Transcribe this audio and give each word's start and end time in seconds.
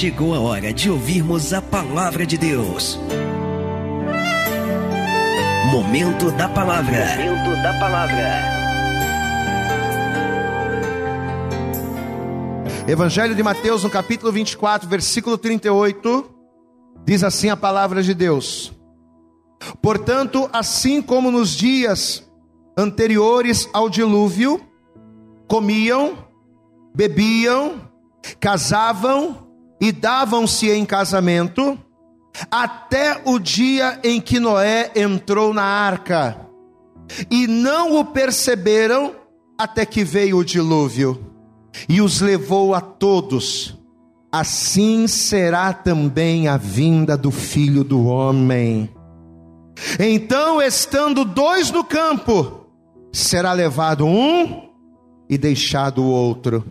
chegou 0.00 0.34
a 0.34 0.40
hora 0.40 0.72
de 0.72 0.90
ouvirmos 0.90 1.52
a 1.52 1.60
palavra 1.60 2.24
de 2.24 2.38
Deus. 2.38 2.98
Momento 5.70 6.30
da 6.30 6.48
palavra. 6.48 7.04
Momento 7.18 7.62
da 7.62 7.78
palavra. 7.78 8.40
Evangelho 12.88 13.34
de 13.34 13.42
Mateus, 13.42 13.84
no 13.84 13.90
capítulo 13.90 14.32
24, 14.32 14.88
versículo 14.88 15.36
38, 15.36 16.34
diz 17.04 17.22
assim 17.22 17.50
a 17.50 17.56
palavra 17.56 18.02
de 18.02 18.14
Deus: 18.14 18.72
Portanto, 19.82 20.48
assim 20.50 21.02
como 21.02 21.30
nos 21.30 21.50
dias 21.50 22.26
anteriores 22.74 23.68
ao 23.70 23.90
dilúvio, 23.90 24.66
comiam, 25.46 26.26
bebiam, 26.94 27.82
casavam 28.40 29.49
e 29.80 29.90
davam-se 29.90 30.70
em 30.70 30.84
casamento, 30.84 31.78
até 32.50 33.20
o 33.24 33.38
dia 33.38 33.98
em 34.04 34.20
que 34.20 34.38
Noé 34.38 34.90
entrou 34.94 35.54
na 35.54 35.64
arca, 35.64 36.36
e 37.30 37.46
não 37.46 37.98
o 37.98 38.04
perceberam 38.04 39.14
até 39.58 39.84
que 39.84 40.04
veio 40.04 40.38
o 40.38 40.44
dilúvio 40.44 41.30
e 41.88 42.00
os 42.00 42.20
levou 42.20 42.74
a 42.74 42.80
todos. 42.80 43.76
Assim 44.32 45.06
será 45.06 45.72
também 45.72 46.46
a 46.46 46.56
vinda 46.56 47.16
do 47.16 47.30
filho 47.30 47.82
do 47.82 48.06
homem. 48.06 48.88
Então, 49.98 50.62
estando 50.62 51.24
dois 51.24 51.70
no 51.70 51.82
campo, 51.82 52.66
será 53.12 53.52
levado 53.52 54.06
um 54.06 54.68
e 55.28 55.36
deixado 55.36 56.02
o 56.02 56.10
outro. 56.10 56.64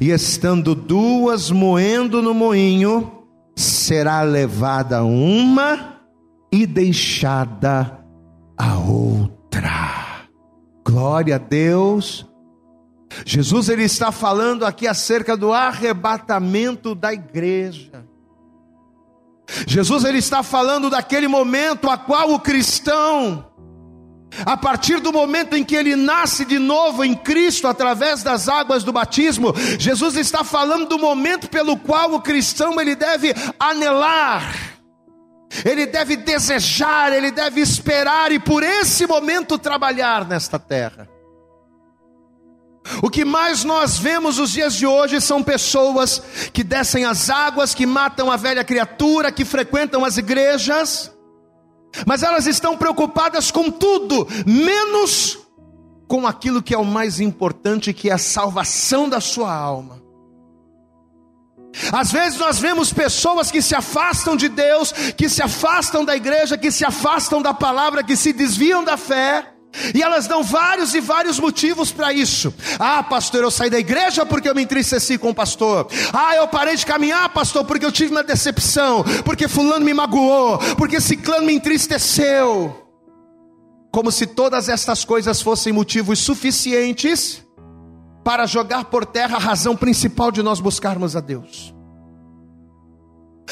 E 0.00 0.10
estando 0.10 0.74
duas 0.74 1.50
moendo 1.50 2.22
no 2.22 2.32
moinho, 2.32 3.24
será 3.56 4.22
levada 4.22 5.02
uma 5.02 6.00
e 6.50 6.66
deixada 6.66 7.98
a 8.56 8.78
outra. 8.78 10.28
Glória 10.84 11.36
a 11.36 11.38
Deus. 11.38 12.26
Jesus 13.26 13.68
ele 13.68 13.84
está 13.84 14.10
falando 14.10 14.64
aqui 14.64 14.86
acerca 14.86 15.36
do 15.36 15.52
arrebatamento 15.52 16.94
da 16.94 17.12
igreja. 17.12 18.06
Jesus 19.66 20.04
ele 20.04 20.18
está 20.18 20.42
falando 20.42 20.88
daquele 20.88 21.28
momento 21.28 21.90
a 21.90 21.98
qual 21.98 22.32
o 22.32 22.40
cristão 22.40 23.51
a 24.46 24.56
partir 24.56 25.00
do 25.00 25.12
momento 25.12 25.54
em 25.54 25.64
que 25.64 25.76
ele 25.76 25.94
nasce 25.94 26.44
de 26.44 26.58
novo 26.58 27.04
em 27.04 27.14
Cristo 27.14 27.68
através 27.68 28.22
das 28.22 28.48
águas 28.48 28.82
do 28.82 28.92
batismo, 28.92 29.54
Jesus 29.78 30.16
está 30.16 30.42
falando 30.42 30.86
do 30.86 30.98
momento 30.98 31.48
pelo 31.48 31.76
qual 31.76 32.14
o 32.14 32.20
cristão 32.20 32.80
ele 32.80 32.94
deve 32.94 33.34
anelar, 33.58 34.54
ele 35.64 35.86
deve 35.86 36.16
desejar, 36.16 37.12
ele 37.12 37.30
deve 37.30 37.60
esperar 37.60 38.32
e 38.32 38.38
por 38.38 38.62
esse 38.62 39.06
momento 39.06 39.58
trabalhar 39.58 40.26
nesta 40.26 40.58
terra. 40.58 41.08
O 43.02 43.08
que 43.08 43.24
mais 43.24 43.62
nós 43.62 43.96
vemos 43.96 44.38
nos 44.38 44.50
dias 44.50 44.74
de 44.74 44.86
hoje 44.86 45.20
são 45.20 45.42
pessoas 45.42 46.20
que 46.52 46.64
descem 46.64 47.04
as 47.04 47.30
águas, 47.30 47.74
que 47.74 47.86
matam 47.86 48.30
a 48.30 48.36
velha 48.36 48.64
criatura, 48.64 49.30
que 49.30 49.44
frequentam 49.44 50.04
as 50.04 50.16
igrejas, 50.16 51.12
mas 52.06 52.22
elas 52.22 52.46
estão 52.46 52.76
preocupadas 52.76 53.50
com 53.50 53.70
tudo, 53.70 54.26
menos 54.46 55.38
com 56.08 56.26
aquilo 56.26 56.62
que 56.62 56.74
é 56.74 56.78
o 56.78 56.84
mais 56.84 57.20
importante, 57.20 57.92
que 57.92 58.10
é 58.10 58.12
a 58.12 58.18
salvação 58.18 59.08
da 59.08 59.20
sua 59.20 59.52
alma. 59.54 60.02
Às 61.90 62.12
vezes 62.12 62.38
nós 62.38 62.58
vemos 62.58 62.92
pessoas 62.92 63.50
que 63.50 63.62
se 63.62 63.74
afastam 63.74 64.36
de 64.36 64.48
Deus, 64.48 64.92
que 65.16 65.28
se 65.28 65.42
afastam 65.42 66.04
da 66.04 66.14
igreja, 66.14 66.58
que 66.58 66.70
se 66.70 66.84
afastam 66.84 67.40
da 67.40 67.54
palavra, 67.54 68.04
que 68.04 68.16
se 68.16 68.32
desviam 68.32 68.84
da 68.84 68.96
fé, 68.96 69.51
e 69.94 70.02
elas 70.02 70.26
dão 70.26 70.42
vários 70.42 70.94
e 70.94 71.00
vários 71.00 71.38
motivos 71.38 71.90
para 71.90 72.12
isso. 72.12 72.52
Ah, 72.78 73.02
pastor, 73.02 73.42
eu 73.42 73.50
saí 73.50 73.70
da 73.70 73.78
igreja 73.78 74.26
porque 74.26 74.48
eu 74.48 74.54
me 74.54 74.62
entristeci 74.62 75.16
com 75.16 75.30
o 75.30 75.34
pastor. 75.34 75.88
Ah, 76.12 76.36
eu 76.36 76.46
parei 76.46 76.76
de 76.76 76.84
caminhar, 76.84 77.28
pastor, 77.30 77.64
porque 77.64 77.86
eu 77.86 77.92
tive 77.92 78.10
uma 78.10 78.22
decepção. 78.22 79.02
Porque 79.24 79.48
fulano 79.48 79.84
me 79.84 79.94
magoou. 79.94 80.58
Porque 80.76 81.00
ciclano 81.00 81.46
me 81.46 81.54
entristeceu. 81.54 82.78
Como 83.90 84.12
se 84.12 84.26
todas 84.26 84.68
estas 84.68 85.04
coisas 85.04 85.40
fossem 85.40 85.72
motivos 85.72 86.18
suficientes 86.18 87.42
para 88.22 88.46
jogar 88.46 88.84
por 88.84 89.04
terra 89.04 89.36
a 89.36 89.40
razão 89.40 89.76
principal 89.76 90.30
de 90.30 90.42
nós 90.42 90.60
buscarmos 90.60 91.16
a 91.16 91.20
Deus. 91.20 91.74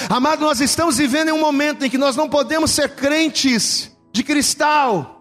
Amado, 0.09 0.41
nós 0.41 0.61
estamos 0.61 0.97
vivendo 0.99 1.29
em 1.29 1.33
um 1.33 1.41
momento 1.41 1.85
em 1.85 1.91
que 1.91 1.99
nós 1.99 2.15
não 2.15 2.29
podemos 2.29 2.71
ser 2.71 2.95
crentes 2.95 3.91
de 4.13 4.23
cristal 4.23 5.20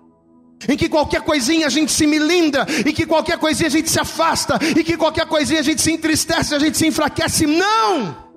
em 0.68 0.76
que 0.76 0.90
qualquer 0.90 1.22
coisinha 1.22 1.68
a 1.68 1.70
gente 1.70 1.92
se 1.92 2.06
milindra, 2.06 2.66
e 2.86 2.92
que 2.92 3.06
qualquer 3.06 3.38
coisinha 3.38 3.68
a 3.68 3.72
gente 3.72 3.90
se 3.90 4.00
afasta, 4.00 4.60
e 4.62 4.84
que 4.84 4.98
qualquer 4.98 5.26
coisinha 5.26 5.60
a 5.60 5.64
gente 5.64 5.82
se 5.82 5.92
entristece, 5.92 6.54
a 6.54 6.60
gente 6.60 6.78
se 6.78 6.88
enfraquece. 6.88 7.46
Não! 7.46 8.30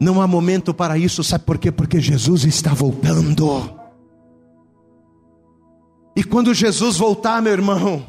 Não 0.00 0.20
há 0.20 0.26
momento 0.26 0.74
para 0.74 0.98
isso, 0.98 1.22
sabe 1.22 1.44
por 1.44 1.58
quê? 1.58 1.70
Porque 1.70 2.00
Jesus 2.00 2.44
está 2.44 2.74
voltando. 2.74 3.78
E 6.16 6.22
quando 6.24 6.52
Jesus 6.52 6.98
voltar, 6.98 7.40
meu 7.40 7.52
irmão, 7.52 8.04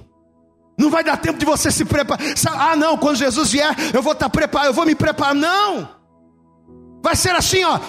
não 0.77 0.89
vai 0.89 1.03
dar 1.03 1.17
tempo 1.17 1.37
de 1.37 1.45
você 1.45 1.71
se 1.71 1.85
preparar. 1.85 2.25
Ah, 2.47 2.75
não, 2.75 2.97
quando 2.97 3.17
Jesus 3.17 3.51
vier, 3.51 3.75
eu 3.93 4.01
vou 4.01 4.13
estar 4.13 4.29
preparado, 4.29 4.67
eu 4.67 4.73
vou 4.73 4.85
me 4.85 4.95
preparar. 4.95 5.35
Não! 5.35 5.87
Vai 7.01 7.15
ser 7.15 7.35
assim, 7.35 7.63
ó. 7.63 7.79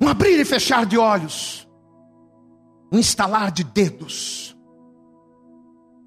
Um 0.00 0.08
abrir 0.08 0.38
e 0.38 0.44
fechar 0.44 0.84
de 0.84 0.98
olhos 0.98 1.63
um 2.94 2.98
instalar 2.98 3.50
de 3.50 3.64
dedos. 3.64 4.56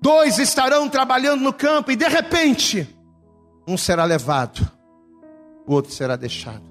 Dois 0.01 0.39
estarão 0.39 0.87
trabalhando 0.87 1.41
no 1.41 1.51
campo 1.51 1.91
e 1.91 1.97
de 1.97 2.07
repente, 2.07 2.87
um 3.67 3.75
será 3.77 4.05
levado, 4.05 4.65
o 5.65 5.73
outro 5.73 5.91
será 5.91 6.15
deixado. 6.15 6.63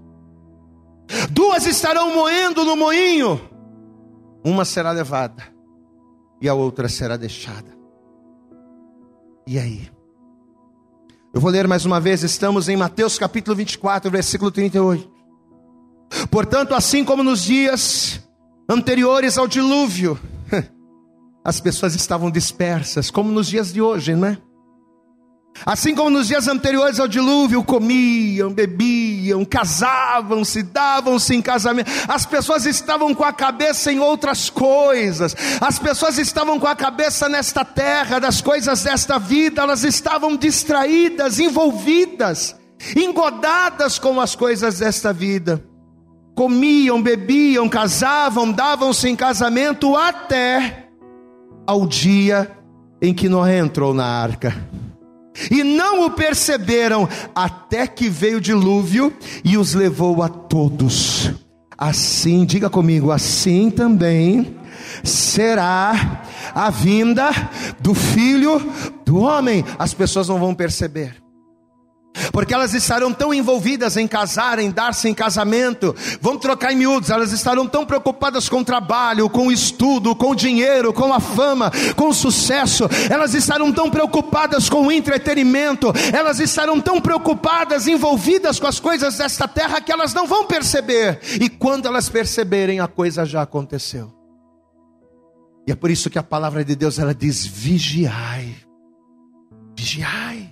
Duas 1.30 1.66
estarão 1.66 2.14
moendo 2.14 2.64
no 2.64 2.74
moinho, 2.76 3.38
uma 4.42 4.64
será 4.64 4.90
levada 4.90 5.42
e 6.40 6.48
a 6.48 6.54
outra 6.54 6.88
será 6.88 7.18
deixada. 7.18 7.76
E 9.46 9.58
aí? 9.58 9.90
Eu 11.34 11.42
vou 11.42 11.50
ler 11.50 11.68
mais 11.68 11.84
uma 11.84 12.00
vez, 12.00 12.22
estamos 12.22 12.70
em 12.70 12.76
Mateus 12.76 13.18
capítulo 13.18 13.54
24, 13.54 14.10
versículo 14.10 14.50
38. 14.50 15.14
Portanto, 16.30 16.74
assim 16.74 17.04
como 17.04 17.22
nos 17.22 17.42
dias 17.42 18.25
anteriores 18.68 19.38
ao 19.38 19.46
dilúvio, 19.46 20.18
as 21.44 21.60
pessoas 21.60 21.94
estavam 21.94 22.30
dispersas, 22.30 23.10
como 23.10 23.30
nos 23.30 23.46
dias 23.46 23.72
de 23.72 23.80
hoje, 23.80 24.14
não 24.14 24.28
é? 24.28 24.38
Assim 25.64 25.94
como 25.94 26.10
nos 26.10 26.28
dias 26.28 26.48
anteriores 26.48 27.00
ao 27.00 27.08
dilúvio, 27.08 27.64
comiam, 27.64 28.52
bebiam, 28.52 29.42
casavam-se, 29.42 30.62
davam-se 30.62 31.34
em 31.34 31.40
casamento. 31.40 31.90
As 32.06 32.26
pessoas 32.26 32.66
estavam 32.66 33.14
com 33.14 33.24
a 33.24 33.32
cabeça 33.32 33.90
em 33.90 33.98
outras 33.98 34.50
coisas. 34.50 35.34
As 35.58 35.78
pessoas 35.78 36.18
estavam 36.18 36.60
com 36.60 36.66
a 36.66 36.76
cabeça 36.76 37.26
nesta 37.26 37.64
terra, 37.64 38.18
das 38.18 38.42
coisas 38.42 38.82
desta 38.82 39.18
vida. 39.18 39.62
Elas 39.62 39.82
estavam 39.82 40.36
distraídas, 40.36 41.38
envolvidas, 41.38 42.54
engodadas 42.94 43.98
com 43.98 44.20
as 44.20 44.34
coisas 44.34 44.80
desta 44.80 45.10
vida 45.10 45.64
comiam, 46.36 47.02
bebiam, 47.02 47.66
casavam, 47.66 48.52
davam-se 48.52 49.08
em 49.08 49.16
casamento 49.16 49.96
até 49.96 50.90
ao 51.66 51.86
dia 51.86 52.52
em 53.00 53.14
que 53.14 53.28
Noé 53.28 53.58
entrou 53.58 53.94
na 53.94 54.04
arca. 54.04 54.54
E 55.50 55.64
não 55.64 56.04
o 56.04 56.10
perceberam 56.10 57.08
até 57.34 57.86
que 57.86 58.08
veio 58.08 58.36
o 58.36 58.40
dilúvio 58.40 59.12
e 59.42 59.56
os 59.56 59.74
levou 59.74 60.22
a 60.22 60.28
todos. 60.28 61.32
Assim, 61.76 62.44
diga 62.44 62.70
comigo, 62.70 63.10
assim 63.10 63.70
também 63.70 64.56
será 65.02 66.22
a 66.54 66.70
vinda 66.70 67.30
do 67.80 67.94
filho 67.94 68.60
do 69.04 69.20
homem. 69.20 69.64
As 69.78 69.94
pessoas 69.94 70.28
não 70.28 70.38
vão 70.38 70.54
perceber 70.54 71.25
porque 72.32 72.54
elas 72.54 72.74
estarão 72.74 73.12
tão 73.12 73.32
envolvidas 73.32 73.96
em 73.96 74.06
casar, 74.06 74.58
em 74.58 74.70
dar-se 74.70 75.08
em 75.08 75.14
casamento, 75.14 75.94
vão 76.20 76.36
trocar 76.36 76.72
em 76.72 76.76
miúdos, 76.76 77.10
elas 77.10 77.32
estarão 77.32 77.66
tão 77.66 77.84
preocupadas 77.84 78.48
com 78.48 78.60
o 78.60 78.64
trabalho, 78.64 79.28
com 79.28 79.48
o 79.48 79.52
estudo, 79.52 80.14
com 80.14 80.30
o 80.30 80.36
dinheiro, 80.36 80.92
com 80.92 81.12
a 81.12 81.20
fama, 81.20 81.70
com 81.94 82.08
o 82.08 82.14
sucesso, 82.14 82.88
elas 83.10 83.34
estarão 83.34 83.72
tão 83.72 83.90
preocupadas 83.90 84.68
com 84.68 84.86
o 84.86 84.92
entretenimento, 84.92 85.92
elas 86.12 86.40
estarão 86.40 86.80
tão 86.80 87.00
preocupadas, 87.00 87.86
envolvidas 87.86 88.58
com 88.58 88.66
as 88.66 88.80
coisas 88.80 89.18
desta 89.18 89.46
terra 89.48 89.80
que 89.80 89.92
elas 89.92 90.12
não 90.14 90.26
vão 90.26 90.46
perceber, 90.46 91.20
e 91.40 91.48
quando 91.48 91.86
elas 91.86 92.08
perceberem, 92.08 92.80
a 92.80 92.88
coisa 92.88 93.24
já 93.24 93.42
aconteceu. 93.42 94.12
E 95.66 95.72
é 95.72 95.74
por 95.74 95.90
isso 95.90 96.08
que 96.08 96.18
a 96.18 96.22
palavra 96.22 96.64
de 96.64 96.76
Deus 96.76 96.98
ela 96.98 97.14
diz: 97.14 97.44
vigiai, 97.44 98.54
vigiai. 99.76 100.45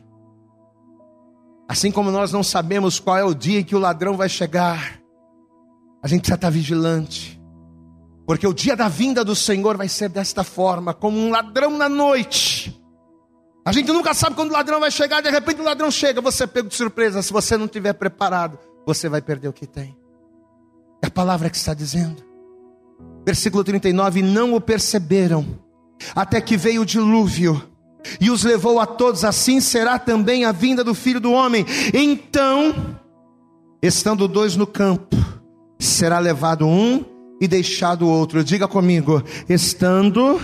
Assim 1.69 1.91
como 1.91 2.11
nós 2.11 2.33
não 2.33 2.43
sabemos 2.43 3.01
qual 3.01 3.17
é 3.17 3.25
o 3.25 3.35
dia 3.35 3.61
em 3.61 3.65
que 3.65 3.75
o 3.75 3.79
ladrão 3.79 4.17
vai 4.17 4.29
chegar, 4.29 5.01
a 6.03 6.09
gente 6.09 6.21
precisa 6.21 6.37
estar 6.37 6.51
vigilante, 6.51 7.41
porque 8.27 8.47
o 8.47 8.53
dia 8.53 8.77
da 8.77 8.89
vinda 8.89 9.25
do 9.25 9.35
Senhor 9.35 9.77
vai 9.77 9.89
ser 9.89 10.09
desta 10.09 10.45
forma, 10.45 10.93
como 10.93 11.19
um 11.19 11.31
ladrão 11.31 11.77
na 11.77 11.89
noite. 11.89 12.79
A 13.65 13.73
gente 13.73 13.91
nunca 13.91 14.13
sabe 14.13 14.37
quando 14.37 14.51
o 14.51 14.53
ladrão 14.53 14.79
vai 14.79 14.91
chegar, 14.91 15.23
de 15.23 15.31
repente 15.31 15.61
o 15.61 15.65
ladrão 15.65 15.91
chega, 15.91 16.21
você 16.21 16.47
pega 16.47 16.69
de 16.69 16.75
surpresa. 16.75 17.23
Se 17.23 17.33
você 17.33 17.57
não 17.57 17.65
estiver 17.65 17.95
preparado, 17.95 18.59
você 18.87 19.09
vai 19.09 19.23
perder 19.23 19.49
o 19.49 19.53
que 19.53 19.67
tem. 19.67 19.97
É 21.03 21.07
a 21.07 21.11
palavra 21.11 21.49
que 21.49 21.57
está 21.57 21.73
dizendo. 21.73 22.23
Versículo 23.25 23.65
39: 23.65 24.21
Não 24.21 24.55
o 24.55 24.61
perceberam, 24.61 25.59
até 26.15 26.43
que 26.43 26.59
veio 26.59 26.83
o 26.83 26.87
dilúvio 26.87 27.74
e 28.21 28.31
os 28.31 28.45
levou 28.45 28.81
a 28.81 28.87
todos, 28.87 29.25
assim 29.25 29.61
será 29.61 29.99
também 29.99 30.45
a 30.45 30.53
vinda 30.53 30.85
do 30.85 30.95
filho 30.95 31.21
do 31.21 31.33
homem. 31.33 31.65
Então, 31.93 32.97
estando 33.83 34.29
dois 34.29 34.57
no 34.57 34.67
campo, 34.67 35.17
será 35.79 36.19
levado 36.19 36.67
um 36.67 37.05
e 37.41 37.49
deixado 37.49 38.07
o 38.07 38.09
outro. 38.09 38.45
Diga 38.45 38.69
comigo: 38.69 39.23
estando 39.49 40.41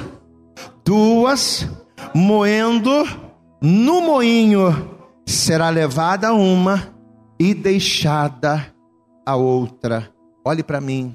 duas 0.84 1.68
moendo 2.14 3.06
no 3.60 4.00
moinho, 4.00 4.90
será 5.26 5.68
levada 5.68 6.32
uma 6.32 6.94
e 7.38 7.54
deixada 7.54 8.74
a 9.24 9.36
outra. 9.36 10.10
Olhe 10.44 10.62
para 10.62 10.80
mim. 10.80 11.14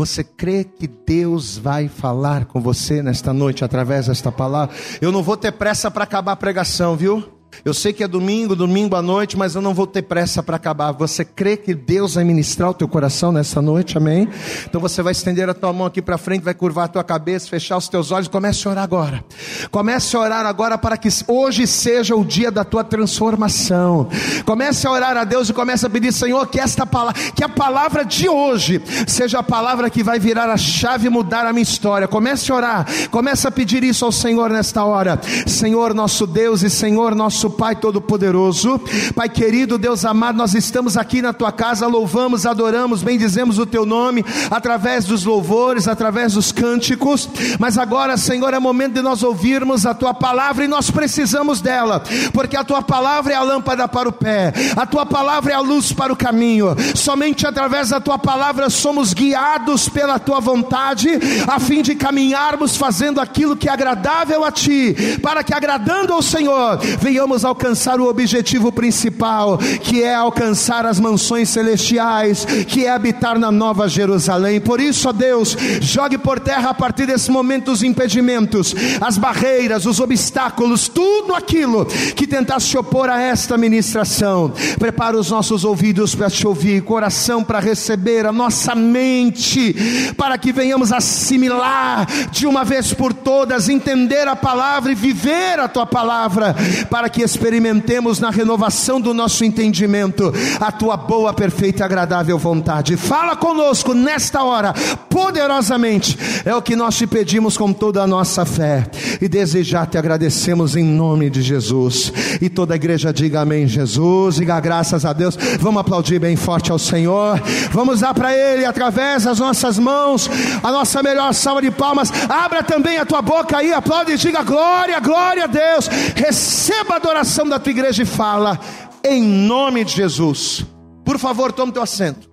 Você 0.00 0.24
crê 0.24 0.64
que 0.64 0.86
Deus 0.86 1.58
vai 1.58 1.86
falar 1.86 2.46
com 2.46 2.58
você 2.58 3.02
nesta 3.02 3.34
noite 3.34 3.66
através 3.66 4.06
desta 4.06 4.32
palavra? 4.32 4.74
Eu 4.98 5.12
não 5.12 5.22
vou 5.22 5.36
ter 5.36 5.52
pressa 5.52 5.90
para 5.90 6.04
acabar 6.04 6.32
a 6.32 6.36
pregação, 6.36 6.96
viu? 6.96 7.39
Eu 7.64 7.74
sei 7.74 7.92
que 7.92 8.02
é 8.02 8.08
domingo, 8.08 8.56
domingo 8.56 8.96
à 8.96 9.02
noite, 9.02 9.36
mas 9.36 9.54
eu 9.54 9.60
não 9.60 9.74
vou 9.74 9.86
ter 9.86 10.02
pressa 10.02 10.42
para 10.42 10.56
acabar. 10.56 10.92
Você 10.92 11.24
crê 11.24 11.56
que 11.56 11.74
Deus 11.74 12.14
vai 12.14 12.24
ministrar 12.24 12.70
o 12.70 12.74
teu 12.74 12.88
coração 12.88 13.30
nessa 13.30 13.60
noite? 13.60 13.98
Amém? 13.98 14.28
Então 14.64 14.80
você 14.80 15.02
vai 15.02 15.12
estender 15.12 15.48
a 15.48 15.54
tua 15.54 15.72
mão 15.72 15.86
aqui 15.86 16.00
para 16.00 16.16
frente, 16.16 16.42
vai 16.42 16.54
curvar 16.54 16.86
a 16.86 16.88
tua 16.88 17.04
cabeça, 17.04 17.48
fechar 17.48 17.76
os 17.76 17.88
teus 17.88 18.10
olhos, 18.10 18.28
comece 18.28 18.66
a 18.66 18.70
orar 18.70 18.84
agora. 18.84 19.24
Comece 19.70 20.16
a 20.16 20.20
orar 20.20 20.46
agora 20.46 20.78
para 20.78 20.96
que 20.96 21.08
hoje 21.26 21.66
seja 21.66 22.16
o 22.16 22.24
dia 22.24 22.50
da 22.50 22.64
tua 22.64 22.82
transformação. 22.82 24.08
Comece 24.46 24.86
a 24.86 24.90
orar 24.90 25.16
a 25.16 25.24
Deus 25.24 25.48
e 25.48 25.52
comece 25.52 25.86
a 25.86 25.90
pedir, 25.90 26.12
Senhor, 26.12 26.46
que 26.46 26.58
esta 26.58 26.86
palavra, 26.86 27.20
que 27.32 27.44
a 27.44 27.48
palavra 27.48 28.04
de 28.04 28.28
hoje 28.28 28.80
seja 29.06 29.40
a 29.40 29.42
palavra 29.42 29.90
que 29.90 30.02
vai 30.02 30.18
virar 30.18 30.48
a 30.48 30.56
chave 30.56 31.08
e 31.08 31.10
mudar 31.10 31.46
a 31.46 31.52
minha 31.52 31.62
história. 31.62 32.08
Comece 32.08 32.50
a 32.50 32.54
orar, 32.54 32.86
comece 33.10 33.46
a 33.46 33.50
pedir 33.50 33.84
isso 33.84 34.04
ao 34.04 34.12
Senhor 34.12 34.50
nesta 34.50 34.84
hora. 34.84 35.20
Senhor 35.46 35.92
nosso 35.92 36.26
Deus 36.26 36.62
e 36.62 36.70
Senhor 36.70 37.14
nosso 37.14 37.39
nosso 37.40 37.48
Pai 37.48 37.74
Todo-Poderoso. 37.74 38.78
Pai 39.14 39.26
querido, 39.26 39.78
Deus 39.78 40.04
amado, 40.04 40.36
nós 40.36 40.54
estamos 40.54 40.98
aqui 40.98 41.22
na 41.22 41.32
tua 41.32 41.50
casa, 41.50 41.86
louvamos, 41.86 42.44
adoramos, 42.44 43.02
bendizemos 43.02 43.58
o 43.58 43.64
teu 43.64 43.86
nome 43.86 44.22
através 44.50 45.06
dos 45.06 45.24
louvores, 45.24 45.88
através 45.88 46.34
dos 46.34 46.52
cânticos. 46.52 47.30
Mas 47.58 47.78
agora, 47.78 48.18
Senhor, 48.18 48.52
é 48.52 48.58
momento 48.58 48.94
de 48.94 49.00
nós 49.00 49.22
ouvirmos 49.22 49.86
a 49.86 49.94
tua 49.94 50.12
palavra 50.12 50.66
e 50.66 50.68
nós 50.68 50.90
precisamos 50.90 51.62
dela, 51.62 52.02
porque 52.34 52.58
a 52.58 52.64
tua 52.64 52.82
palavra 52.82 53.32
é 53.32 53.36
a 53.36 53.42
lâmpada 53.42 53.88
para 53.88 54.08
o 54.08 54.12
pé, 54.12 54.52
a 54.76 54.84
tua 54.84 55.06
palavra 55.06 55.52
é 55.52 55.54
a 55.54 55.60
luz 55.60 55.92
para 55.92 56.12
o 56.12 56.16
caminho. 56.16 56.76
Somente 56.94 57.46
através 57.46 57.88
da 57.88 58.00
tua 58.00 58.18
palavra 58.18 58.68
somos 58.68 59.14
guiados 59.14 59.88
pela 59.88 60.18
tua 60.18 60.40
vontade, 60.40 61.08
a 61.48 61.58
fim 61.58 61.80
de 61.80 61.94
caminharmos 61.94 62.76
fazendo 62.76 63.18
aquilo 63.18 63.56
que 63.56 63.68
é 63.68 63.72
agradável 63.72 64.44
a 64.44 64.52
ti, 64.52 64.94
para 65.22 65.42
que 65.42 65.54
agradando 65.54 66.12
ao 66.12 66.20
Senhor, 66.20 66.78
venhamos 67.00 67.29
vamos 67.30 67.44
alcançar 67.44 68.00
o 68.00 68.08
objetivo 68.08 68.72
principal, 68.72 69.56
que 69.56 70.02
é 70.02 70.12
alcançar 70.12 70.84
as 70.84 70.98
mansões 70.98 71.48
celestiais, 71.48 72.44
que 72.66 72.86
é 72.86 72.90
habitar 72.90 73.38
na 73.38 73.52
Nova 73.52 73.88
Jerusalém. 73.88 74.60
Por 74.60 74.80
isso, 74.80 75.08
ó 75.08 75.12
Deus, 75.12 75.56
jogue 75.80 76.18
por 76.18 76.40
terra 76.40 76.70
a 76.70 76.74
partir 76.74 77.06
desse 77.06 77.30
momento 77.30 77.70
os 77.70 77.84
impedimentos, 77.84 78.74
as 79.00 79.16
barreiras, 79.16 79.86
os 79.86 80.00
obstáculos, 80.00 80.88
tudo 80.88 81.32
aquilo 81.32 81.86
que 82.16 82.26
tentasse 82.26 82.66
se 82.66 82.76
opor 82.76 83.08
a 83.08 83.20
esta 83.20 83.56
ministração. 83.56 84.52
Prepara 84.76 85.16
os 85.16 85.30
nossos 85.30 85.64
ouvidos 85.64 86.16
para 86.16 86.28
te 86.28 86.44
ouvir, 86.44 86.82
coração 86.82 87.44
para 87.44 87.60
receber, 87.60 88.26
a 88.26 88.32
nossa 88.32 88.74
mente, 88.74 90.12
para 90.16 90.36
que 90.36 90.50
venhamos 90.52 90.92
assimilar 90.92 92.08
de 92.32 92.44
uma 92.44 92.64
vez 92.64 92.92
por 92.92 93.12
todas, 93.12 93.68
entender 93.68 94.26
a 94.26 94.34
palavra 94.34 94.90
e 94.90 94.96
viver 94.96 95.60
a 95.60 95.68
tua 95.68 95.86
palavra, 95.86 96.56
para 96.90 97.08
que 97.08 97.19
que 97.20 97.24
experimentemos 97.24 98.18
na 98.18 98.30
renovação 98.30 98.98
do 98.98 99.12
nosso 99.12 99.44
entendimento 99.44 100.32
a 100.58 100.72
tua 100.72 100.96
boa, 100.96 101.34
perfeita 101.34 101.82
e 101.82 101.84
agradável 101.84 102.38
vontade. 102.38 102.96
Fala 102.96 103.36
conosco 103.36 103.92
nesta 103.92 104.42
hora, 104.42 104.72
poderosamente, 105.10 106.18
é 106.46 106.54
o 106.54 106.62
que 106.62 106.74
nós 106.74 106.96
te 106.96 107.06
pedimos 107.06 107.58
com 107.58 107.74
toda 107.74 108.02
a 108.02 108.06
nossa 108.06 108.46
fé 108.46 108.88
e 109.20 109.28
desejar 109.28 109.86
te 109.86 109.98
agradecemos 109.98 110.76
em 110.76 110.84
nome 110.84 111.28
de 111.28 111.42
Jesus. 111.42 112.10
E 112.40 112.48
toda 112.48 112.72
a 112.72 112.76
igreja 112.76 113.12
diga 113.12 113.42
amém, 113.42 113.66
Jesus, 113.66 114.36
diga 114.36 114.58
graças 114.58 115.04
a 115.04 115.12
Deus. 115.12 115.36
Vamos 115.60 115.82
aplaudir 115.82 116.18
bem 116.18 116.36
forte 116.36 116.72
ao 116.72 116.78
Senhor, 116.78 117.38
vamos 117.70 118.00
dar 118.00 118.14
para 118.14 118.34
Ele 118.34 118.64
através 118.64 119.24
das 119.24 119.38
nossas 119.38 119.78
mãos 119.78 120.30
a 120.62 120.72
nossa 120.72 121.02
melhor 121.02 121.34
salva 121.34 121.60
de 121.60 121.70
palmas. 121.70 122.10
Abra 122.30 122.62
também 122.62 122.96
a 122.96 123.04
tua 123.04 123.20
boca 123.20 123.58
aí, 123.58 123.74
aplaude 123.74 124.12
e 124.12 124.16
diga 124.16 124.42
glória, 124.42 124.98
glória 125.00 125.44
a 125.44 125.46
Deus. 125.46 125.86
Receba 126.16 126.96
a 126.96 127.00
adoração 127.10 127.48
da 127.48 127.58
tua 127.58 127.70
igreja 127.70 128.02
e 128.02 128.06
fala, 128.06 128.58
em 129.04 129.22
nome 129.22 129.84
de 129.84 129.94
Jesus. 129.96 130.64
Por 131.04 131.18
favor, 131.18 131.52
tome 131.52 131.72
teu 131.72 131.82
assento. 131.82 132.30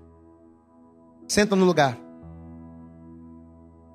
Senta 1.28 1.56
no 1.56 1.66
lugar. 1.66 1.98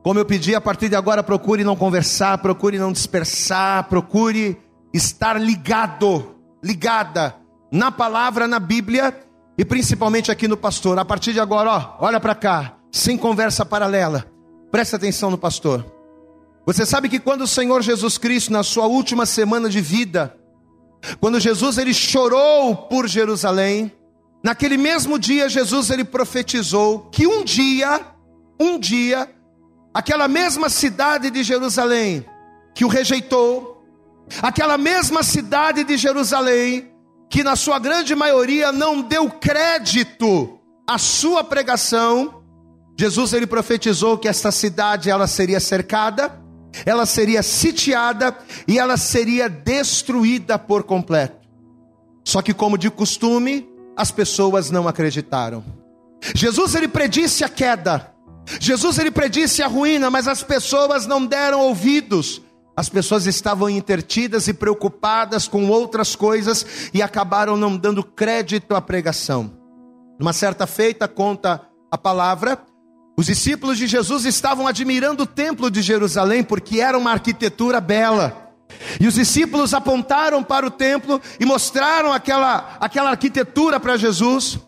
Como 0.03 0.19
eu 0.19 0.25
pedi, 0.25 0.55
a 0.55 0.61
partir 0.61 0.89
de 0.89 0.97
agora, 0.97 1.23
procure 1.23 1.63
não 1.63 1.77
conversar, 1.77 2.39
procure 2.39 2.79
não 2.79 2.91
dispersar, 2.91 3.85
procure 3.89 4.61
estar 4.93 5.41
ligado, 5.41 6.35
ligada 6.63 7.37
na 7.71 7.93
palavra, 7.93 8.49
na 8.49 8.59
Bíblia 8.59 9.17
e 9.57 9.65
principalmente 9.65 10.31
aqui 10.33 10.49
no 10.49 10.57
pastor. 10.57 10.99
A 10.99 11.05
partir 11.05 11.33
de 11.33 11.39
agora, 11.39 11.71
ó, 11.71 12.07
olha 12.07 12.19
para 12.19 12.35
cá, 12.35 12.75
sem 12.91 13.17
conversa 13.17 13.65
paralela. 13.65 14.27
Presta 14.73 14.97
atenção 14.97 15.31
no 15.31 15.39
pastor. 15.39 15.87
Você 16.67 16.85
sabe 16.85 17.09
que 17.09 17.21
quando 17.21 17.43
o 17.43 17.47
Senhor 17.47 17.81
Jesus 17.83 18.19
Cristo, 18.19 18.53
na 18.53 18.65
sua 18.65 18.87
última 18.87 19.25
semana 19.25 19.69
de 19.69 19.81
vida, 19.81 20.37
quando 21.21 21.41
Jesus 21.41 21.79
ele 21.79 21.93
chorou 21.93 22.77
por 22.77 23.09
Jerusalém, 23.09 23.93
naquele 24.43 24.77
mesmo 24.77 25.19
dia 25.19 25.49
Jesus 25.49 25.91
ele 25.91 26.05
profetizou 26.05 27.09
que 27.11 27.27
um 27.27 27.45
dia, 27.45 28.01
um 28.61 28.79
dia, 28.79 29.29
aquela 29.93 30.29
mesma 30.29 30.69
cidade 30.69 31.31
de 31.31 31.43
Jerusalém 31.43 32.25
que 32.75 32.85
o 32.85 32.89
rejeitou, 32.89 33.85
aquela 34.41 34.79
mesma 34.79 35.23
cidade 35.23 35.85
de 35.85 35.97
Jerusalém 35.97 36.91
que 37.29 37.43
na 37.43 37.57
sua 37.57 37.79
grande 37.79 38.15
maioria 38.15 38.71
não 38.71 39.01
deu 39.01 39.29
crédito 39.31 40.59
à 40.87 40.99
sua 40.99 41.43
pregação, 41.43 42.43
Jesus 42.99 43.33
ele 43.33 43.47
profetizou 43.47 44.19
que 44.19 44.29
esta 44.29 44.51
cidade 44.51 45.09
ela 45.09 45.27
seria 45.27 45.59
cercada, 45.59 46.42
ela 46.87 47.07
seria 47.07 47.43
sitiada 47.43 48.37
e 48.67 48.79
ela 48.79 48.97
seria 48.97 49.49
destruída 49.49 50.59
por 50.59 50.83
completo. 50.85 51.41
Só 52.25 52.41
que, 52.41 52.55
como 52.55 52.79
de 52.79 52.91
costume, 52.91 53.69
as 53.97 54.11
pessoas 54.11 54.71
não 54.71 54.89
acreditaram. 54.89 55.65
Jesus 56.35 56.75
ele 56.75 56.89
predisse 56.89 57.43
a 57.45 57.49
queda, 57.49 58.13
Jesus 58.61 58.99
ele 58.99 59.11
predisse 59.11 59.63
a 59.63 59.67
ruína, 59.67 60.11
mas 60.11 60.29
as 60.29 60.43
pessoas 60.43 61.07
não 61.07 61.25
deram 61.25 61.61
ouvidos. 61.61 62.41
As 62.75 62.89
pessoas 62.89 63.27
estavam 63.27 63.69
intertidas 63.69 64.49
e 64.49 64.55
preocupadas 64.55 65.47
com 65.47 65.69
outras 65.69 66.17
coisas 66.17 66.91
e 66.95 67.03
acabaram 67.03 67.57
não 67.57 67.77
dando 67.77 68.03
crédito 68.03 68.75
à 68.75 68.81
pregação. 68.81 69.53
Uma 70.19 70.33
certa 70.33 70.67
feita, 70.67 71.07
conta 71.07 71.61
a 71.91 71.99
palavra, 71.99 72.59
os 73.17 73.27
discípulos 73.27 73.79
de 73.79 73.87
Jesus 73.87 74.25
estavam 74.25 74.67
admirando 74.67 75.25
o 75.25 75.27
templo 75.27 75.71
de 75.71 75.83
Jerusalém 75.83 76.43
porque 76.43 76.81
era 76.81 76.97
uma 76.97 77.13
arquitetura 77.13 77.81
bela. 77.81 78.51
E 78.99 79.07
os 79.07 79.15
discípulos 79.15 79.75
apontaram 79.75 80.43
para 80.43 80.67
o 80.67 80.71
templo 80.71 81.21
e 81.39 81.45
mostraram 81.45 82.13
aquela, 82.13 82.77
aquela 82.81 83.11
arquitetura 83.11 83.79
para 83.79 83.97
Jesus. 83.97 84.59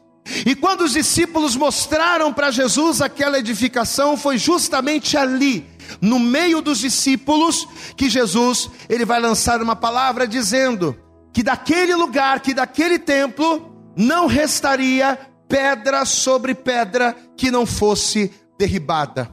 E 0.47 0.55
quando 0.55 0.83
os 0.83 0.93
discípulos 0.93 1.57
mostraram 1.57 2.33
para 2.33 2.51
Jesus 2.51 3.01
aquela 3.01 3.39
edificação, 3.39 4.17
foi 4.17 4.39
justamente 4.39 5.17
ali, 5.17 5.67
no 6.01 6.19
meio 6.19 6.63
dos 6.63 6.79
discípulos, 6.79 7.67
que 7.97 8.09
Jesus 8.09 8.71
ele 8.89 9.05
vai 9.05 9.21
lançar 9.21 9.63
uma 9.63 9.77
palavra 9.77 10.27
dizendo 10.27 10.97
que 11.33 11.43
daquele 11.43 11.95
lugar, 11.95 12.41
que 12.41 12.55
daquele 12.55 12.99
templo, 12.99 13.75
não 13.97 14.27
restaria 14.27 15.19
pedra 15.49 16.05
sobre 16.05 16.55
pedra 16.55 17.17
que 17.37 17.51
não 17.51 17.67
fosse 17.67 18.33
derribada. 18.59 19.31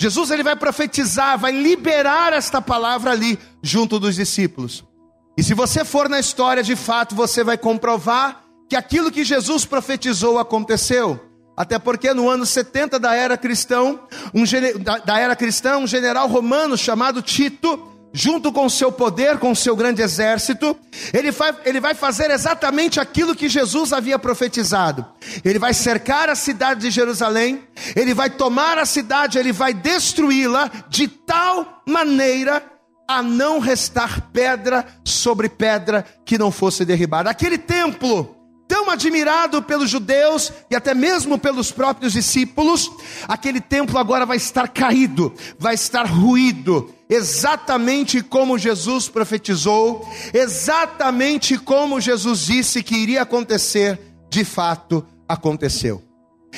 Jesus 0.00 0.30
ele 0.30 0.42
vai 0.42 0.56
profetizar, 0.56 1.38
vai 1.38 1.52
liberar 1.52 2.32
esta 2.32 2.60
palavra 2.60 3.12
ali 3.12 3.38
junto 3.62 3.98
dos 3.98 4.16
discípulos. 4.16 4.84
E 5.36 5.42
se 5.42 5.54
você 5.54 5.84
for 5.84 6.08
na 6.08 6.18
história 6.18 6.62
de 6.62 6.76
fato, 6.76 7.14
você 7.14 7.44
vai 7.44 7.56
comprovar 7.56 8.42
que 8.68 8.76
aquilo 8.76 9.10
que 9.10 9.24
Jesus 9.24 9.64
profetizou 9.64 10.38
aconteceu. 10.38 11.20
Até 11.56 11.78
porque 11.78 12.12
no 12.14 12.28
ano 12.28 12.46
70 12.46 12.98
da 12.98 13.14
era 13.14 13.36
cristã, 13.36 13.98
um, 14.34 14.44
da 15.04 15.18
era 15.18 15.36
cristã, 15.36 15.76
um 15.76 15.86
general 15.86 16.26
romano 16.26 16.76
chamado 16.76 17.20
Tito, 17.20 17.91
junto 18.12 18.52
com 18.52 18.66
o 18.66 18.70
seu 18.70 18.92
poder, 18.92 19.38
com 19.38 19.52
o 19.52 19.56
seu 19.56 19.74
grande 19.74 20.02
exército, 20.02 20.76
ele 21.12 21.30
vai, 21.30 21.56
ele 21.64 21.80
vai 21.80 21.94
fazer 21.94 22.30
exatamente 22.30 23.00
aquilo 23.00 23.34
que 23.34 23.48
Jesus 23.48 23.92
havia 23.92 24.18
profetizado. 24.18 25.04
Ele 25.44 25.58
vai 25.58 25.72
cercar 25.72 26.28
a 26.28 26.34
cidade 26.34 26.80
de 26.80 26.90
Jerusalém, 26.90 27.62
ele 27.96 28.12
vai 28.12 28.28
tomar 28.28 28.78
a 28.78 28.84
cidade, 28.84 29.38
ele 29.38 29.52
vai 29.52 29.72
destruí-la 29.72 30.70
de 30.88 31.08
tal 31.08 31.82
maneira 31.86 32.62
a 33.08 33.22
não 33.22 33.58
restar 33.58 34.30
pedra 34.32 34.86
sobre 35.04 35.48
pedra 35.48 36.04
que 36.24 36.38
não 36.38 36.50
fosse 36.50 36.84
derribada. 36.84 37.30
Aquele 37.30 37.58
templo 37.58 38.36
tão 38.72 38.88
admirado 38.88 39.62
pelos 39.62 39.90
judeus 39.90 40.50
e 40.70 40.74
até 40.74 40.94
mesmo 40.94 41.36
pelos 41.38 41.70
próprios 41.70 42.14
discípulos, 42.14 42.90
aquele 43.28 43.60
templo 43.60 43.98
agora 43.98 44.24
vai 44.24 44.38
estar 44.38 44.66
caído, 44.68 45.34
vai 45.58 45.74
estar 45.74 46.06
ruído, 46.06 46.88
exatamente 47.12 48.22
como 48.22 48.56
Jesus 48.56 49.06
profetizou, 49.06 50.08
exatamente 50.32 51.58
como 51.58 52.00
Jesus 52.00 52.46
disse 52.46 52.82
que 52.82 52.96
iria 52.96 53.22
acontecer, 53.22 54.00
de 54.30 54.44
fato 54.44 55.06
aconteceu. 55.28 56.02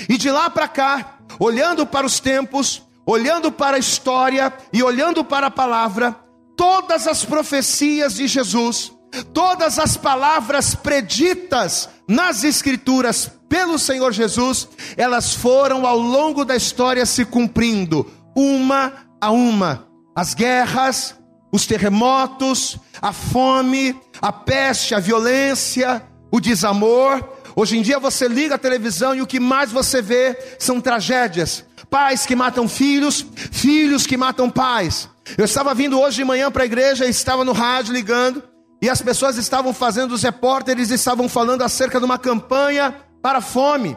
E 0.09 0.17
de 0.17 0.31
lá 0.31 0.49
para 0.49 0.69
cá, 0.69 1.19
olhando 1.41 1.85
para 1.85 2.07
os 2.07 2.21
tempos, 2.21 2.83
olhando 3.05 3.51
para 3.51 3.77
a 3.77 3.81
história 3.81 4.53
e 4.73 4.81
olhando 4.81 5.25
para 5.25 5.49
a 5.49 5.51
palavra, 5.51 6.15
todas 6.57 7.09
as 7.09 7.25
profecias 7.25 8.15
de 8.15 8.29
Jesus, 8.29 8.93
todas 9.33 9.79
as 9.79 9.97
palavras 9.97 10.75
preditas 10.75 11.89
nas 12.09 12.45
Escrituras 12.45 13.31
pelo 13.49 13.77
Senhor 13.77 14.13
Jesus, 14.13 14.69
elas 14.97 15.35
foram 15.35 15.85
ao 15.85 15.99
longo 15.99 16.45
da 16.45 16.55
história 16.55 17.05
se 17.05 17.25
cumprindo, 17.25 18.09
uma 18.37 18.93
a 19.21 19.31
uma. 19.31 19.94
As 20.15 20.33
guerras, 20.33 21.15
os 21.51 21.67
terremotos, 21.67 22.79
a 23.03 23.13
fome, 23.13 23.99
a 24.21 24.33
peste, 24.33 24.95
a 24.95 25.01
violência, 25.01 26.03
o 26.31 26.41
desamor. 26.41 27.23
Hoje 27.57 27.79
em 27.79 27.83
dia 27.83 27.99
você 27.99 28.29
liga 28.29 28.55
a 28.55 28.59
televisão 28.59 29.15
e 29.15 29.23
o 29.23 29.27
que 29.27 29.41
mais 29.41 29.73
você 29.73 30.01
vê 30.01 30.37
são 30.59 30.81
tragédias. 30.81 31.65
Pais 31.91 32.27
que 32.27 32.35
matam 32.35 32.69
filhos, 32.69 33.25
filhos 33.53 34.07
que 34.07 34.17
matam 34.17 34.51
pais. 34.51 35.09
Eu 35.39 35.45
estava 35.45 35.75
vindo 35.75 36.01
hoje 36.01 36.17
de 36.17 36.25
manhã 36.25 36.51
para 36.51 36.63
a 36.63 36.67
igreja, 36.67 37.07
estava 37.07 37.45
no 37.45 37.53
rádio 37.53 37.93
ligando, 37.93 38.43
e 38.83 38.89
as 38.89 39.01
pessoas 39.01 39.37
estavam 39.37 39.73
fazendo, 39.73 40.13
os 40.13 40.23
repórteres 40.23 40.91
estavam 40.91 41.29
falando 41.29 41.63
acerca 41.63 41.99
de 41.99 42.05
uma 42.05 42.19
campanha 42.19 42.95
para 43.23 43.39
a 43.39 43.43
fome. 43.43 43.97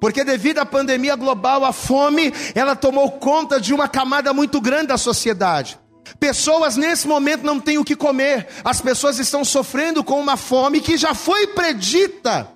Porque 0.00 0.24
devido 0.24 0.58
à 0.58 0.66
pandemia 0.66 1.16
global, 1.16 1.64
a 1.64 1.72
fome, 1.72 2.32
ela 2.54 2.76
tomou 2.76 3.12
conta 3.12 3.60
de 3.60 3.72
uma 3.72 3.88
camada 3.88 4.32
muito 4.32 4.60
grande 4.60 4.88
da 4.88 4.98
sociedade. 4.98 5.78
Pessoas 6.20 6.76
nesse 6.76 7.08
momento 7.08 7.44
não 7.44 7.58
têm 7.58 7.78
o 7.78 7.84
que 7.84 7.96
comer. 7.96 8.46
As 8.64 8.80
pessoas 8.80 9.18
estão 9.18 9.44
sofrendo 9.44 10.04
com 10.04 10.20
uma 10.20 10.36
fome 10.36 10.80
que 10.80 10.96
já 10.96 11.14
foi 11.14 11.48
predita 11.48 12.48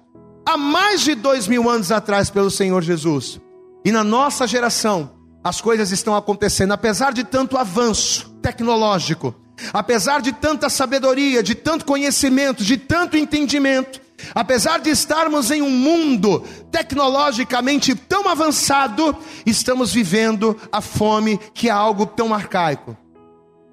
há 0.47 0.57
mais 0.57 1.01
de 1.01 1.15
dois 1.15 1.47
mil 1.47 1.69
anos 1.69 1.91
atrás 1.91 2.31
pelo 2.31 2.51
Senhor 2.51 2.83
Jesus. 2.83 3.41
E 3.85 3.91
na 3.91 4.05
nossa 4.05 4.47
geração, 4.47 5.11
as 5.43 5.61
coisas 5.61 5.91
estão 5.91 6.15
acontecendo, 6.15 6.73
apesar 6.73 7.13
de 7.13 7.25
tanto 7.25 7.57
avanço 7.57 8.31
tecnológico, 8.43 9.35
apesar 9.73 10.21
de 10.21 10.33
tanta 10.33 10.69
sabedoria, 10.69 11.43
de 11.43 11.55
tanto 11.55 11.85
conhecimento, 11.85 12.63
de 12.63 12.77
tanto 12.77 13.17
entendimento, 13.17 14.01
apesar 14.35 14.81
de 14.81 14.91
estarmos 14.91 15.51
em 15.51 15.63
um 15.63 15.71
mundo 15.71 16.45
tecnologicamente 16.71 17.95
tão 17.95 18.29
avançado, 18.29 19.17
estamos 19.45 19.93
vivendo 19.93 20.57
a 20.71 20.81
fome 20.81 21.39
que 21.55 21.69
é 21.69 21.73
algo 21.73 22.07
tão 22.07 22.33
arcaico. 22.33 22.97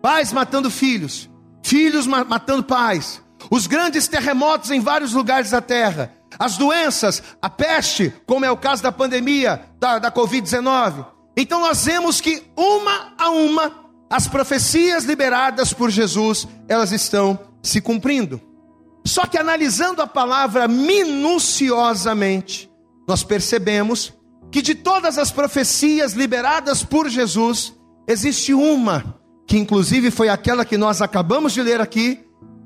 Pais 0.02 0.32
matando 0.32 0.70
filhos, 0.70 1.30
filhos 1.64 2.08
matando 2.08 2.64
pais, 2.64 3.22
os 3.50 3.68
grandes 3.68 4.08
terremotos 4.08 4.72
em 4.72 4.80
vários 4.80 5.14
lugares 5.14 5.52
da 5.52 5.62
terra, 5.62 6.14
as 6.38 6.58
doenças, 6.58 7.24
a 7.42 7.50
peste, 7.50 8.14
como 8.26 8.46
é 8.46 8.52
o 8.52 8.58
caso 8.58 8.84
da 8.84 8.92
pandemia 8.92 9.62
da, 9.80 10.00
da 10.00 10.12
Covid-19. 10.12 11.06
Então 11.36 11.62
nós 11.62 11.86
vemos 11.86 12.20
que 12.20 12.44
uma 12.56 13.14
a 13.18 13.30
uma 13.30 13.88
as 14.10 14.28
profecias 14.28 15.04
liberadas 15.04 15.74
por 15.74 15.90
Jesus, 15.90 16.48
elas 16.68 16.92
estão 16.92 17.40
se 17.62 17.82
cumprindo. 17.82 18.42
Só 19.08 19.26
que 19.26 19.38
analisando 19.38 20.02
a 20.02 20.08
palavra 20.08 20.68
minuciosamente, 20.68 22.70
nós 23.08 23.24
percebemos 23.24 24.14
que 24.52 24.62
de 24.62 24.76
todas 24.76 25.18
as 25.18 25.32
profecias 25.32 26.12
liberadas 26.12 26.84
por 26.84 27.08
Jesus, 27.08 27.74
existe 28.06 28.54
uma, 28.54 29.18
que 29.48 29.58
inclusive 29.58 30.12
foi 30.12 30.28
aquela 30.28 30.66
que 30.66 30.78
nós 30.78 31.02
acabamos 31.02 31.54
de 31.54 31.64
ler 31.64 31.80
aqui, 31.80 32.20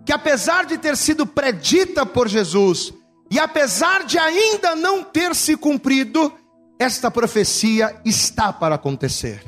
que 0.04 0.12
apesar 0.12 0.66
de 0.66 0.80
ter 0.80 0.98
sido 0.98 1.28
predita 1.28 2.08
por 2.08 2.28
Jesus, 2.28 2.92
e 3.30 3.40
apesar 3.40 4.04
de 4.04 4.18
ainda 4.18 4.76
não 4.76 5.04
ter 5.04 5.36
se 5.36 5.56
cumprido, 5.56 6.34
esta 6.80 7.12
profecia 7.12 8.02
está 8.04 8.52
para 8.52 8.74
acontecer. 8.76 9.44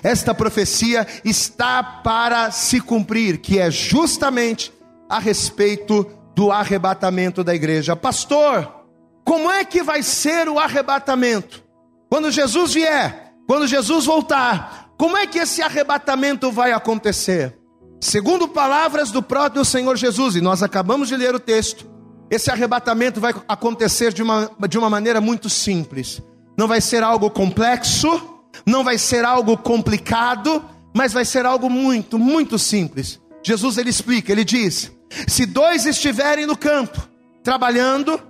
Esta 0.00 0.32
profecia 0.32 1.04
está 1.24 1.82
para 1.82 2.52
se 2.52 2.80
cumprir, 2.80 3.38
que 3.38 3.58
é 3.58 3.68
justamente 3.68 4.72
a 5.08 5.18
respeito 5.18 6.15
do 6.36 6.52
arrebatamento 6.52 7.42
da 7.42 7.54
igreja. 7.54 7.96
Pastor, 7.96 8.84
como 9.24 9.50
é 9.50 9.64
que 9.64 9.82
vai 9.82 10.02
ser 10.02 10.50
o 10.50 10.58
arrebatamento? 10.58 11.64
Quando 12.10 12.30
Jesus 12.30 12.74
vier, 12.74 13.32
quando 13.48 13.66
Jesus 13.66 14.04
voltar, 14.04 14.90
como 14.98 15.16
é 15.16 15.26
que 15.26 15.38
esse 15.38 15.62
arrebatamento 15.62 16.52
vai 16.52 16.72
acontecer? 16.72 17.58
Segundo 17.98 18.46
palavras 18.46 19.10
do 19.10 19.22
próprio 19.22 19.64
Senhor 19.64 19.96
Jesus, 19.96 20.36
e 20.36 20.42
nós 20.42 20.62
acabamos 20.62 21.08
de 21.08 21.16
ler 21.16 21.34
o 21.34 21.40
texto, 21.40 21.90
esse 22.30 22.50
arrebatamento 22.50 23.18
vai 23.18 23.34
acontecer 23.48 24.12
de 24.12 24.22
uma, 24.22 24.50
de 24.68 24.76
uma 24.76 24.90
maneira 24.90 25.22
muito 25.22 25.48
simples. 25.48 26.22
Não 26.58 26.68
vai 26.68 26.82
ser 26.82 27.02
algo 27.02 27.30
complexo, 27.30 28.40
não 28.66 28.84
vai 28.84 28.98
ser 28.98 29.24
algo 29.24 29.56
complicado, 29.56 30.62
mas 30.94 31.14
vai 31.14 31.24
ser 31.24 31.46
algo 31.46 31.70
muito, 31.70 32.18
muito 32.18 32.58
simples. 32.58 33.18
Jesus 33.42 33.78
ele 33.78 33.88
explica, 33.88 34.32
ele 34.32 34.44
diz: 34.44 34.92
se 35.26 35.46
dois 35.46 35.86
estiverem 35.86 36.46
no 36.46 36.56
campo 36.56 37.08
trabalhando, 37.42 38.20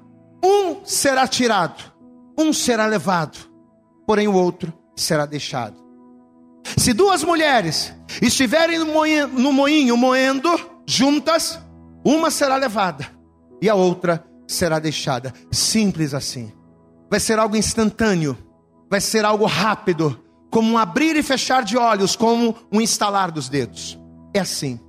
um 0.45 0.85
será 0.85 1.27
tirado, 1.27 1.83
um 2.39 2.53
será 2.53 2.87
levado, 2.87 3.39
porém 4.07 4.29
o 4.29 4.35
outro 4.35 4.73
será 4.95 5.27
deixado. 5.27 5.77
Se 6.77 6.93
duas 6.93 7.23
mulheres 7.23 7.95
estiverem 8.21 8.79
no 8.79 8.87
moinho, 8.87 9.29
no 9.29 9.53
moinho 9.53 9.97
moendo 9.97 10.49
juntas, 10.87 11.59
uma 12.05 12.31
será 12.31 12.57
levada 12.57 13.07
e 13.63 13.69
a 13.69 13.75
outra 13.75 14.25
será 14.47 14.79
deixada. 14.79 15.33
Simples 15.51 16.13
assim. 16.13 16.53
Vai 17.09 17.21
ser 17.21 17.39
algo 17.39 17.57
instantâneo 17.57 18.37
vai 18.91 19.01
ser 19.01 19.25
algo 19.25 19.47
rápido, 19.47 20.19
como 20.51 20.73
um 20.73 20.79
abrir 20.79 21.17
e 21.17 21.23
fechar 21.23 21.65
de 21.65 21.77
olhos, 21.77 22.17
como 22.17 22.55
um 22.73 22.81
instalar 22.81 23.31
dos 23.31 23.49
dedos. 23.49 23.99
É 24.35 24.41
assim. 24.41 24.81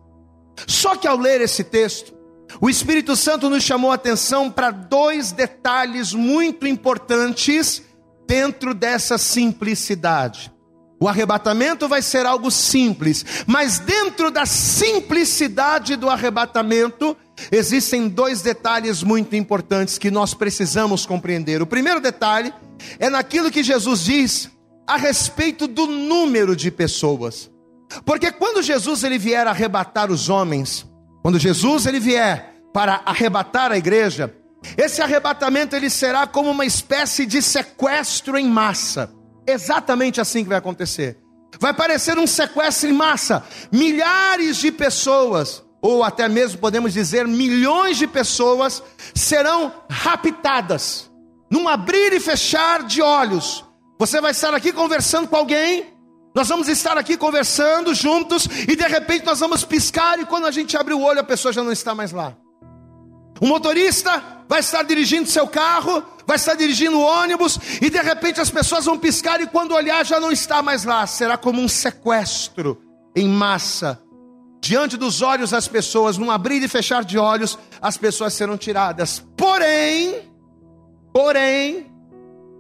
Só 0.66 0.96
que 0.96 1.08
ao 1.08 1.18
ler 1.18 1.42
esse 1.42 1.64
texto, 1.64 2.14
o 2.62 2.70
Espírito 2.70 3.16
Santo 3.16 3.50
nos 3.50 3.64
chamou 3.64 3.92
a 3.92 3.96
atenção 3.96 4.50
para 4.50 4.72
dois 4.72 5.32
detalhes 5.32 6.14
muito 6.14 6.66
importantes 6.66 7.84
dentro 8.28 8.74
dessa 8.74 9.18
simplicidade. 9.18 10.52
O 11.00 11.08
arrebatamento 11.08 11.88
vai 11.88 12.02
ser 12.02 12.26
algo 12.26 12.50
simples, 12.50 13.24
mas 13.46 13.78
dentro 13.78 14.32
da 14.32 14.48
simplicidade 14.48 15.96
do 15.96 16.10
arrebatamento, 16.10 17.16
existem 17.52 18.10
dois 18.10 18.42
detalhes 18.42 19.04
muito 19.04 19.36
importantes 19.36 20.00
que 20.00 20.10
nós 20.10 20.34
precisamos 20.34 21.06
compreender. 21.06 21.62
O 21.62 21.68
primeiro 21.68 22.02
detalhe 22.02 22.52
é 22.98 23.10
naquilo 23.12 23.52
que 23.52 23.62
Jesus 23.62 24.06
diz 24.06 24.50
a 24.88 24.98
respeito 24.98 25.68
do 25.68 25.86
número 25.86 26.56
de 26.56 26.72
pessoas. 26.72 27.52
Porque 28.06 28.32
quando 28.32 28.62
Jesus 28.62 29.03
ele 29.03 29.17
vier 29.17 29.48
arrebatar 29.48 30.12
os 30.12 30.29
homens, 30.29 30.86
quando 31.22 31.39
Jesus 31.39 31.86
ele 31.86 32.00
vier 32.00 32.56
para 32.74 33.01
arrebatar 33.06 33.72
a 33.72 33.77
igreja, 33.77 34.34
esse 34.77 35.01
arrebatamento 35.01 35.75
ele 35.75 35.89
será 35.89 36.27
como 36.27 36.51
uma 36.51 36.65
espécie 36.65 37.25
de 37.25 37.41
sequestro 37.41 38.38
em 38.38 38.48
massa. 38.48 39.12
Exatamente 39.46 40.20
assim 40.20 40.44
que 40.44 40.50
vai 40.50 40.58
acontecer. 40.58 41.17
Vai 41.60 41.74
parecer 41.74 42.17
um 42.17 42.27
sequestro 42.27 42.89
em 42.89 42.94
massa. 42.94 43.44
Milhares 43.72 44.58
de 44.58 44.72
pessoas, 44.72 45.63
ou 45.82 46.03
até 46.03 46.27
mesmo 46.27 46.60
podemos 46.60 46.94
dizer 46.94 47.27
milhões 47.27 47.98
de 47.98 48.08
pessoas, 48.08 48.84
serão 49.15 49.74
raptadas 49.89 51.10
num 51.50 51.67
abrir 51.67 52.13
e 52.13 52.20
fechar 52.20 52.84
de 52.84 53.01
olhos. 53.01 53.63
Você 53.98 54.20
vai 54.20 54.32
estar 54.32 54.53
aqui 54.53 54.74
conversando 54.74 55.27
com 55.27 55.36
alguém, 55.36 55.97
nós 56.38 56.50
vamos 56.50 56.67
estar 56.67 57.00
aqui 57.00 57.17
conversando 57.17 57.96
juntos, 57.96 58.48
e 58.67 58.75
de 58.75 58.88
repente 58.88 59.25
nós 59.25 59.39
vamos 59.39 59.65
piscar, 59.65 60.20
e 60.20 60.25
quando 60.25 60.46
a 60.46 60.51
gente 60.51 60.77
abre 60.77 60.94
o 60.94 61.01
olho, 61.01 61.20
a 61.20 61.24
pessoa 61.24 61.51
já 61.51 61.63
não 61.63 61.72
está 61.72 61.96
mais 61.96 62.12
lá. 62.12 62.38
O 63.41 63.48
motorista 63.48 64.22
vai 64.48 64.60
estar 64.60 64.84
dirigindo 64.84 65.27
seu 65.27 65.48
carro, 65.48 66.03
vai 66.27 66.36
estar 66.36 66.53
dirigindo 66.53 66.96
o 66.96 67.01
ônibus, 67.01 67.58
e 67.82 67.89
de 67.89 67.98
repente 67.98 68.39
as 68.39 68.51
pessoas 68.51 68.86
vão 68.86 69.00
piscar 69.00 69.41
e 69.41 69.48
quando 69.48 69.74
olhar 69.74 70.06
já 70.06 70.20
não 70.20 70.32
está 70.32 70.62
mais 70.62 70.84
lá. 70.84 71.08
Será 71.08 71.38
como 71.38 71.60
um 71.60 71.67
sequestro 71.67 72.79
em 73.15 73.27
massa. 73.27 74.00
Diante 74.62 74.96
dos 74.96 75.24
olhos 75.24 75.50
das 75.50 75.67
pessoas, 75.67 76.20
num 76.20 76.29
abrir 76.29 76.62
e 76.62 76.67
fechar 76.67 77.03
de 77.03 77.17
olhos, 77.17 77.58
as 77.82 77.98
pessoas 77.98 78.36
serão 78.36 78.60
tiradas. 78.60 79.25
Porém, 79.36 80.29
porém, 81.12 81.91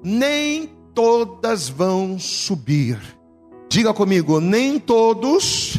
nem 0.03 0.75
todas 0.95 1.69
vão 1.69 2.17
subir. 2.17 3.16
Diga 3.69 3.93
comigo, 3.93 4.39
nem 4.39 4.79
todos. 4.79 5.77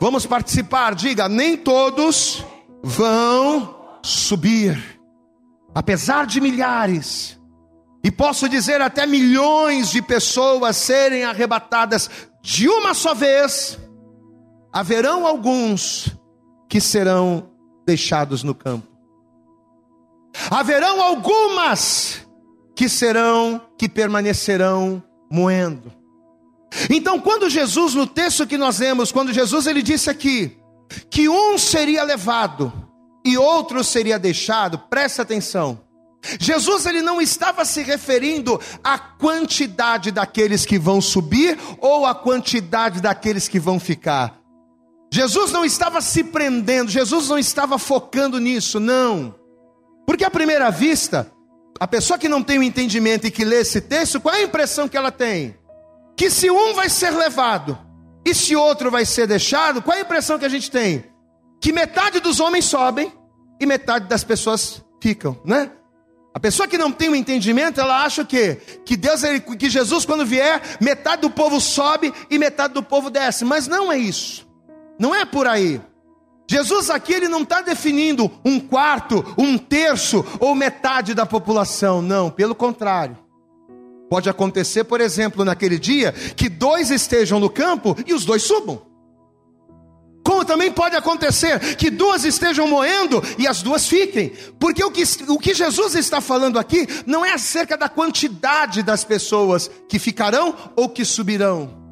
Vamos 0.00 0.26
participar, 0.26 0.94
diga, 0.94 1.28
nem 1.28 1.56
todos 1.56 2.44
vão 2.82 3.74
subir 4.02 4.94
apesar 5.74 6.26
de 6.26 6.40
milhares, 6.40 7.38
e 8.02 8.10
posso 8.10 8.48
dizer 8.48 8.80
até 8.80 9.06
milhões 9.06 9.90
de 9.90 10.00
pessoas 10.00 10.76
serem 10.76 11.24
arrebatadas 11.24 12.08
de 12.40 12.68
uma 12.68 12.94
só 12.94 13.14
vez, 13.14 13.78
haverão 14.72 15.26
alguns 15.26 16.16
que 16.68 16.80
serão 16.80 17.50
deixados 17.84 18.42
no 18.42 18.54
campo. 18.54 18.86
Haverão 20.50 21.00
algumas 21.02 22.26
que 22.76 22.88
serão, 22.88 23.60
que 23.78 23.88
permanecerão 23.88 25.02
moendo. 25.30 25.92
Então, 26.90 27.20
quando 27.20 27.48
Jesus, 27.48 27.94
no 27.94 28.06
texto 28.06 28.46
que 28.46 28.58
nós 28.58 28.78
lemos, 28.78 29.12
quando 29.12 29.32
Jesus 29.32 29.66
ele 29.66 29.82
disse 29.82 30.10
aqui, 30.10 30.56
que 31.10 31.28
um 31.28 31.56
seria 31.58 32.02
levado, 32.02 32.72
e 33.24 33.38
outro 33.38 33.82
seria 33.82 34.18
deixado, 34.18 34.78
presta 34.78 35.22
atenção. 35.22 35.80
Jesus 36.40 36.86
ele 36.86 37.02
não 37.02 37.20
estava 37.20 37.64
se 37.64 37.82
referindo 37.82 38.60
à 38.82 38.98
quantidade 38.98 40.10
daqueles 40.10 40.64
que 40.64 40.78
vão 40.78 41.00
subir 41.00 41.58
ou 41.80 42.06
à 42.06 42.14
quantidade 42.14 43.00
daqueles 43.00 43.46
que 43.46 43.58
vão 43.58 43.78
ficar. 43.78 44.38
Jesus 45.12 45.52
não 45.52 45.64
estava 45.64 46.00
se 46.00 46.24
prendendo, 46.24 46.90
Jesus 46.90 47.28
não 47.28 47.38
estava 47.38 47.78
focando 47.78 48.38
nisso, 48.38 48.80
não. 48.80 49.34
Porque 50.06 50.24
à 50.24 50.30
primeira 50.30 50.70
vista, 50.70 51.30
a 51.78 51.86
pessoa 51.86 52.18
que 52.18 52.28
não 52.28 52.42
tem 52.42 52.58
o 52.58 52.62
entendimento 52.62 53.26
e 53.26 53.30
que 53.30 53.44
lê 53.44 53.60
esse 53.60 53.80
texto, 53.80 54.20
qual 54.20 54.34
é 54.34 54.38
a 54.38 54.44
impressão 54.44 54.88
que 54.88 54.96
ela 54.96 55.12
tem? 55.12 55.56
Que 56.16 56.30
se 56.30 56.50
um 56.50 56.74
vai 56.74 56.88
ser 56.88 57.10
levado 57.10 57.78
e 58.24 58.34
se 58.34 58.54
outro 58.56 58.90
vai 58.90 59.04
ser 59.04 59.26
deixado, 59.26 59.82
qual 59.82 59.96
é 59.96 60.00
a 60.00 60.04
impressão 60.04 60.38
que 60.38 60.44
a 60.44 60.48
gente 60.48 60.70
tem? 60.70 61.12
que 61.64 61.72
metade 61.72 62.20
dos 62.20 62.40
homens 62.40 62.66
sobem 62.66 63.10
e 63.58 63.64
metade 63.64 64.06
das 64.06 64.22
pessoas 64.22 64.84
ficam, 65.02 65.40
né? 65.46 65.70
A 66.34 66.38
pessoa 66.38 66.68
que 66.68 66.76
não 66.76 66.92
tem 66.92 67.08
o 67.08 67.12
um 67.12 67.14
entendimento, 67.14 67.80
ela 67.80 68.04
acha 68.04 68.22
que 68.22 68.56
que 68.84 68.98
Deus, 68.98 69.22
que 69.58 69.70
Jesus 69.70 70.04
quando 70.04 70.26
vier, 70.26 70.60
metade 70.78 71.22
do 71.22 71.30
povo 71.30 71.58
sobe 71.62 72.12
e 72.28 72.38
metade 72.38 72.74
do 72.74 72.82
povo 72.82 73.08
desce. 73.08 73.46
Mas 73.46 73.66
não 73.66 73.90
é 73.90 73.96
isso. 73.96 74.46
Não 75.00 75.14
é 75.14 75.24
por 75.24 75.46
aí. 75.46 75.80
Jesus 76.46 76.90
aqui 76.90 77.14
ele 77.14 77.28
não 77.28 77.44
está 77.44 77.62
definindo 77.62 78.30
um 78.44 78.60
quarto, 78.60 79.24
um 79.38 79.56
terço 79.56 80.22
ou 80.38 80.54
metade 80.54 81.14
da 81.14 81.24
população. 81.24 82.02
Não, 82.02 82.30
pelo 82.30 82.54
contrário. 82.54 83.16
Pode 84.08 84.28
acontecer, 84.28 84.84
por 84.84 85.00
exemplo, 85.00 85.44
naquele 85.44 85.78
dia, 85.78 86.12
que 86.12 86.48
dois 86.48 86.90
estejam 86.90 87.40
no 87.40 87.50
campo 87.50 87.96
e 88.06 88.12
os 88.12 88.24
dois 88.24 88.42
subam. 88.42 88.94
Como 90.24 90.42
também 90.42 90.72
pode 90.72 90.96
acontecer 90.96 91.76
que 91.76 91.90
duas 91.90 92.24
estejam 92.24 92.66
moendo 92.66 93.22
e 93.38 93.46
as 93.46 93.60
duas 93.60 93.86
fiquem, 93.86 94.32
porque 94.58 94.82
o 94.82 94.90
que, 94.90 95.02
o 95.28 95.38
que 95.38 95.52
Jesus 95.52 95.94
está 95.94 96.18
falando 96.18 96.58
aqui 96.58 96.88
não 97.06 97.22
é 97.22 97.34
acerca 97.34 97.76
da 97.76 97.90
quantidade 97.90 98.82
das 98.82 99.04
pessoas 99.04 99.70
que 99.86 99.98
ficarão 99.98 100.56
ou 100.74 100.88
que 100.88 101.04
subirão, 101.04 101.84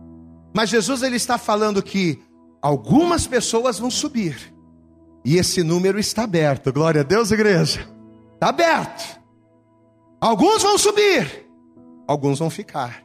mas 0.55 0.71
Jesus 0.71 1.03
ele 1.03 1.17
está 1.17 1.37
falando 1.37 1.83
que 1.83 2.23
algumas 2.63 3.27
pessoas 3.27 3.79
vão 3.79 3.91
subir, 3.91 4.55
e 5.23 5.37
esse 5.37 5.63
número 5.63 6.01
está 6.01 6.25
aberto, 6.25 6.73
glória 6.73 7.03
a 7.03 7.05
Deus, 7.05 7.31
igreja, 7.31 7.87
está 8.33 8.49
aberto. 8.49 9.21
Alguns 10.19 10.63
vão 10.63 10.79
subir, 10.79 11.47
alguns 12.07 12.39
vão 12.39 12.51
ficar. 12.51 13.03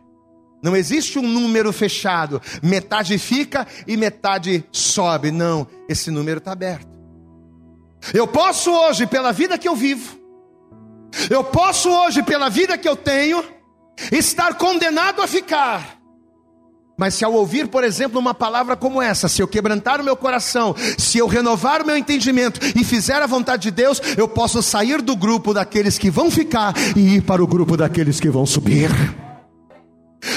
Não 0.61 0.75
existe 0.75 1.19
um 1.19 1.27
número 1.27 1.71
fechado, 1.71 2.41
metade 2.63 3.17
fica 3.17 3.67
e 3.85 3.95
metade 3.95 4.65
sobe. 4.71 5.31
Não, 5.31 5.67
esse 5.87 6.09
número 6.09 6.39
está 6.39 6.51
aberto. 6.51 6.87
Eu 8.13 8.27
posso 8.27 8.71
hoje, 8.71 9.05
pela 9.05 9.31
vida 9.31 9.57
que 9.57 9.67
eu 9.67 9.75
vivo, 9.75 10.17
eu 11.29 11.43
posso 11.43 11.89
hoje, 11.89 12.23
pela 12.23 12.49
vida 12.49 12.77
que 12.77 12.87
eu 12.87 12.95
tenho, 12.95 13.43
estar 14.11 14.55
condenado 14.55 15.21
a 15.21 15.27
ficar. 15.27 15.96
Mas 16.97 17.13
se 17.13 17.23
ao 17.23 17.31
ouvir, 17.31 17.67
por 17.67 17.83
exemplo, 17.83 18.19
uma 18.19 18.33
palavra 18.33 18.75
como 18.75 18.99
essa, 18.99 19.27
se 19.27 19.39
eu 19.39 19.47
quebrantar 19.47 20.01
o 20.01 20.03
meu 20.03 20.17
coração, 20.17 20.75
se 20.97 21.19
eu 21.19 21.27
renovar 21.27 21.83
o 21.83 21.85
meu 21.85 21.95
entendimento 21.95 22.59
e 22.75 22.83
fizer 22.83 23.21
a 23.21 23.27
vontade 23.27 23.63
de 23.63 23.71
Deus, 23.71 24.01
eu 24.17 24.27
posso 24.27 24.63
sair 24.63 24.99
do 24.99 25.15
grupo 25.15 25.53
daqueles 25.53 25.99
que 25.99 26.09
vão 26.09 26.31
ficar 26.31 26.73
e 26.95 27.17
ir 27.17 27.21
para 27.21 27.43
o 27.43 27.45
grupo 27.45 27.77
daqueles 27.77 28.19
que 28.19 28.31
vão 28.31 28.47
subir. 28.47 28.89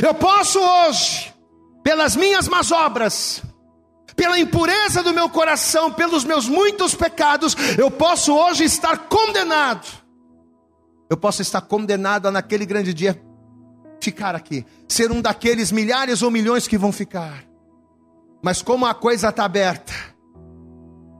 Eu 0.02 0.12
posso 0.12 0.58
hoje, 0.60 1.32
pelas 1.82 2.14
minhas 2.14 2.46
más 2.46 2.70
obras, 2.70 3.42
pela 4.14 4.38
impureza 4.38 5.02
do 5.02 5.14
meu 5.14 5.30
coração, 5.30 5.90
pelos 5.90 6.24
meus 6.24 6.46
muitos 6.46 6.94
pecados, 6.94 7.56
eu 7.78 7.90
posso 7.90 8.34
hoje 8.34 8.64
estar 8.64 9.08
condenado. 9.08 9.86
Eu 11.08 11.16
posso 11.16 11.40
estar 11.40 11.62
condenado 11.62 12.30
naquele 12.30 12.66
grande 12.66 12.92
dia 12.92 13.18
ficar 14.00 14.34
aqui, 14.34 14.64
ser 14.88 15.10
um 15.10 15.20
daqueles 15.20 15.70
milhares 15.70 16.22
ou 16.22 16.30
milhões 16.30 16.66
que 16.66 16.78
vão 16.78 16.92
ficar. 16.92 17.44
Mas 18.42 18.62
como 18.62 18.86
a 18.86 18.94
coisa 18.94 19.28
está 19.28 19.44
aberta, 19.44 19.92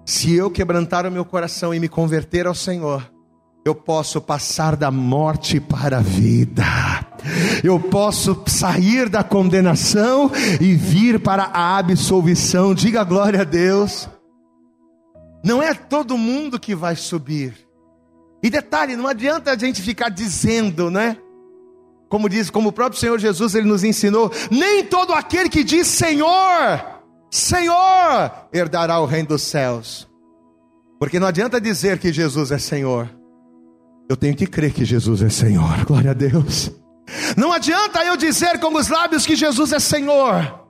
se 0.04 0.34
eu 0.34 0.50
quebrantar 0.50 1.06
o 1.06 1.10
meu 1.10 1.24
coração 1.24 1.74
e 1.74 1.80
me 1.80 1.88
converter 1.88 2.46
ao 2.46 2.54
Senhor, 2.54 3.10
eu 3.64 3.74
posso 3.74 4.20
passar 4.20 4.74
da 4.74 4.90
morte 4.90 5.60
para 5.60 5.98
a 5.98 6.02
vida. 6.02 6.64
Eu 7.62 7.78
posso 7.78 8.42
sair 8.46 9.08
da 9.08 9.22
condenação 9.22 10.30
e 10.58 10.74
vir 10.74 11.20
para 11.20 11.44
a 11.44 11.76
absolvição. 11.76 12.74
Diga 12.74 13.04
glória 13.04 13.42
a 13.42 13.44
Deus. 13.44 14.08
Não 15.44 15.62
é 15.62 15.74
todo 15.74 16.16
mundo 16.16 16.58
que 16.58 16.74
vai 16.74 16.96
subir. 16.96 17.54
E 18.42 18.48
detalhe, 18.48 18.96
não 18.96 19.06
adianta 19.06 19.52
a 19.52 19.58
gente 19.58 19.82
ficar 19.82 20.08
dizendo, 20.08 20.90
né? 20.90 21.18
Como 22.10 22.28
diz, 22.28 22.50
como 22.50 22.70
o 22.70 22.72
próprio 22.72 23.00
Senhor 23.00 23.20
Jesus 23.20 23.54
ele 23.54 23.68
nos 23.68 23.84
ensinou, 23.84 24.32
nem 24.50 24.84
todo 24.84 25.12
aquele 25.12 25.48
que 25.48 25.62
diz 25.62 25.86
Senhor, 25.86 26.80
Senhor, 27.30 28.32
herdará 28.52 28.98
o 28.98 29.06
reino 29.06 29.28
dos 29.28 29.42
céus. 29.42 30.10
Porque 30.98 31.20
não 31.20 31.28
adianta 31.28 31.60
dizer 31.60 32.00
que 32.00 32.12
Jesus 32.12 32.50
é 32.50 32.58
Senhor. 32.58 33.08
Eu 34.08 34.16
tenho 34.16 34.34
que 34.34 34.46
crer 34.46 34.72
que 34.72 34.84
Jesus 34.84 35.22
é 35.22 35.30
Senhor. 35.30 35.84
Glória 35.86 36.10
a 36.10 36.14
Deus. 36.14 36.72
Não 37.36 37.52
adianta 37.52 38.04
eu 38.04 38.16
dizer 38.16 38.58
com 38.58 38.74
os 38.76 38.88
lábios 38.88 39.24
que 39.24 39.36
Jesus 39.36 39.72
é 39.72 39.78
Senhor, 39.78 40.66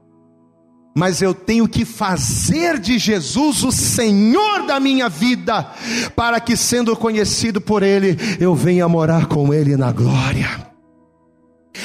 mas 0.97 1.23
eu 1.23 1.33
tenho 1.33 1.67
que 1.67 1.87
fazer 1.87 2.79
de 2.79 2.99
Jesus 2.99 3.63
o 3.63 3.73
Senhor 3.73 4.67
da 4.67 4.79
minha 4.79 5.09
vida, 5.09 5.71
para 6.15 6.39
que, 6.39 6.57
sendo 6.57 6.95
conhecido 6.95 7.61
por 7.61 7.83
Ele, 7.83 8.19
eu 8.39 8.55
venha 8.55 8.89
morar 8.89 9.27
com 9.27 9.55
Ele 9.55 9.77
na 9.77 9.91
glória. 9.91 10.70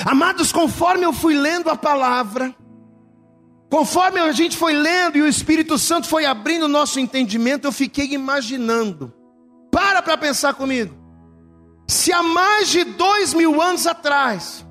Amados, 0.03 0.51
conforme 0.51 1.05
eu 1.05 1.13
fui 1.13 1.35
lendo 1.35 1.69
a 1.69 1.75
palavra, 1.75 2.53
conforme 3.69 4.19
a 4.19 4.31
gente 4.31 4.57
foi 4.57 4.73
lendo 4.73 5.17
e 5.17 5.21
o 5.21 5.27
Espírito 5.27 5.77
Santo 5.77 6.07
foi 6.07 6.25
abrindo 6.25 6.63
o 6.63 6.69
nosso 6.69 6.99
entendimento, 6.99 7.65
eu 7.65 7.71
fiquei 7.71 8.13
imaginando. 8.13 9.13
Para 9.71 10.01
para 10.01 10.17
pensar 10.17 10.53
comigo. 10.53 10.95
Se 11.87 12.11
há 12.11 12.23
mais 12.23 12.69
de 12.69 12.83
dois 12.83 13.33
mil 13.33 13.61
anos 13.61 13.85
atrás, 13.85 14.65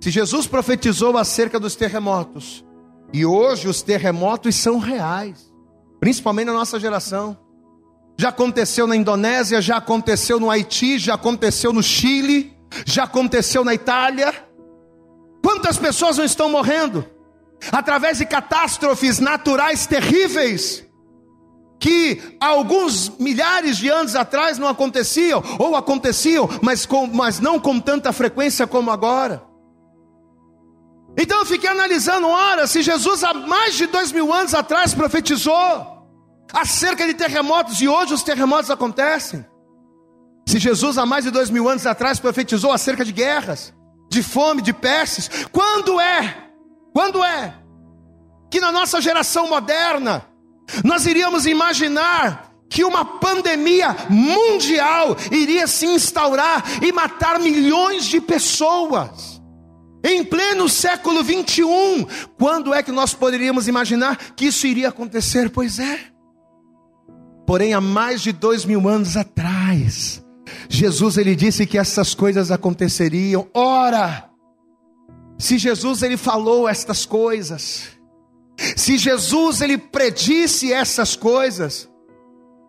se 0.00 0.10
Jesus 0.10 0.46
profetizou 0.46 1.16
acerca 1.16 1.60
dos 1.60 1.76
terremotos, 1.76 2.64
e 3.12 3.24
hoje 3.24 3.68
os 3.68 3.80
terremotos 3.80 4.56
são 4.56 4.78
reais, 4.78 5.52
principalmente 6.00 6.46
na 6.46 6.52
nossa 6.52 6.80
geração. 6.80 7.38
Já 8.18 8.30
aconteceu 8.30 8.86
na 8.86 8.96
Indonésia, 8.96 9.62
já 9.62 9.76
aconteceu 9.76 10.40
no 10.40 10.50
Haiti, 10.50 10.98
já 10.98 11.14
aconteceu 11.14 11.72
no 11.72 11.82
Chile, 11.82 12.53
já 12.84 13.04
aconteceu 13.04 13.64
na 13.64 13.74
Itália. 13.74 14.34
Quantas 15.42 15.76
pessoas 15.76 16.18
não 16.18 16.24
estão 16.24 16.48
morrendo? 16.48 17.04
Através 17.70 18.18
de 18.18 18.26
catástrofes 18.26 19.18
naturais 19.18 19.86
terríveis 19.86 20.84
que 21.78 22.38
alguns 22.40 23.10
milhares 23.18 23.76
de 23.76 23.90
anos 23.90 24.16
atrás 24.16 24.56
não 24.56 24.68
aconteciam, 24.68 25.42
ou 25.58 25.76
aconteciam, 25.76 26.48
mas, 26.62 26.86
com, 26.86 27.06
mas 27.06 27.40
não 27.40 27.60
com 27.60 27.78
tanta 27.78 28.10
frequência 28.10 28.66
como 28.66 28.90
agora. 28.90 29.44
Então 31.16 31.40
eu 31.40 31.46
fiquei 31.46 31.68
analisando, 31.68 32.26
ora, 32.26 32.66
se 32.66 32.82
Jesus 32.82 33.22
há 33.22 33.34
mais 33.34 33.74
de 33.74 33.86
dois 33.86 34.10
mil 34.10 34.32
anos 34.32 34.54
atrás 34.54 34.94
profetizou 34.94 35.94
acerca 36.52 37.06
de 37.06 37.14
terremotos 37.14 37.80
e 37.80 37.88
hoje 37.88 38.14
os 38.14 38.22
terremotos 38.22 38.70
acontecem, 38.70 39.44
Se 40.46 40.58
Jesus 40.58 40.98
há 40.98 41.06
mais 41.06 41.24
de 41.24 41.30
dois 41.30 41.50
mil 41.50 41.68
anos 41.68 41.86
atrás 41.86 42.18
profetizou 42.18 42.72
acerca 42.72 43.04
de 43.04 43.12
guerras, 43.12 43.72
de 44.10 44.22
fome, 44.22 44.62
de 44.62 44.72
pestes, 44.72 45.30
quando 45.50 46.00
é? 46.00 46.36
Quando 46.92 47.24
é 47.24 47.54
que 48.50 48.60
na 48.60 48.70
nossa 48.70 49.00
geração 49.00 49.48
moderna 49.48 50.24
nós 50.84 51.06
iríamos 51.06 51.44
imaginar 51.46 52.52
que 52.70 52.84
uma 52.84 53.04
pandemia 53.04 53.96
mundial 54.08 55.16
iria 55.30 55.66
se 55.66 55.86
instaurar 55.86 56.64
e 56.82 56.92
matar 56.92 57.38
milhões 57.40 58.04
de 58.04 58.20
pessoas? 58.20 59.42
Em 60.06 60.22
pleno 60.22 60.68
século 60.68 61.24
21, 61.24 62.06
quando 62.38 62.74
é 62.74 62.82
que 62.82 62.92
nós 62.92 63.14
poderíamos 63.14 63.66
imaginar 63.66 64.16
que 64.36 64.46
isso 64.46 64.66
iria 64.66 64.90
acontecer? 64.90 65.50
Pois 65.50 65.78
é. 65.78 65.98
Porém, 67.46 67.74
há 67.74 67.80
mais 67.80 68.20
de 68.20 68.32
dois 68.32 68.64
mil 68.64 68.88
anos 68.88 69.16
atrás, 69.16 70.23
Jesus 70.68 71.18
ele 71.18 71.34
disse 71.34 71.66
que 71.66 71.78
essas 71.78 72.14
coisas 72.14 72.50
aconteceriam. 72.50 73.48
Ora, 73.52 74.30
se 75.38 75.58
Jesus 75.58 76.02
ele 76.02 76.16
falou 76.16 76.68
estas 76.68 77.04
coisas, 77.04 77.88
se 78.76 78.96
Jesus 78.98 79.60
ele 79.60 79.76
predisse 79.76 80.72
essas 80.72 81.16
coisas, 81.16 81.88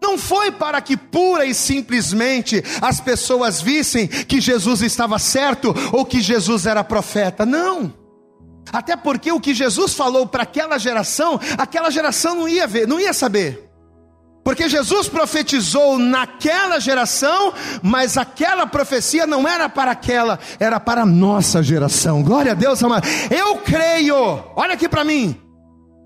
não 0.01 0.17
foi 0.17 0.51
para 0.51 0.81
que 0.81 0.95
pura 0.95 1.45
e 1.45 1.53
simplesmente 1.53 2.63
as 2.81 2.99
pessoas 2.99 3.61
vissem 3.61 4.07
que 4.07 4.39
Jesus 4.39 4.81
estava 4.81 5.17
certo 5.17 5.73
ou 5.91 6.05
que 6.05 6.21
Jesus 6.21 6.65
era 6.65 6.83
profeta. 6.83 7.45
Não. 7.45 7.93
Até 8.71 8.95
porque 8.95 9.31
o 9.31 9.39
que 9.39 9.53
Jesus 9.53 9.93
falou 9.93 10.27
para 10.27 10.43
aquela 10.43 10.77
geração, 10.77 11.39
aquela 11.57 11.89
geração 11.89 12.35
não 12.35 12.47
ia 12.47 12.67
ver, 12.67 12.87
não 12.87 12.99
ia 12.99 13.13
saber. 13.13 13.64
Porque 14.45 14.69
Jesus 14.69 15.09
profetizou 15.09 15.97
naquela 15.97 16.79
geração, 16.79 17.51
mas 17.81 18.15
aquela 18.15 18.67
profecia 18.67 19.25
não 19.25 19.47
era 19.47 19.67
para 19.67 19.89
aquela, 19.89 20.37
era 20.59 20.79
para 20.79 21.01
a 21.01 21.05
nossa 21.05 21.63
geração. 21.63 22.21
Glória 22.21 22.51
a 22.51 22.55
Deus, 22.55 22.83
amado. 22.83 23.07
Eu 23.35 23.57
creio, 23.57 24.15
olha 24.55 24.75
aqui 24.75 24.87
para 24.87 25.03
mim. 25.03 25.35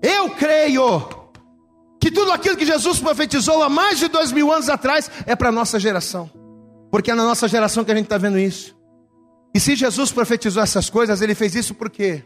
Eu 0.02 0.30
creio 0.30 1.06
que 2.00 2.10
tudo 2.10 2.32
aquilo 2.32 2.56
que 2.56 2.64
Jesus 2.64 2.98
profetizou 2.98 3.62
há 3.62 3.68
mais 3.68 3.98
de 3.98 4.08
dois 4.08 4.32
mil 4.32 4.50
anos 4.50 4.70
atrás 4.70 5.10
é 5.26 5.36
para 5.36 5.50
a 5.50 5.52
nossa 5.52 5.78
geração. 5.78 6.30
Porque 6.90 7.10
é 7.10 7.14
na 7.14 7.24
nossa 7.24 7.46
geração 7.46 7.84
que 7.84 7.92
a 7.92 7.94
gente 7.94 8.06
está 8.06 8.16
vendo 8.16 8.38
isso. 8.38 8.74
E 9.54 9.60
se 9.60 9.76
Jesus 9.76 10.12
profetizou 10.12 10.62
essas 10.62 10.88
coisas, 10.88 11.20
ele 11.20 11.34
fez 11.34 11.54
isso 11.54 11.74
por 11.74 11.90
quê? 11.90 12.24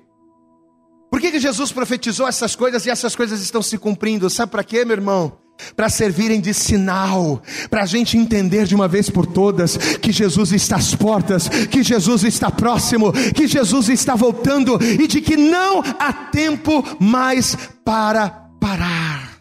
Por 1.11 1.21
que, 1.21 1.33
que 1.33 1.41
Jesus 1.41 1.73
profetizou 1.73 2.29
essas 2.29 2.55
coisas 2.55 2.87
e 2.87 2.91
essas 2.91 3.17
coisas 3.17 3.41
estão 3.41 3.61
se 3.61 3.77
cumprindo? 3.77 4.31
Sabe 4.31 4.53
para 4.53 4.63
quê, 4.63 4.85
meu 4.85 4.95
irmão? 4.95 5.44
Para 5.77 5.89
servirem 5.89 6.41
de 6.41 6.53
sinal, 6.53 7.43
para 7.71 7.83
a 7.83 7.87
gente 7.87 8.17
entender 8.17 8.67
de 8.67 8.75
uma 8.75 8.89
vez 8.89 9.09
por 9.09 9.27
todas 9.27 9.77
que 9.77 10.13
Jesus 10.13 10.53
está 10.53 10.77
às 10.77 10.95
portas, 10.95 11.49
que 11.49 11.83
Jesus 11.83 12.25
está 12.25 12.51
próximo, 12.51 13.13
que 13.13 13.47
Jesus 13.47 13.89
está 13.89 14.15
voltando 14.15 14.79
e 14.83 15.07
de 15.07 15.21
que 15.21 15.37
não 15.37 15.81
há 15.99 16.13
tempo 16.13 16.85
mais 17.01 17.57
para 17.85 18.29
parar. 18.61 19.39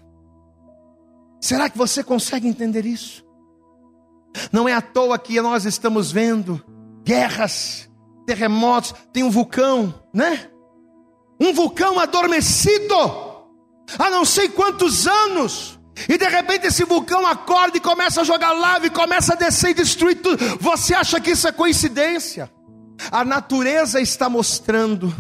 Será 1.41 1.69
que 1.69 1.77
você 1.77 2.03
consegue 2.03 2.47
entender 2.47 2.85
isso? 2.85 3.23
Não 4.51 4.67
é 4.67 4.73
à 4.73 4.81
toa 4.81 5.19
que 5.19 5.39
nós 5.41 5.65
estamos 5.65 6.11
vendo 6.11 6.63
guerras, 7.03 7.89
terremotos, 8.25 8.95
tem 9.11 9.23
um 9.23 9.29
vulcão, 9.29 9.93
né? 10.13 10.49
Um 11.39 11.53
vulcão 11.53 11.99
adormecido 11.99 12.95
há 13.99 14.09
não 14.09 14.23
sei 14.23 14.47
quantos 14.47 15.05
anos 15.05 15.79
e 16.07 16.17
de 16.17 16.27
repente 16.27 16.67
esse 16.67 16.83
vulcão 16.83 17.25
acorda 17.25 17.77
e 17.77 17.81
começa 17.81 18.21
a 18.21 18.23
jogar 18.23 18.51
lava 18.51 18.87
e 18.87 18.89
começa 18.89 19.33
a 19.33 19.35
descer 19.35 19.71
e 19.71 19.75
destruir 19.75 20.21
tudo. 20.21 20.57
Você 20.59 20.93
acha 20.93 21.19
que 21.19 21.31
isso 21.31 21.47
é 21.47 21.51
coincidência? 21.51 22.51
A 23.11 23.23
natureza 23.23 23.99
está 23.99 24.29
mostrando, 24.29 25.13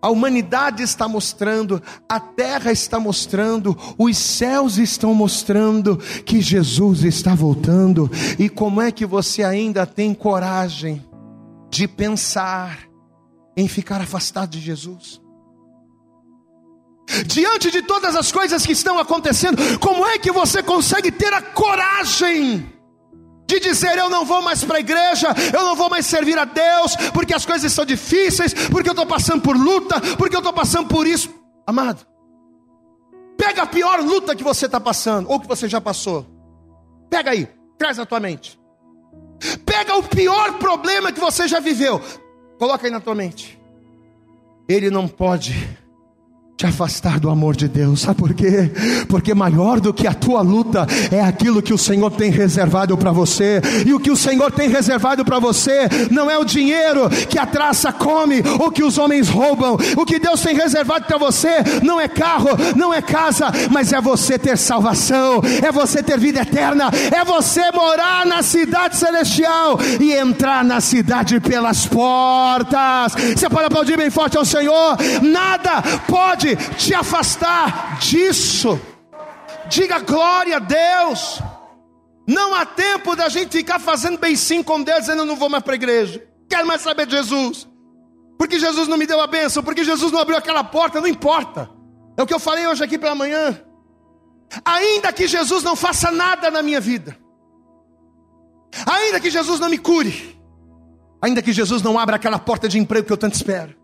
a 0.00 0.10
humanidade 0.10 0.82
está 0.82 1.08
mostrando, 1.08 1.82
a 2.08 2.20
terra 2.20 2.70
está 2.70 3.00
mostrando, 3.00 3.76
os 3.98 4.16
céus 4.16 4.78
estão 4.78 5.14
mostrando 5.14 5.96
que 6.24 6.40
Jesus 6.40 7.02
está 7.04 7.34
voltando. 7.34 8.10
E 8.38 8.48
como 8.48 8.80
é 8.80 8.92
que 8.92 9.04
você 9.04 9.42
ainda 9.42 9.84
tem 9.86 10.14
coragem 10.14 11.04
de 11.70 11.88
pensar 11.88 12.78
em 13.56 13.66
ficar 13.66 14.00
afastado 14.00 14.50
de 14.50 14.60
Jesus? 14.60 15.20
Diante 17.26 17.70
de 17.70 17.82
todas 17.82 18.14
as 18.14 18.30
coisas 18.30 18.64
que 18.64 18.72
estão 18.72 18.98
acontecendo, 18.98 19.78
como 19.78 20.06
é 20.06 20.18
que 20.18 20.30
você 20.30 20.62
consegue 20.62 21.10
ter 21.10 21.32
a 21.32 21.42
coragem 21.42 22.72
de 23.46 23.58
dizer: 23.58 23.96
Eu 23.96 24.10
não 24.10 24.24
vou 24.24 24.42
mais 24.42 24.62
para 24.62 24.76
a 24.76 24.80
igreja, 24.80 25.28
eu 25.52 25.64
não 25.64 25.74
vou 25.74 25.88
mais 25.88 26.06
servir 26.06 26.38
a 26.38 26.44
Deus, 26.44 26.94
porque 27.12 27.34
as 27.34 27.46
coisas 27.46 27.72
são 27.72 27.84
difíceis, 27.84 28.52
porque 28.68 28.88
eu 28.88 28.92
estou 28.92 29.06
passando 29.06 29.42
por 29.42 29.56
luta, 29.56 30.00
porque 30.16 30.36
eu 30.36 30.40
estou 30.40 30.52
passando 30.52 30.88
por 30.88 31.06
isso? 31.06 31.30
Amado, 31.66 32.06
pega 33.36 33.62
a 33.62 33.66
pior 33.66 34.00
luta 34.00 34.36
que 34.36 34.44
você 34.44 34.66
está 34.66 34.78
passando, 34.78 35.30
ou 35.30 35.40
que 35.40 35.48
você 35.48 35.68
já 35.68 35.80
passou, 35.80 36.26
pega 37.08 37.30
aí, 37.30 37.48
traz 37.78 37.96
na 37.96 38.06
tua 38.06 38.20
mente. 38.20 38.58
Pega 39.64 39.96
o 39.96 40.02
pior 40.02 40.58
problema 40.58 41.12
que 41.12 41.20
você 41.20 41.46
já 41.46 41.60
viveu, 41.60 42.02
coloca 42.58 42.86
aí 42.86 42.90
na 42.90 43.00
tua 43.00 43.14
mente. 43.14 43.58
Ele 44.68 44.90
não 44.90 45.06
pode 45.06 45.54
te 46.58 46.66
afastar 46.66 47.20
do 47.20 47.30
amor 47.30 47.54
de 47.54 47.68
Deus. 47.68 48.00
Sabe 48.00 48.18
por 48.18 48.34
quê? 48.34 48.68
Porque 49.08 49.32
maior 49.32 49.78
do 49.78 49.94
que 49.94 50.08
a 50.08 50.12
tua 50.12 50.40
luta 50.40 50.88
é 51.08 51.20
aquilo 51.20 51.62
que 51.62 51.72
o 51.72 51.78
Senhor 51.78 52.10
tem 52.10 52.32
reservado 52.32 52.98
para 52.98 53.12
você. 53.12 53.62
E 53.86 53.94
o 53.94 54.00
que 54.00 54.10
o 54.10 54.16
Senhor 54.16 54.50
tem 54.50 54.68
reservado 54.68 55.24
para 55.24 55.38
você 55.38 55.88
não 56.10 56.28
é 56.28 56.36
o 56.36 56.44
dinheiro 56.44 57.08
que 57.28 57.38
a 57.38 57.46
traça 57.46 57.92
come 57.92 58.42
ou 58.58 58.72
que 58.72 58.82
os 58.82 58.98
homens 58.98 59.28
roubam. 59.28 59.78
O 59.96 60.04
que 60.04 60.18
Deus 60.18 60.40
tem 60.40 60.56
reservado 60.56 61.04
para 61.04 61.16
você 61.16 61.58
não 61.80 62.00
é 62.00 62.08
carro, 62.08 62.50
não 62.74 62.92
é 62.92 63.00
casa, 63.00 63.52
mas 63.70 63.92
é 63.92 64.00
você 64.00 64.36
ter 64.36 64.58
salvação, 64.58 65.40
é 65.62 65.70
você 65.70 66.02
ter 66.02 66.18
vida 66.18 66.40
eterna, 66.40 66.90
é 67.16 67.24
você 67.24 67.70
morar 67.70 68.26
na 68.26 68.42
cidade 68.42 68.96
celestial 68.96 69.78
e 70.00 70.12
entrar 70.12 70.64
na 70.64 70.80
cidade 70.80 71.38
pelas 71.38 71.86
portas. 71.86 73.14
Você 73.36 73.48
pode 73.48 73.66
aplaudir 73.66 73.96
bem 73.96 74.10
forte 74.10 74.36
ao 74.36 74.44
Senhor. 74.44 74.96
Nada 75.22 75.82
pode 76.08 76.47
pode 76.56 76.76
te 76.76 76.94
afastar 76.94 77.98
disso. 77.98 78.80
Diga 79.68 79.98
glória 79.98 80.56
a 80.56 80.60
Deus. 80.60 81.40
Não 82.26 82.54
há 82.54 82.64
tempo 82.64 83.16
da 83.16 83.28
gente 83.28 83.56
ficar 83.56 83.78
fazendo 83.78 84.18
beicinho 84.18 84.62
com 84.62 84.82
Deus, 84.82 85.00
dizendo: 85.00 85.22
Eu 85.22 85.26
não 85.26 85.36
vou 85.36 85.48
mais 85.48 85.62
para 85.62 85.74
a 85.74 85.76
igreja, 85.76 86.26
quero 86.48 86.66
mais 86.66 86.80
saber 86.80 87.06
de 87.06 87.16
Jesus. 87.16 87.66
Porque 88.38 88.58
Jesus 88.58 88.86
não 88.86 88.96
me 88.96 89.06
deu 89.06 89.20
a 89.20 89.26
bênção, 89.26 89.62
porque 89.62 89.82
Jesus 89.82 90.12
não 90.12 90.20
abriu 90.20 90.36
aquela 90.36 90.62
porta, 90.62 91.00
não 91.00 91.08
importa. 91.08 91.68
É 92.16 92.22
o 92.22 92.26
que 92.26 92.34
eu 92.34 92.38
falei 92.38 92.66
hoje 92.66 92.84
aqui 92.84 92.96
pela 92.96 93.14
manhã. 93.14 93.60
Ainda 94.64 95.12
que 95.12 95.26
Jesus 95.26 95.62
não 95.62 95.74
faça 95.74 96.10
nada 96.10 96.50
na 96.50 96.62
minha 96.62 96.80
vida, 96.80 97.18
ainda 98.86 99.20
que 99.20 99.30
Jesus 99.30 99.60
não 99.60 99.68
me 99.68 99.76
cure, 99.76 100.40
ainda 101.20 101.42
que 101.42 101.52
Jesus 101.52 101.82
não 101.82 101.98
abra 101.98 102.16
aquela 102.16 102.38
porta 102.38 102.66
de 102.66 102.78
emprego 102.78 103.06
que 103.06 103.12
eu 103.12 103.18
tanto 103.18 103.34
espero, 103.34 103.77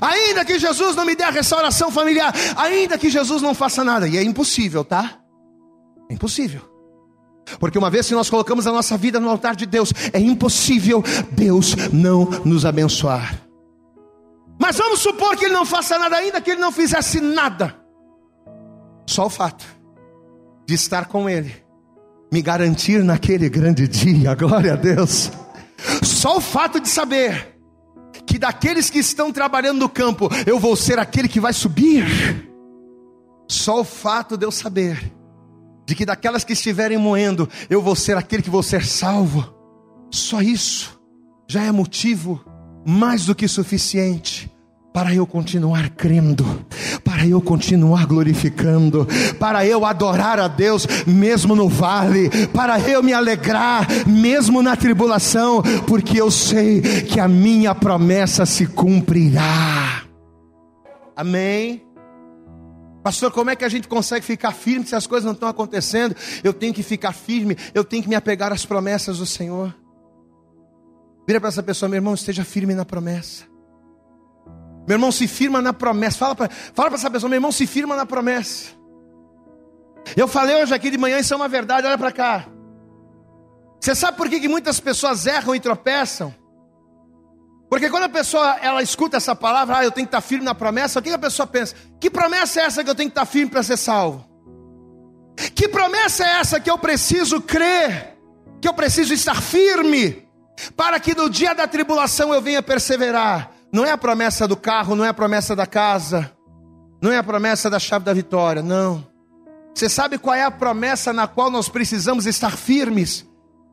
Ainda 0.00 0.44
que 0.44 0.58
Jesus 0.58 0.96
não 0.96 1.04
me 1.04 1.14
dê 1.14 1.24
a 1.24 1.30
restauração 1.30 1.90
familiar, 1.90 2.32
ainda 2.56 2.96
que 2.96 3.10
Jesus 3.10 3.42
não 3.42 3.54
faça 3.54 3.84
nada, 3.84 4.08
e 4.08 4.16
é 4.16 4.22
impossível, 4.22 4.84
tá? 4.84 5.18
É 6.10 6.14
impossível. 6.14 6.72
Porque 7.58 7.78
uma 7.78 7.90
vez 7.90 8.06
que 8.06 8.14
nós 8.14 8.30
colocamos 8.30 8.66
a 8.66 8.72
nossa 8.72 8.96
vida 8.96 9.20
no 9.20 9.28
altar 9.28 9.56
de 9.56 9.66
Deus, 9.66 9.92
é 10.12 10.18
impossível 10.18 11.02
Deus 11.32 11.74
não 11.92 12.24
nos 12.44 12.64
abençoar. 12.64 13.40
Mas 14.58 14.76
vamos 14.76 15.00
supor 15.00 15.36
que 15.36 15.46
Ele 15.46 15.54
não 15.54 15.66
faça 15.66 15.98
nada, 15.98 16.16
ainda 16.16 16.40
que 16.40 16.52
Ele 16.52 16.60
não 16.60 16.72
fizesse 16.72 17.20
nada. 17.20 17.74
Só 19.06 19.26
o 19.26 19.30
fato 19.30 19.64
de 20.66 20.74
estar 20.74 21.06
com 21.06 21.28
Ele, 21.28 21.54
me 22.32 22.40
garantir 22.40 23.02
naquele 23.02 23.48
grande 23.48 23.88
dia, 23.88 24.34
glória 24.36 24.74
a 24.74 24.76
Deus. 24.76 25.30
Só 26.02 26.36
o 26.36 26.40
fato 26.40 26.78
de 26.78 26.88
saber 26.88 27.51
que 28.26 28.38
daqueles 28.38 28.88
que 28.90 28.98
estão 28.98 29.32
trabalhando 29.32 29.78
no 29.78 29.88
campo, 29.88 30.28
eu 30.46 30.58
vou 30.58 30.76
ser 30.76 30.98
aquele 30.98 31.28
que 31.28 31.40
vai 31.40 31.52
subir. 31.52 32.04
Só 33.48 33.80
o 33.80 33.84
fato 33.84 34.36
de 34.36 34.46
eu 34.46 34.50
saber 34.50 35.12
de 35.86 35.94
que 35.94 36.06
daquelas 36.06 36.44
que 36.44 36.52
estiverem 36.52 36.96
moendo, 36.96 37.48
eu 37.68 37.82
vou 37.82 37.96
ser 37.96 38.16
aquele 38.16 38.42
que 38.42 38.50
vou 38.50 38.62
ser 38.62 38.84
salvo. 38.84 39.52
Só 40.10 40.40
isso 40.40 41.00
já 41.48 41.62
é 41.62 41.72
motivo 41.72 42.42
mais 42.86 43.26
do 43.26 43.34
que 43.34 43.46
suficiente 43.46 44.50
para 44.92 45.14
eu 45.14 45.26
continuar 45.26 45.88
crendo, 45.90 46.44
para 47.02 47.26
eu 47.26 47.40
continuar 47.40 48.06
glorificando, 48.06 49.06
para 49.38 49.66
eu 49.66 49.84
adorar 49.84 50.38
a 50.38 50.48
Deus 50.48 50.86
mesmo 51.06 51.56
no 51.56 51.68
vale, 51.68 52.28
para 52.48 52.78
eu 52.80 53.02
me 53.02 53.12
alegrar 53.12 53.86
mesmo 54.06 54.62
na 54.62 54.76
tribulação, 54.76 55.62
porque 55.86 56.20
eu 56.20 56.30
sei 56.30 56.80
que 56.80 57.18
a 57.18 57.26
minha 57.26 57.74
promessa 57.74 58.44
se 58.44 58.66
cumprirá. 58.66 60.02
Amém. 61.16 61.82
Pastor, 63.02 63.32
como 63.32 63.50
é 63.50 63.56
que 63.56 63.64
a 63.64 63.68
gente 63.68 63.88
consegue 63.88 64.24
ficar 64.24 64.52
firme 64.52 64.86
se 64.86 64.94
as 64.94 65.06
coisas 65.06 65.24
não 65.24 65.32
estão 65.32 65.48
acontecendo? 65.48 66.14
Eu 66.44 66.52
tenho 66.52 66.72
que 66.72 66.82
ficar 66.82 67.12
firme, 67.12 67.56
eu 67.74 67.82
tenho 67.82 68.02
que 68.02 68.08
me 68.08 68.14
apegar 68.14 68.52
às 68.52 68.64
promessas 68.64 69.18
do 69.18 69.26
Senhor. 69.26 69.74
Vira 71.26 71.40
para 71.40 71.48
essa 71.48 71.62
pessoa, 71.62 71.88
meu 71.88 71.96
irmão, 71.96 72.14
esteja 72.14 72.44
firme 72.44 72.74
na 72.74 72.84
promessa. 72.84 73.51
Meu 74.86 74.96
irmão, 74.96 75.12
se 75.12 75.28
firma 75.28 75.62
na 75.62 75.72
promessa. 75.72 76.18
Fala 76.18 76.34
para 76.34 76.48
fala 76.48 76.94
essa 76.94 77.10
pessoa, 77.10 77.28
meu 77.28 77.36
irmão, 77.36 77.52
se 77.52 77.66
firma 77.66 77.96
na 77.96 78.04
promessa. 78.04 78.70
Eu 80.16 80.26
falei 80.26 80.56
hoje 80.56 80.74
aqui 80.74 80.90
de 80.90 80.98
manhã, 80.98 81.18
isso 81.18 81.32
é 81.32 81.36
uma 81.36 81.48
verdade, 81.48 81.86
olha 81.86 81.98
para 81.98 82.12
cá. 82.12 82.46
Você 83.80 83.94
sabe 83.94 84.16
por 84.16 84.28
que, 84.28 84.40
que 84.40 84.48
muitas 84.48 84.78
pessoas 84.80 85.26
erram 85.26 85.54
e 85.54 85.60
tropeçam? 85.60 86.34
Porque 87.68 87.88
quando 87.88 88.04
a 88.04 88.08
pessoa 88.08 88.58
ela 88.60 88.82
escuta 88.82 89.16
essa 89.16 89.34
palavra, 89.34 89.78
ah, 89.78 89.84
eu 89.84 89.90
tenho 89.90 90.06
que 90.06 90.08
estar 90.08 90.20
firme 90.20 90.44
na 90.44 90.54
promessa, 90.54 90.98
o 90.98 91.02
que 91.02 91.10
a 91.10 91.18
pessoa 91.18 91.46
pensa? 91.46 91.74
Que 91.98 92.10
promessa 92.10 92.60
é 92.60 92.64
essa 92.64 92.84
que 92.84 92.90
eu 92.90 92.94
tenho 92.94 93.08
que 93.08 93.12
estar 93.12 93.24
firme 93.24 93.50
para 93.50 93.62
ser 93.62 93.76
salvo? 93.76 94.28
Que 95.54 95.66
promessa 95.68 96.24
é 96.24 96.38
essa 96.38 96.60
que 96.60 96.70
eu 96.70 96.76
preciso 96.76 97.40
crer? 97.40 98.18
Que 98.60 98.68
eu 98.68 98.74
preciso 98.74 99.14
estar 99.14 99.40
firme 99.40 100.28
para 100.76 101.00
que 101.00 101.14
no 101.14 101.30
dia 101.30 101.54
da 101.54 101.66
tribulação 101.66 102.32
eu 102.34 102.42
venha 102.42 102.62
perseverar? 102.62 103.51
Não 103.72 103.84
é 103.86 103.90
a 103.90 103.98
promessa 103.98 104.46
do 104.46 104.56
carro, 104.56 104.94
não 104.94 105.04
é 105.04 105.08
a 105.08 105.14
promessa 105.14 105.56
da 105.56 105.66
casa, 105.66 106.30
não 107.00 107.10
é 107.10 107.18
a 107.18 107.22
promessa 107.22 107.70
da 107.70 107.78
chave 107.78 108.04
da 108.04 108.12
vitória, 108.12 108.62
não. 108.62 109.06
Você 109.74 109.88
sabe 109.88 110.18
qual 110.18 110.36
é 110.36 110.44
a 110.44 110.50
promessa 110.50 111.12
na 111.12 111.26
qual 111.26 111.50
nós 111.50 111.68
precisamos 111.68 112.26
estar 112.26 112.56
firmes 112.56 113.26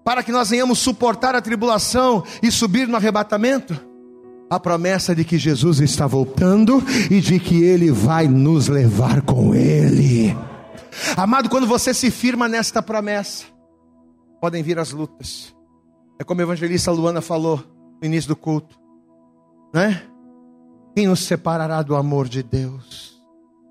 para 0.04 0.24
que 0.24 0.32
nós 0.32 0.50
venhamos 0.50 0.80
suportar 0.80 1.36
a 1.36 1.42
tribulação 1.42 2.24
e 2.42 2.50
subir 2.52 2.88
no 2.88 2.96
arrebatamento? 2.96 3.90
a 4.50 4.60
promessa 4.60 5.14
de 5.14 5.24
que 5.24 5.38
Jesus 5.38 5.80
está 5.80 6.08
voltando 6.08 6.84
e 7.12 7.22
de 7.22 7.40
que 7.40 7.64
Ele 7.64 7.92
vai 7.92 8.28
nos 8.28 8.68
levar 8.68 9.22
com 9.22 9.54
Ele. 9.54 10.36
Amado, 11.16 11.50
quando 11.50 11.68
você 11.68 11.94
se 11.94 12.10
firma 12.10 12.48
nesta 12.48 12.82
promessa, 12.82 13.46
podem 14.42 14.64
vir 14.64 14.80
as 14.80 14.92
lutas. 14.92 15.56
É 16.20 16.24
como 16.24 16.42
a 16.42 16.44
evangelista 16.44 16.92
Luana 16.92 17.22
falou 17.22 17.64
no 18.02 18.08
início 18.08 18.28
do 18.28 18.36
culto, 18.36 18.76
né? 19.74 20.02
Quem 20.96 21.08
nos 21.08 21.22
separará 21.22 21.82
do 21.82 21.96
amor 21.96 22.28
de 22.28 22.44
Deus? 22.44 23.24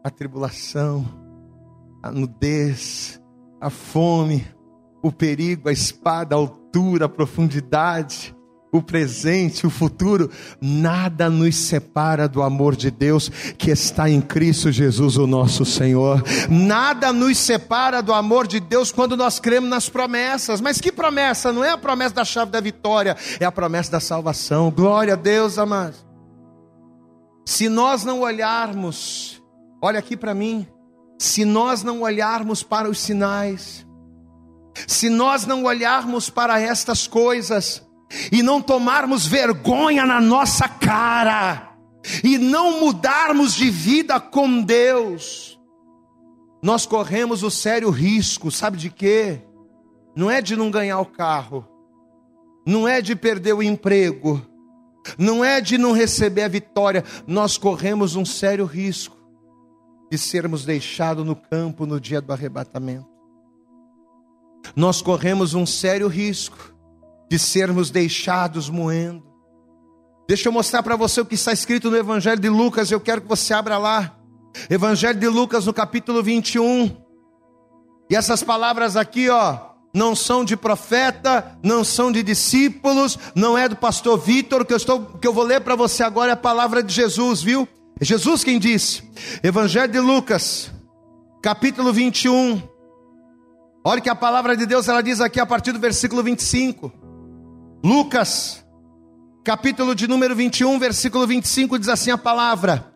A 0.02 0.10
tribulação, 0.10 1.04
a 2.02 2.10
nudez, 2.10 3.20
a 3.60 3.68
fome, 3.68 4.46
o 5.02 5.12
perigo, 5.12 5.68
a 5.68 5.72
espada, 5.72 6.34
a 6.34 6.38
altura, 6.38 7.06
a 7.06 7.08
profundidade 7.08 8.34
o 8.70 8.82
presente, 8.82 9.66
o 9.66 9.70
futuro, 9.70 10.30
nada 10.60 11.30
nos 11.30 11.56
separa 11.56 12.28
do 12.28 12.42
amor 12.42 12.76
de 12.76 12.90
Deus 12.90 13.28
que 13.56 13.70
está 13.70 14.10
em 14.10 14.20
Cristo 14.20 14.70
Jesus, 14.70 15.16
o 15.16 15.26
nosso 15.26 15.64
Senhor. 15.64 16.22
Nada 16.50 17.12
nos 17.12 17.38
separa 17.38 18.02
do 18.02 18.12
amor 18.12 18.46
de 18.46 18.60
Deus 18.60 18.92
quando 18.92 19.16
nós 19.16 19.40
cremos 19.40 19.70
nas 19.70 19.88
promessas. 19.88 20.60
Mas 20.60 20.80
que 20.80 20.92
promessa? 20.92 21.52
Não 21.52 21.64
é 21.64 21.70
a 21.70 21.78
promessa 21.78 22.14
da 22.16 22.24
chave 22.24 22.50
da 22.50 22.60
vitória, 22.60 23.16
é 23.40 23.44
a 23.44 23.52
promessa 23.52 23.92
da 23.92 24.00
salvação. 24.00 24.70
Glória 24.70 25.14
a 25.14 25.16
Deus, 25.16 25.58
amados. 25.58 26.06
Se 27.46 27.68
nós 27.68 28.04
não 28.04 28.20
olharmos, 28.20 29.42
olha 29.80 29.98
aqui 29.98 30.16
para 30.16 30.34
mim, 30.34 30.66
se 31.18 31.46
nós 31.46 31.82
não 31.82 32.02
olharmos 32.02 32.62
para 32.62 32.90
os 32.90 33.00
sinais, 33.00 33.86
se 34.86 35.08
nós 35.08 35.46
não 35.46 35.64
olharmos 35.64 36.28
para 36.28 36.60
estas 36.60 37.06
coisas, 37.06 37.87
e 38.32 38.42
não 38.42 38.60
tomarmos 38.60 39.26
vergonha 39.26 40.06
na 40.06 40.20
nossa 40.20 40.68
cara, 40.68 41.76
e 42.24 42.38
não 42.38 42.80
mudarmos 42.80 43.54
de 43.54 43.68
vida 43.68 44.18
com 44.18 44.62
Deus, 44.62 45.58
nós 46.62 46.86
corremos 46.86 47.42
o 47.42 47.50
sério 47.50 47.90
risco, 47.90 48.50
sabe 48.50 48.76
de 48.76 48.90
quê? 48.90 49.42
Não 50.16 50.30
é 50.30 50.40
de 50.40 50.56
não 50.56 50.70
ganhar 50.70 50.98
o 51.00 51.06
carro, 51.06 51.66
não 52.66 52.88
é 52.88 53.00
de 53.00 53.14
perder 53.14 53.52
o 53.52 53.62
emprego, 53.62 54.42
não 55.18 55.44
é 55.44 55.60
de 55.60 55.78
não 55.78 55.92
receber 55.92 56.42
a 56.42 56.48
vitória, 56.48 57.04
nós 57.26 57.56
corremos 57.56 58.16
um 58.16 58.24
sério 58.24 58.64
risco 58.64 59.16
de 60.10 60.16
sermos 60.16 60.64
deixados 60.64 61.24
no 61.24 61.36
campo 61.36 61.86
no 61.86 62.00
dia 62.00 62.20
do 62.20 62.32
arrebatamento. 62.32 63.06
Nós 64.74 65.00
corremos 65.00 65.54
um 65.54 65.64
sério 65.64 66.08
risco 66.08 66.74
de 67.28 67.38
sermos 67.38 67.90
deixados 67.90 68.68
moendo. 68.70 69.26
Deixa 70.28 70.48
eu 70.48 70.52
mostrar 70.52 70.82
para 70.82 70.96
você 70.96 71.20
o 71.20 71.24
que 71.24 71.34
está 71.34 71.52
escrito 71.52 71.90
no 71.90 71.96
Evangelho 71.96 72.40
de 72.40 72.48
Lucas, 72.48 72.90
eu 72.90 73.00
quero 73.00 73.22
que 73.22 73.28
você 73.28 73.54
abra 73.54 73.78
lá. 73.78 74.18
Evangelho 74.68 75.18
de 75.18 75.28
Lucas, 75.28 75.66
no 75.66 75.72
capítulo 75.72 76.22
21. 76.22 76.96
E 78.10 78.16
essas 78.16 78.42
palavras 78.42 78.96
aqui, 78.96 79.28
ó, 79.30 79.58
não 79.94 80.14
são 80.14 80.44
de 80.44 80.56
profeta, 80.56 81.58
não 81.62 81.82
são 81.82 82.12
de 82.12 82.22
discípulos, 82.22 83.18
não 83.34 83.56
é 83.56 83.68
do 83.68 83.76
pastor 83.76 84.18
Vitor, 84.18 84.64
que 84.64 84.72
eu 84.72 84.76
estou 84.76 85.04
que 85.18 85.26
eu 85.26 85.32
vou 85.32 85.44
ler 85.44 85.60
para 85.60 85.76
você 85.76 86.02
agora 86.02 86.30
é 86.30 86.34
a 86.34 86.36
palavra 86.36 86.82
de 86.82 86.92
Jesus, 86.92 87.42
viu? 87.42 87.66
É 88.00 88.04
Jesus 88.04 88.44
quem 88.44 88.58
disse. 88.58 89.02
Evangelho 89.42 89.92
de 89.92 89.98
Lucas, 89.98 90.70
capítulo 91.42 91.92
21. 91.92 92.62
Olha 93.84 94.00
que 94.00 94.10
a 94.10 94.14
palavra 94.14 94.56
de 94.56 94.66
Deus 94.66 94.88
ela 94.88 95.02
diz 95.02 95.20
aqui 95.20 95.40
a 95.40 95.46
partir 95.46 95.72
do 95.72 95.78
versículo 95.78 96.22
25. 96.22 96.92
Lucas, 97.88 98.62
capítulo 99.42 99.94
de 99.94 100.06
número 100.06 100.36
21, 100.36 100.78
versículo 100.78 101.26
25, 101.26 101.78
diz 101.78 101.88
assim 101.88 102.10
a 102.10 102.18
palavra: 102.18 102.92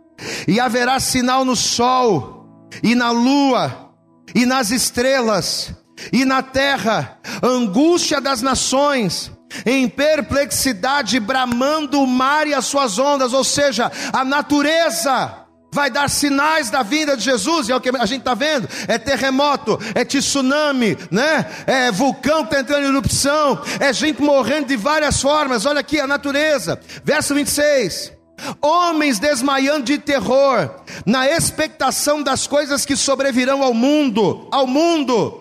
E 0.46 0.60
haverá 0.60 1.00
sinal 1.00 1.46
no 1.46 1.56
sol, 1.56 2.68
e 2.82 2.94
na 2.94 3.10
lua, 3.10 3.90
e 4.34 4.44
nas 4.44 4.70
estrelas, 4.70 5.74
e 6.12 6.26
na 6.26 6.42
terra, 6.42 7.18
angústia 7.42 8.20
das 8.20 8.42
nações, 8.42 9.32
em 9.64 9.88
perplexidade, 9.88 11.18
bramando 11.18 11.98
o 11.98 12.06
mar 12.06 12.46
e 12.46 12.52
as 12.52 12.66
suas 12.66 12.98
ondas, 12.98 13.32
ou 13.32 13.44
seja, 13.44 13.90
a 14.12 14.22
natureza 14.26 15.41
vai 15.72 15.90
dar 15.90 16.08
sinais 16.10 16.68
da 16.68 16.82
vinda 16.82 17.16
de 17.16 17.24
Jesus, 17.24 17.68
e 17.68 17.72
é 17.72 17.76
o 17.76 17.80
que 17.80 17.88
a 17.88 18.06
gente 18.06 18.20
está 18.20 18.34
vendo: 18.34 18.68
é 18.86 18.98
terremoto, 18.98 19.78
é 19.94 20.04
tsunami, 20.04 20.96
né? 21.10 21.46
é 21.66 21.90
vulcão 21.90 22.44
que 22.44 22.54
está 22.54 22.60
entrando 22.60 22.84
em 22.84 22.88
erupção, 22.88 23.60
é 23.80 23.92
gente 23.92 24.20
morrendo 24.22 24.68
de 24.68 24.76
várias 24.76 25.20
formas. 25.20 25.64
Olha 25.64 25.80
aqui 25.80 25.98
a 25.98 26.06
natureza, 26.06 26.78
verso 27.02 27.34
26. 27.34 28.12
Homens 28.60 29.18
desmaiando 29.18 29.84
de 29.84 29.98
terror, 29.98 30.82
na 31.06 31.28
expectação 31.28 32.22
das 32.22 32.46
coisas 32.46 32.84
que 32.84 32.96
sobrevirão 32.96 33.62
ao 33.62 33.72
mundo, 33.72 34.48
ao 34.50 34.66
mundo. 34.66 35.38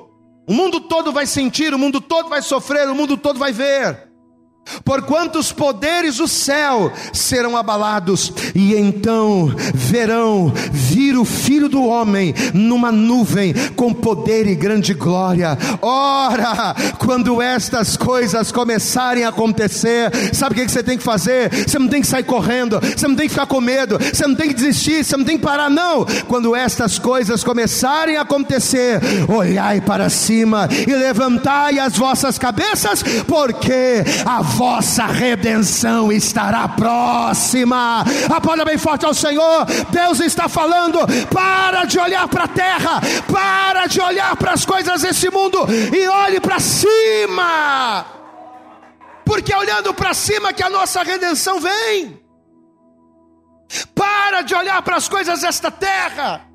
O 0.47 0.53
mundo 0.53 0.79
todo 0.81 1.11
vai 1.11 1.25
sentir, 1.25 1.73
o 1.73 1.79
mundo 1.79 1.99
todo 1.99 2.29
vai 2.29 2.41
sofrer, 2.41 2.87
o 2.89 2.95
mundo 2.95 3.17
todo 3.17 3.39
vai 3.39 3.51
ver. 3.51 4.10
Porquanto 4.85 5.37
os 5.37 5.51
poderes 5.51 6.17
do 6.17 6.27
céu 6.27 6.91
serão 7.13 7.57
abalados, 7.57 8.31
e 8.55 8.73
então 8.75 9.53
verão 9.73 10.51
vir 10.71 11.17
o 11.17 11.25
filho 11.25 11.67
do 11.67 11.85
homem 11.85 12.33
numa 12.53 12.91
nuvem 12.91 13.53
com 13.75 13.93
poder 13.93 14.47
e 14.47 14.55
grande 14.55 14.93
glória. 14.93 15.57
Ora, 15.81 16.75
quando 16.97 17.41
estas 17.41 17.97
coisas 17.97 18.51
começarem 18.51 19.23
a 19.23 19.29
acontecer, 19.29 20.11
sabe 20.33 20.53
o 20.53 20.65
que 20.65 20.71
você 20.71 20.83
tem 20.83 20.97
que 20.97 21.03
fazer? 21.03 21.49
Você 21.67 21.77
não 21.77 21.87
tem 21.87 22.01
que 22.01 22.07
sair 22.07 22.23
correndo, 22.23 22.79
você 22.79 23.07
não 23.07 23.15
tem 23.15 23.27
que 23.27 23.33
ficar 23.33 23.47
com 23.47 23.59
medo, 23.59 23.97
você 23.97 24.25
não 24.25 24.35
tem 24.35 24.47
que 24.47 24.53
desistir, 24.53 25.03
você 25.03 25.17
não 25.17 25.25
tem 25.25 25.37
que 25.37 25.43
parar, 25.43 25.69
não. 25.69 26.05
Quando 26.27 26.55
estas 26.55 26.97
coisas 26.97 27.43
começarem 27.43 28.15
a 28.15 28.21
acontecer, 28.21 29.01
olhai 29.27 29.81
para 29.81 30.09
cima 30.09 30.69
e 30.87 30.91
levantai 30.91 31.77
as 31.77 31.97
vossas 31.97 32.37
cabeças, 32.37 33.03
porque 33.27 34.03
a 34.25 34.41
vossa 34.51 35.05
redenção 35.05 36.11
estará 36.11 36.67
próxima. 36.67 38.03
Aplauda 38.33 38.65
bem 38.65 38.77
forte 38.77 39.05
ao 39.05 39.13
Senhor. 39.13 39.65
Deus 39.89 40.19
está 40.19 40.47
falando: 40.47 40.99
para 41.33 41.85
de 41.85 41.99
olhar 41.99 42.27
para 42.27 42.43
a 42.45 42.47
terra, 42.47 43.01
para 43.31 43.87
de 43.87 43.99
olhar 43.99 44.35
para 44.35 44.53
as 44.53 44.65
coisas 44.65 45.01
desse 45.01 45.29
mundo 45.29 45.59
e 45.95 46.07
olhe 46.07 46.39
para 46.39 46.59
cima. 46.59 48.05
Porque 49.25 49.53
é 49.53 49.57
olhando 49.57 49.93
para 49.93 50.13
cima 50.13 50.51
que 50.51 50.63
a 50.63 50.69
nossa 50.69 51.03
redenção 51.03 51.59
vem. 51.59 52.19
Para 53.95 54.41
de 54.41 54.53
olhar 54.53 54.81
para 54.81 54.97
as 54.97 55.07
coisas 55.07 55.41
desta 55.41 55.71
terra. 55.71 56.45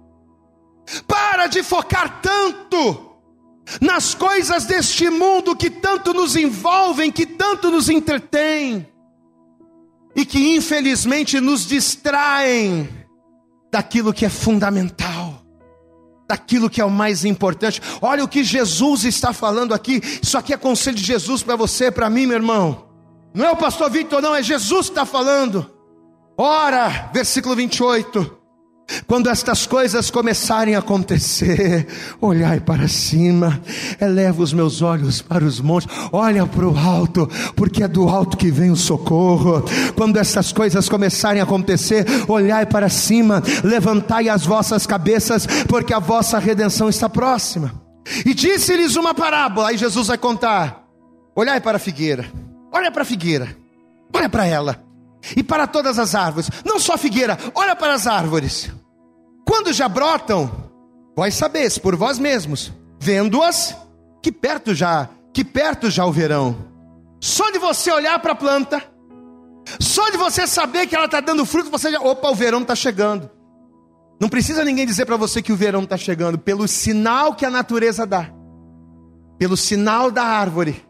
Para 1.06 1.46
de 1.46 1.62
focar 1.62 2.20
tanto 2.20 3.05
nas 3.80 4.14
coisas 4.14 4.64
deste 4.64 5.10
mundo 5.10 5.56
que 5.56 5.68
tanto 5.68 6.14
nos 6.14 6.36
envolvem, 6.36 7.10
que 7.10 7.26
tanto 7.26 7.70
nos 7.70 7.88
entretêm 7.88 8.86
e 10.14 10.24
que 10.24 10.56
infelizmente 10.56 11.40
nos 11.40 11.66
distraem 11.66 12.88
daquilo 13.70 14.14
que 14.14 14.24
é 14.24 14.30
fundamental, 14.30 15.42
daquilo 16.26 16.70
que 16.70 16.80
é 16.80 16.84
o 16.84 16.90
mais 16.90 17.24
importante. 17.24 17.82
Olha 18.00 18.24
o 18.24 18.28
que 18.28 18.42
Jesus 18.42 19.04
está 19.04 19.32
falando 19.32 19.74
aqui. 19.74 20.00
Isso 20.22 20.38
aqui 20.38 20.54
é 20.54 20.56
conselho 20.56 20.96
de 20.96 21.04
Jesus 21.04 21.42
para 21.42 21.56
você, 21.56 21.90
para 21.90 22.08
mim, 22.08 22.26
meu 22.26 22.36
irmão. 22.36 22.86
Não 23.34 23.44
é 23.44 23.50
o 23.50 23.56
pastor 23.56 23.90
Victor, 23.90 24.22
não, 24.22 24.34
é 24.34 24.42
Jesus 24.42 24.86
que 24.86 24.92
está 24.92 25.04
falando. 25.04 25.70
Ora, 26.38 27.10
versículo 27.12 27.54
28. 27.54 28.45
Quando 29.06 29.28
estas 29.28 29.66
coisas 29.66 30.10
começarem 30.10 30.74
a 30.74 30.78
acontecer, 30.78 31.86
olhai 32.20 32.60
para 32.60 32.86
cima, 32.86 33.60
eleva 34.00 34.42
os 34.42 34.52
meus 34.52 34.80
olhos 34.80 35.20
para 35.20 35.44
os 35.44 35.60
montes, 35.60 35.88
olha 36.12 36.46
para 36.46 36.68
o 36.68 36.76
alto, 36.76 37.28
porque 37.56 37.82
é 37.82 37.88
do 37.88 38.08
alto 38.08 38.36
que 38.36 38.50
vem 38.50 38.70
o 38.70 38.76
socorro. 38.76 39.64
Quando 39.96 40.18
estas 40.18 40.52
coisas 40.52 40.88
começarem 40.88 41.40
a 41.40 41.44
acontecer, 41.44 42.06
olhai 42.28 42.64
para 42.64 42.88
cima, 42.88 43.42
levantai 43.64 44.28
as 44.28 44.46
vossas 44.46 44.86
cabeças, 44.86 45.46
porque 45.68 45.92
a 45.92 45.98
vossa 45.98 46.38
redenção 46.38 46.88
está 46.88 47.08
próxima. 47.08 47.74
E 48.24 48.32
disse-lhes 48.34 48.94
uma 48.94 49.12
parábola, 49.12 49.70
aí 49.70 49.76
Jesus 49.76 50.06
vai 50.06 50.18
contar: 50.18 50.84
olhai 51.34 51.60
para 51.60 51.76
a 51.76 51.80
figueira, 51.80 52.24
olha 52.72 52.90
para 52.92 53.02
a 53.02 53.06
figueira, 53.06 53.56
olha 54.14 54.28
para 54.28 54.46
ela 54.46 54.85
e 55.34 55.42
para 55.42 55.66
todas 55.66 55.98
as 55.98 56.14
árvores, 56.14 56.50
não 56.64 56.78
só 56.78 56.94
a 56.94 56.98
figueira, 56.98 57.38
olha 57.54 57.74
para 57.74 57.94
as 57.94 58.06
árvores. 58.06 58.70
Quando 59.46 59.72
já 59.72 59.88
brotam, 59.88 60.50
vós 61.16 61.34
sabeis 61.34 61.78
por 61.78 61.96
vós 61.96 62.18
mesmos, 62.18 62.72
vendo-as, 63.00 63.76
que 64.22 64.30
perto 64.30 64.74
já, 64.74 65.08
que 65.32 65.44
perto 65.44 65.90
já 65.90 66.04
o 66.04 66.12
verão. 66.12 66.56
Só 67.20 67.50
de 67.50 67.58
você 67.58 67.90
olhar 67.90 68.18
para 68.18 68.32
a 68.32 68.36
planta, 68.36 68.82
só 69.80 70.10
de 70.10 70.16
você 70.16 70.46
saber 70.46 70.86
que 70.86 70.94
ela 70.94 71.06
está 71.06 71.20
dando 71.20 71.44
fruto, 71.44 71.70
você 71.70 71.90
já, 71.90 72.00
opa, 72.00 72.30
o 72.30 72.34
verão 72.34 72.62
está 72.62 72.74
chegando. 72.74 73.30
Não 74.20 74.28
precisa 74.28 74.64
ninguém 74.64 74.86
dizer 74.86 75.04
para 75.04 75.16
você 75.16 75.42
que 75.42 75.52
o 75.52 75.56
verão 75.56 75.82
está 75.82 75.96
chegando, 75.96 76.38
pelo 76.38 76.66
sinal 76.66 77.34
que 77.34 77.44
a 77.44 77.50
natureza 77.50 78.06
dá, 78.06 78.30
pelo 79.38 79.56
sinal 79.56 80.10
da 80.10 80.24
árvore, 80.24 80.85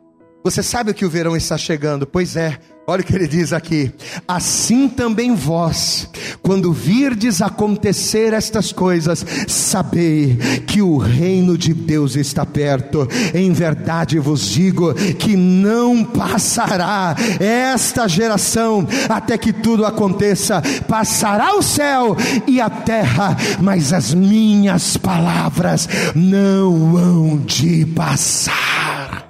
você 0.46 0.62
sabe 0.62 0.94
que 0.94 1.04
o 1.04 1.10
verão 1.10 1.36
está 1.36 1.58
chegando, 1.58 2.06
pois 2.06 2.36
é, 2.36 2.56
Olha 2.88 3.00
o 3.00 3.04
que 3.04 3.12
ele 3.16 3.26
diz 3.26 3.52
aqui: 3.52 3.92
assim 4.28 4.88
também 4.88 5.34
vós, 5.34 6.08
quando 6.40 6.72
virdes 6.72 7.42
acontecer 7.42 8.32
estas 8.32 8.70
coisas, 8.70 9.26
sabei 9.48 10.36
que 10.68 10.80
o 10.80 10.96
reino 10.96 11.58
de 11.58 11.74
Deus 11.74 12.14
está 12.14 12.46
perto. 12.46 13.08
Em 13.34 13.52
verdade 13.52 14.20
vos 14.20 14.46
digo 14.46 14.94
que 14.94 15.34
não 15.34 16.04
passará 16.04 17.16
esta 17.40 18.06
geração 18.06 18.86
até 19.08 19.36
que 19.36 19.52
tudo 19.52 19.84
aconteça. 19.84 20.62
Passará 20.86 21.56
o 21.56 21.62
céu 21.62 22.16
e 22.46 22.60
a 22.60 22.70
terra, 22.70 23.36
mas 23.60 23.92
as 23.92 24.14
minhas 24.14 24.96
palavras 24.96 25.88
não 26.14 26.96
hão 26.96 27.36
de 27.38 27.84
passar. 27.84 29.25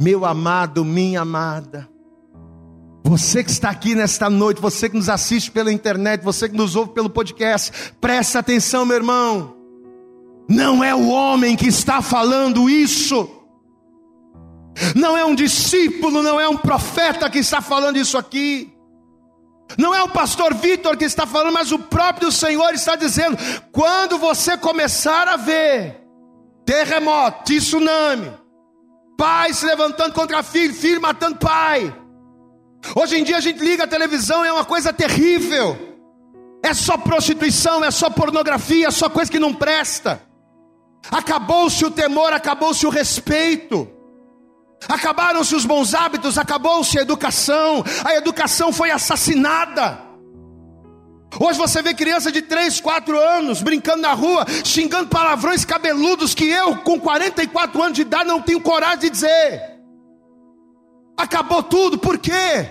Meu 0.00 0.24
amado, 0.24 0.82
minha 0.82 1.20
amada, 1.20 1.86
você 3.04 3.44
que 3.44 3.50
está 3.50 3.68
aqui 3.68 3.94
nesta 3.94 4.30
noite, 4.30 4.60
você 4.60 4.88
que 4.88 4.96
nos 4.96 5.08
assiste 5.08 5.50
pela 5.50 5.70
internet, 5.70 6.22
você 6.22 6.48
que 6.48 6.56
nos 6.56 6.74
ouve 6.74 6.92
pelo 6.92 7.10
podcast, 7.10 7.92
presta 8.00 8.38
atenção, 8.38 8.86
meu 8.86 8.96
irmão. 8.96 9.56
Não 10.48 10.82
é 10.82 10.94
o 10.94 11.08
homem 11.08 11.54
que 11.54 11.68
está 11.68 12.00
falando 12.00 12.70
isso. 12.70 13.28
Não 14.94 15.18
é 15.18 15.24
um 15.24 15.34
discípulo, 15.34 16.22
não 16.22 16.40
é 16.40 16.48
um 16.48 16.56
profeta 16.56 17.28
que 17.28 17.38
está 17.38 17.60
falando 17.60 17.98
isso 17.98 18.16
aqui. 18.16 18.72
Não 19.76 19.94
é 19.94 20.02
o 20.02 20.08
pastor 20.08 20.54
Vitor 20.54 20.96
que 20.96 21.04
está 21.04 21.26
falando, 21.26 21.52
mas 21.52 21.72
o 21.72 21.78
próprio 21.78 22.32
Senhor 22.32 22.72
está 22.72 22.96
dizendo: 22.96 23.36
quando 23.70 24.18
você 24.18 24.56
começar 24.56 25.28
a 25.28 25.36
ver 25.36 26.00
terremoto, 26.64 27.44
tsunami, 27.44 28.32
pai 29.20 29.52
se 29.52 29.66
levantando 29.66 30.14
contra 30.14 30.42
filho, 30.42 30.72
filho 30.72 30.98
matando 30.98 31.36
pai. 31.36 31.94
Hoje 32.96 33.18
em 33.18 33.22
dia 33.22 33.36
a 33.36 33.40
gente 33.40 33.62
liga 33.62 33.84
a 33.84 33.86
televisão, 33.86 34.42
é 34.42 34.50
uma 34.50 34.64
coisa 34.64 34.94
terrível. 34.94 35.76
É 36.62 36.72
só 36.72 36.96
prostituição, 36.96 37.84
é 37.84 37.90
só 37.90 38.08
pornografia, 38.08 38.88
é 38.88 38.90
só 38.90 39.10
coisa 39.10 39.30
que 39.30 39.38
não 39.38 39.52
presta. 39.54 40.22
Acabou-se 41.10 41.84
o 41.84 41.90
temor, 41.90 42.32
acabou-se 42.32 42.86
o 42.86 42.90
respeito. 42.90 43.86
Acabaram-se 44.88 45.54
os 45.54 45.66
bons 45.66 45.92
hábitos, 45.92 46.38
acabou-se 46.38 46.98
a 46.98 47.02
educação. 47.02 47.84
A 48.02 48.14
educação 48.14 48.72
foi 48.72 48.90
assassinada. 48.90 50.09
Hoje 51.38 51.58
você 51.58 51.80
vê 51.80 51.94
criança 51.94 52.32
de 52.32 52.42
3, 52.42 52.80
4 52.80 53.18
anos 53.18 53.62
brincando 53.62 54.02
na 54.02 54.12
rua, 54.12 54.44
xingando 54.64 55.08
palavrões 55.08 55.64
cabeludos 55.64 56.34
que 56.34 56.44
eu, 56.44 56.78
com 56.78 56.98
44 56.98 57.82
anos 57.82 57.94
de 57.94 58.02
idade, 58.02 58.24
não 58.24 58.42
tenho 58.42 58.60
coragem 58.60 59.00
de 59.00 59.10
dizer. 59.10 59.62
Acabou 61.16 61.62
tudo, 61.62 61.98
por 61.98 62.18
quê? 62.18 62.68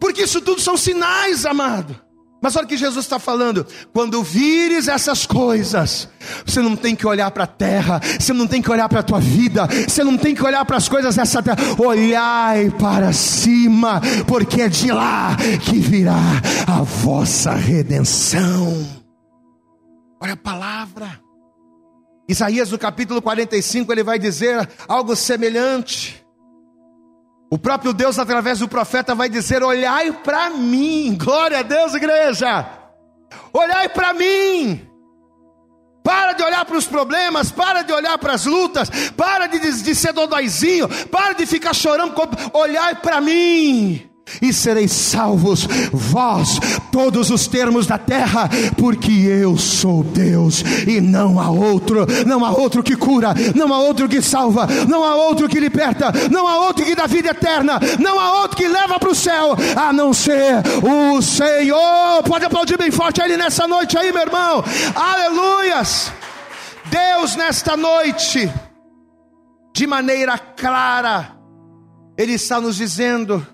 Porque 0.00 0.22
isso 0.22 0.40
tudo 0.40 0.60
são 0.60 0.76
sinais, 0.76 1.44
amado. 1.46 2.07
Mas 2.40 2.54
olha 2.54 2.64
o 2.64 2.68
que 2.68 2.76
Jesus 2.76 3.04
está 3.04 3.18
falando: 3.18 3.66
quando 3.92 4.22
vires 4.22 4.88
essas 4.88 5.26
coisas, 5.26 6.08
você 6.46 6.60
não 6.60 6.76
tem 6.76 6.94
que 6.94 7.06
olhar 7.06 7.30
para 7.30 7.44
a 7.44 7.48
terra, 7.48 8.00
você 8.18 8.32
não 8.32 8.46
tem 8.46 8.62
que 8.62 8.70
olhar 8.70 8.88
para 8.88 9.00
a 9.00 9.02
tua 9.02 9.20
vida, 9.20 9.66
você 9.86 10.04
não 10.04 10.16
tem 10.16 10.34
que 10.34 10.44
olhar 10.44 10.64
para 10.64 10.76
as 10.76 10.88
coisas 10.88 11.16
dessa 11.16 11.42
terra, 11.42 11.58
olhai 11.78 12.70
para 12.70 13.12
cima, 13.12 14.00
porque 14.26 14.62
é 14.62 14.68
de 14.68 14.92
lá 14.92 15.36
que 15.64 15.78
virá 15.78 16.20
a 16.66 16.82
vossa 16.82 17.52
redenção. 17.52 18.86
Olha 20.20 20.34
a 20.34 20.36
palavra, 20.36 21.20
Isaías 22.28 22.70
no 22.70 22.78
capítulo 22.78 23.22
45, 23.22 23.92
ele 23.92 24.02
vai 24.02 24.18
dizer 24.18 24.68
algo 24.86 25.16
semelhante. 25.16 26.27
O 27.50 27.58
próprio 27.58 27.92
Deus, 27.92 28.18
através 28.18 28.58
do 28.58 28.68
profeta, 28.68 29.14
vai 29.14 29.28
dizer: 29.28 29.62
Olhai 29.62 30.12
para 30.12 30.50
mim, 30.50 31.16
glória 31.20 31.60
a 31.60 31.62
Deus, 31.62 31.94
igreja. 31.94 32.66
Olhai 33.52 33.88
para 33.88 34.12
mim. 34.12 34.84
Para 36.02 36.32
de 36.32 36.42
olhar 36.42 36.64
para 36.64 36.76
os 36.76 36.86
problemas, 36.86 37.50
para 37.50 37.82
de 37.82 37.92
olhar 37.92 38.16
para 38.16 38.32
as 38.32 38.46
lutas, 38.46 38.88
para 39.14 39.46
de, 39.46 39.58
de 39.58 39.94
ser 39.94 40.14
dodóizinho, 40.14 40.88
para 41.08 41.34
de 41.34 41.44
ficar 41.44 41.74
chorando. 41.74 42.14
Olhai 42.54 42.94
para 42.96 43.20
mim 43.20 44.08
e 44.40 44.52
sereis 44.52 44.92
salvos, 44.92 45.66
vós, 45.92 46.58
todos 46.92 47.30
os 47.30 47.46
termos 47.46 47.86
da 47.86 47.98
terra, 47.98 48.48
porque 48.76 49.12
eu 49.12 49.56
sou 49.56 50.02
Deus 50.02 50.62
e 50.86 51.00
não 51.00 51.40
há 51.40 51.50
outro, 51.50 52.06
não 52.26 52.44
há 52.44 52.50
outro 52.50 52.82
que 52.82 52.96
cura, 52.96 53.34
não 53.54 53.72
há 53.72 53.78
outro 53.80 54.08
que 54.08 54.22
salva, 54.22 54.66
não 54.88 55.04
há 55.04 55.14
outro 55.14 55.48
que 55.48 55.60
liberta, 55.60 56.12
não 56.30 56.46
há 56.46 56.58
outro 56.66 56.84
que 56.84 56.94
dá 56.94 57.06
vida 57.06 57.30
eterna, 57.30 57.78
não 57.98 58.18
há 58.18 58.40
outro 58.42 58.56
que 58.56 58.68
leva 58.68 58.98
para 58.98 59.10
o 59.10 59.14
céu, 59.14 59.56
a 59.76 59.92
não 59.92 60.12
ser 60.12 60.62
o 60.82 61.20
Senhor. 61.22 62.22
Pode 62.26 62.44
aplaudir 62.44 62.76
bem 62.76 62.90
forte 62.90 63.20
Ele 63.20 63.36
nessa 63.36 63.66
noite 63.66 63.96
aí, 63.96 64.12
meu 64.12 64.22
irmão, 64.22 64.64
aleluias. 64.94 66.12
Deus, 66.86 67.36
nesta 67.36 67.76
noite, 67.76 68.50
de 69.74 69.86
maneira 69.86 70.38
clara, 70.38 71.36
Ele 72.16 72.32
está 72.32 72.60
nos 72.60 72.76
dizendo, 72.76 73.46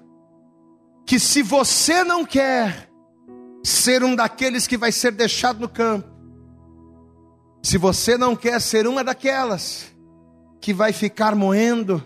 que 1.07 1.19
se 1.19 1.43
você 1.43 2.03
não 2.03 2.25
quer 2.25 2.91
ser 3.63 4.03
um 4.03 4.15
daqueles 4.15 4.67
que 4.67 4.77
vai 4.77 4.93
ser 4.93 5.13
deixado 5.13 5.61
no 5.61 5.69
campo, 5.69 6.09
se 7.63 7.79
você 7.79 8.17
não 8.17 8.37
quer 8.37 8.61
ser 8.61 8.87
uma 8.87 9.03
daquelas 9.03 9.87
que 10.61 10.73
vai 10.73 10.93
ficar 10.93 11.35
moendo, 11.35 12.03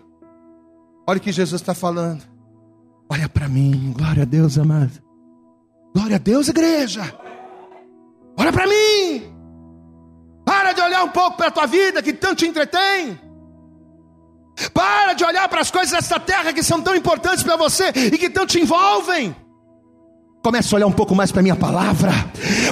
olha 1.07 1.19
o 1.19 1.21
que 1.21 1.33
Jesus 1.33 1.61
está 1.61 1.75
falando. 1.75 2.23
Olha 3.11 3.29
para 3.29 3.49
mim, 3.49 3.93
glória 3.97 4.23
a 4.23 4.27
Deus, 4.27 4.59
amado. 4.59 5.03
Glória 5.95 6.17
a 6.17 6.19
Deus, 6.19 6.49
igreja. 6.49 7.03
Olha 8.37 8.53
para 8.53 8.67
mim. 8.67 9.35
Para 10.45 10.73
de 10.73 10.81
olhar 10.81 11.05
um 11.05 11.11
pouco 11.11 11.37
para 11.37 11.49
a 11.49 11.51
tua 11.51 11.67
vida 11.67 12.03
que 12.03 12.13
tanto 12.13 12.37
te 12.37 12.47
entretém. 12.47 13.19
Para 14.73 15.13
de 15.13 15.25
olhar 15.25 15.49
para 15.49 15.61
as 15.61 15.71
coisas 15.71 15.93
desta 15.93 16.19
terra 16.19 16.53
que 16.53 16.63
são 16.63 16.81
tão 16.81 16.95
importantes 16.95 17.43
para 17.43 17.57
você 17.57 17.89
e 17.89 18.19
que 18.19 18.29
tanto 18.29 18.53
te 18.53 18.61
envolvem. 18.61 19.35
Começa 20.43 20.75
a 20.75 20.77
olhar 20.77 20.87
um 20.87 20.93
pouco 20.93 21.15
mais 21.15 21.31
para 21.31 21.41
a 21.41 21.43
minha 21.43 21.57
palavra. 21.57 22.11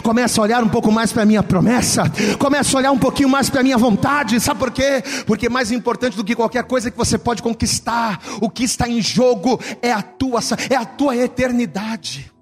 Começa 0.02 0.40
a 0.40 0.44
olhar 0.44 0.62
um 0.62 0.68
pouco 0.68 0.90
mais 0.90 1.12
para 1.12 1.24
a 1.24 1.26
minha 1.26 1.42
promessa. 1.42 2.04
Começa 2.38 2.76
a 2.76 2.78
olhar 2.78 2.92
um 2.92 2.98
pouquinho 2.98 3.28
mais 3.28 3.50
para 3.50 3.60
a 3.60 3.62
minha 3.62 3.76
vontade. 3.76 4.40
Sabe 4.40 4.58
por 4.58 4.70
quê? 4.70 5.02
Porque 5.26 5.48
mais 5.48 5.70
importante 5.72 6.16
do 6.16 6.24
que 6.24 6.34
qualquer 6.34 6.64
coisa 6.64 6.90
que 6.90 6.96
você 6.96 7.18
pode 7.18 7.42
conquistar, 7.42 8.20
o 8.40 8.48
que 8.48 8.64
está 8.64 8.88
em 8.88 9.02
jogo 9.02 9.60
é 9.82 9.92
a 9.92 10.00
tua, 10.00 10.40
é 10.70 10.76
a 10.76 10.84
tua 10.84 11.16
eternidade. 11.16 12.32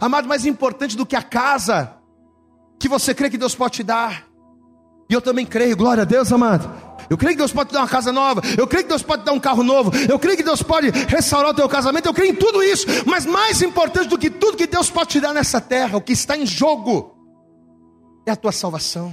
Amado, 0.00 0.28
mais 0.28 0.44
importante 0.44 0.96
do 0.96 1.06
que 1.06 1.16
a 1.16 1.22
casa 1.22 1.94
que 2.78 2.88
você 2.88 3.14
crê 3.14 3.28
que 3.28 3.38
Deus 3.38 3.54
pode 3.54 3.76
te 3.76 3.82
dar. 3.82 4.24
E 5.08 5.14
eu 5.14 5.20
também 5.20 5.44
creio, 5.44 5.76
glória 5.76 6.02
a 6.02 6.06
Deus, 6.06 6.30
amado 6.32 6.89
eu 7.10 7.18
creio 7.18 7.34
que 7.34 7.38
Deus 7.38 7.52
pode 7.52 7.70
te 7.70 7.72
dar 7.72 7.80
uma 7.80 7.88
casa 7.88 8.12
nova. 8.12 8.40
Eu 8.56 8.68
creio 8.68 8.84
que 8.84 8.88
Deus 8.88 9.02
pode 9.02 9.22
te 9.22 9.26
dar 9.26 9.32
um 9.32 9.40
carro 9.40 9.64
novo. 9.64 9.90
Eu 10.08 10.16
creio 10.16 10.36
que 10.36 10.44
Deus 10.44 10.62
pode 10.62 10.90
restaurar 10.90 11.50
o 11.50 11.54
teu 11.54 11.68
casamento. 11.68 12.06
Eu 12.06 12.14
creio 12.14 12.30
em 12.30 12.36
tudo 12.36 12.62
isso. 12.62 12.86
Mas 13.04 13.26
mais 13.26 13.60
importante 13.62 14.08
do 14.08 14.16
que 14.16 14.30
tudo 14.30 14.56
que 14.56 14.68
Deus 14.68 14.88
pode 14.88 15.10
te 15.10 15.20
dar 15.20 15.34
nessa 15.34 15.60
terra, 15.60 15.98
o 15.98 16.00
que 16.00 16.12
está 16.12 16.36
em 16.36 16.46
jogo, 16.46 17.16
é 18.24 18.30
a 18.30 18.36
tua 18.36 18.52
salvação. 18.52 19.12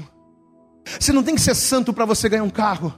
Você 1.00 1.12
não 1.12 1.24
tem 1.24 1.34
que 1.34 1.42
ser 1.42 1.56
santo 1.56 1.92
para 1.92 2.06
você 2.06 2.30
ganhar 2.30 2.44
um 2.44 2.52
carro. 2.52 2.94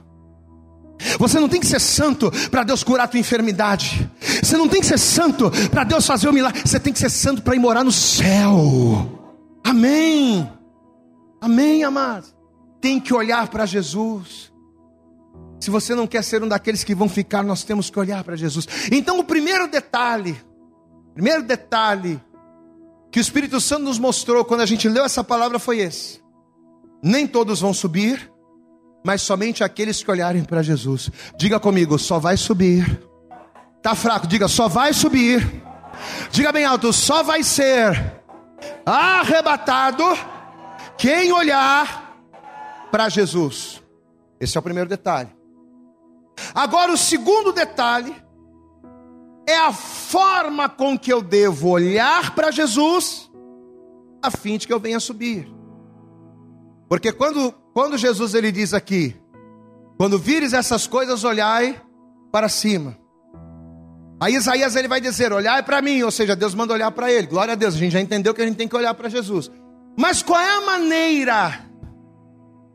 Você 1.18 1.40
não 1.40 1.48
tem 1.48 1.60
que 1.60 1.66
ser 1.66 1.80
santo 1.80 2.30
para 2.50 2.62
Deus 2.62 2.84
curar 2.84 3.04
a 3.04 3.08
tua 3.08 3.18
enfermidade. 3.18 4.06
Você 4.42 4.54
não 4.58 4.68
tem 4.68 4.82
que 4.82 4.86
ser 4.86 4.98
santo 4.98 5.50
para 5.70 5.82
Deus 5.82 6.06
fazer 6.06 6.26
o 6.26 6.30
um 6.30 6.34
milagre. 6.34 6.60
Você 6.62 6.78
tem 6.78 6.92
que 6.92 6.98
ser 6.98 7.08
santo 7.10 7.40
para 7.40 7.56
ir 7.56 7.58
morar 7.58 7.82
no 7.82 7.90
céu. 7.90 9.18
Amém. 9.64 10.46
Amém, 11.40 11.84
amados. 11.84 12.34
Tem 12.82 13.00
que 13.00 13.14
olhar 13.14 13.48
para 13.48 13.64
Jesus. 13.64 14.49
Se 15.60 15.70
você 15.70 15.94
não 15.94 16.06
quer 16.06 16.24
ser 16.24 16.42
um 16.42 16.48
daqueles 16.48 16.82
que 16.82 16.94
vão 16.94 17.08
ficar, 17.08 17.42
nós 17.42 17.62
temos 17.62 17.90
que 17.90 17.98
olhar 17.98 18.24
para 18.24 18.34
Jesus. 18.34 18.66
Então, 18.90 19.18
o 19.18 19.24
primeiro 19.24 19.68
detalhe, 19.68 20.40
primeiro 21.12 21.42
detalhe 21.42 22.20
que 23.10 23.18
o 23.18 23.20
Espírito 23.20 23.60
Santo 23.60 23.82
nos 23.82 23.98
mostrou 23.98 24.44
quando 24.44 24.62
a 24.62 24.66
gente 24.66 24.88
leu 24.88 25.04
essa 25.04 25.22
palavra 25.22 25.58
foi 25.58 25.80
esse: 25.80 26.22
nem 27.02 27.26
todos 27.26 27.60
vão 27.60 27.74
subir, 27.74 28.32
mas 29.04 29.20
somente 29.20 29.62
aqueles 29.62 30.02
que 30.02 30.10
olharem 30.10 30.42
para 30.42 30.62
Jesus. 30.62 31.10
Diga 31.36 31.60
comigo, 31.60 31.98
só 31.98 32.18
vai 32.18 32.38
subir. 32.38 33.02
Tá 33.82 33.94
fraco, 33.94 34.26
diga, 34.26 34.48
só 34.48 34.66
vai 34.66 34.92
subir. 34.92 35.62
Diga 36.30 36.52
bem 36.52 36.64
alto, 36.64 36.92
só 36.92 37.22
vai 37.22 37.42
ser 37.42 38.22
arrebatado 38.86 40.04
quem 40.96 41.32
olhar 41.32 42.16
para 42.90 43.08
Jesus. 43.08 43.82
Esse 44.38 44.56
é 44.56 44.60
o 44.60 44.62
primeiro 44.62 44.88
detalhe. 44.88 45.39
Agora, 46.54 46.92
o 46.92 46.96
segundo 46.96 47.52
detalhe 47.52 48.14
é 49.48 49.56
a 49.56 49.72
forma 49.72 50.68
com 50.68 50.98
que 50.98 51.12
eu 51.12 51.22
devo 51.22 51.70
olhar 51.70 52.34
para 52.34 52.50
Jesus, 52.50 53.30
a 54.22 54.30
fim 54.30 54.58
de 54.58 54.66
que 54.66 54.72
eu 54.72 54.80
venha 54.80 55.00
subir. 55.00 55.50
Porque 56.88 57.12
quando, 57.12 57.52
quando 57.72 57.96
Jesus 57.96 58.34
ele 58.34 58.50
diz 58.50 58.74
aqui, 58.74 59.16
quando 59.96 60.18
vires 60.18 60.52
essas 60.52 60.86
coisas, 60.86 61.24
olhai 61.24 61.80
para 62.32 62.48
cima. 62.48 62.96
Aí 64.20 64.34
Isaías 64.34 64.76
ele 64.76 64.88
vai 64.88 65.00
dizer: 65.00 65.32
olhai 65.32 65.62
para 65.62 65.80
mim, 65.80 66.02
ou 66.02 66.10
seja, 66.10 66.36
Deus 66.36 66.54
manda 66.54 66.74
olhar 66.74 66.90
para 66.90 67.10
ele. 67.10 67.26
Glória 67.26 67.52
a 67.52 67.56
Deus, 67.56 67.74
a 67.74 67.78
gente 67.78 67.92
já 67.92 68.00
entendeu 68.00 68.34
que 68.34 68.42
a 68.42 68.46
gente 68.46 68.56
tem 68.56 68.68
que 68.68 68.76
olhar 68.76 68.94
para 68.94 69.08
Jesus. 69.08 69.50
Mas 69.96 70.22
qual 70.22 70.40
é 70.40 70.56
a 70.56 70.60
maneira 70.60 71.69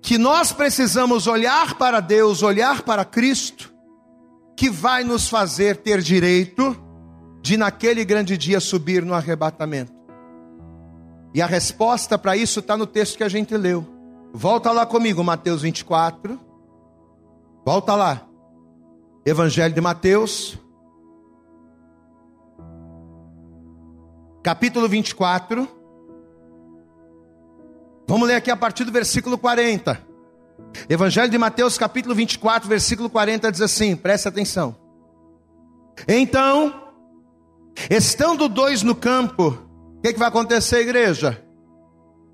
que 0.06 0.20
nós 0.20 0.51
precisamos 0.51 1.26
olhar 1.26 1.80
para 1.80 1.99
Deus, 1.99 2.43
olhar 2.43 2.84
para 2.84 3.03
Cristo, 3.03 3.74
que 4.56 4.70
vai 4.70 5.03
nos 5.03 5.28
fazer 5.28 5.78
ter 5.78 5.99
direito 5.99 6.78
de 7.41 7.58
naquele 7.58 8.06
grande 8.06 8.38
dia 8.38 8.60
subir 8.60 9.03
no 9.03 9.16
arrebatamento? 9.16 9.91
E 11.34 11.41
a 11.41 11.47
resposta 11.47 12.20
para 12.20 12.38
isso 12.38 12.60
está 12.60 12.78
no 12.78 12.86
texto 12.86 13.18
que 13.18 13.24
a 13.24 13.28
gente 13.28 13.58
leu. 13.58 13.84
Volta 14.32 14.72
lá 14.72 14.86
comigo, 14.86 15.24
Mateus 15.24 15.64
24. 15.64 16.39
Volta 17.66 17.95
lá. 17.95 18.28
Evangelho 19.26 19.74
de 19.74 19.82
Mateus, 19.82 20.56
capítulo 24.43 24.88
24. 24.88 25.68
Vamos 28.08 28.28
ler 28.28 28.36
aqui 28.36 28.51
a 28.51 28.56
partir 28.56 28.84
do 28.84 28.91
versículo 28.91 29.38
40. 29.38 30.01
Evangelho 30.89 31.30
de 31.30 31.38
Mateus, 31.38 31.78
capítulo 31.78 32.14
24, 32.16 32.68
versículo 32.68 33.10
40 33.10 33.51
diz 33.51 33.62
assim: 33.62 33.95
presta 33.95 34.30
atenção. 34.30 34.76
Então, 36.08 36.91
estando 37.89 38.47
dois 38.47 38.84
no 38.84 38.95
campo, 38.95 39.58
o 39.97 40.01
que, 40.01 40.14
que 40.14 40.20
vai 40.20 40.28
acontecer, 40.28 40.82
igreja? 40.82 41.41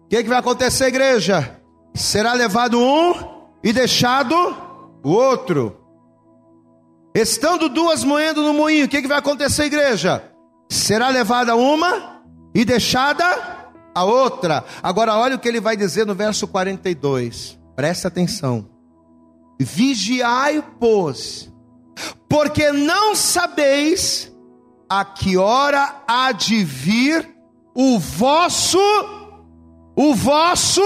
O 0.05 0.07
que, 0.09 0.23
que 0.23 0.29
vai 0.29 0.39
acontecer, 0.39 0.87
igreja? 0.87 1.61
Será 1.93 2.33
levado 2.33 2.79
um 2.79 3.13
e 3.63 3.71
deixado 3.71 4.35
o 5.03 5.09
outro. 5.09 5.77
Estando 7.13 7.69
duas 7.69 8.03
moendo 8.03 8.41
no 8.41 8.53
moinho, 8.53 8.85
o 8.85 8.89
que, 8.89 9.01
que 9.01 9.07
vai 9.07 9.19
acontecer, 9.19 9.65
igreja? 9.65 10.31
será 10.71 11.09
levada 11.09 11.53
uma 11.53 12.23
e 12.55 12.63
deixada 12.63 13.25
a 13.93 14.03
outra. 14.03 14.63
Agora, 14.81 15.15
olha 15.15 15.35
o 15.35 15.39
que 15.39 15.47
ele 15.47 15.59
vai 15.59 15.75
dizer 15.75 16.05
no 16.05 16.15
verso 16.15 16.47
42, 16.47 17.59
presta 17.75 18.07
atenção: 18.07 18.67
Vigiai, 19.59 20.63
pois, 20.79 21.51
porque 22.29 22.71
não 22.71 23.15
sabeis 23.15 24.31
a 24.89 25.05
que 25.05 25.37
hora 25.37 26.03
há 26.07 26.31
de 26.31 26.63
vir 26.63 27.29
o 27.73 27.99
vosso, 27.99 28.79
o 29.95 30.13
vosso, 30.13 30.81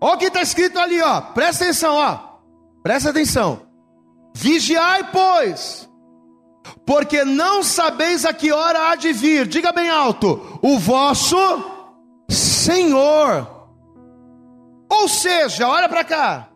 olha 0.00 0.14
o 0.14 0.18
que 0.18 0.26
está 0.26 0.42
escrito 0.42 0.78
ali, 0.78 1.00
ó, 1.02 1.20
presta 1.20 1.64
atenção, 1.64 1.94
ó, 1.94 2.18
presta 2.82 3.10
atenção. 3.10 3.62
Vigiai, 4.34 5.10
pois, 5.12 5.88
porque 6.86 7.24
não 7.24 7.62
sabeis 7.62 8.24
a 8.24 8.32
que 8.32 8.50
hora 8.50 8.90
há 8.90 8.94
de 8.94 9.12
vir, 9.12 9.46
diga 9.46 9.72
bem 9.72 9.90
alto, 9.90 10.58
o 10.62 10.78
vosso 10.78 11.36
Senhor. 12.32 13.46
Ou 14.88 15.08
seja, 15.08 15.68
olha 15.68 15.88
para 15.88 16.04
cá, 16.04 16.48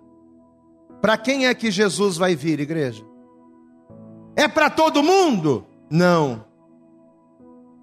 para 1.01 1.17
quem 1.17 1.47
é 1.47 1.55
que 1.55 1.71
Jesus 1.71 2.17
vai 2.17 2.35
vir, 2.35 2.61
igreja? 2.61 3.05
É 4.35 4.47
para 4.47 4.69
todo 4.69 5.03
mundo? 5.03 5.67
Não. 5.91 6.45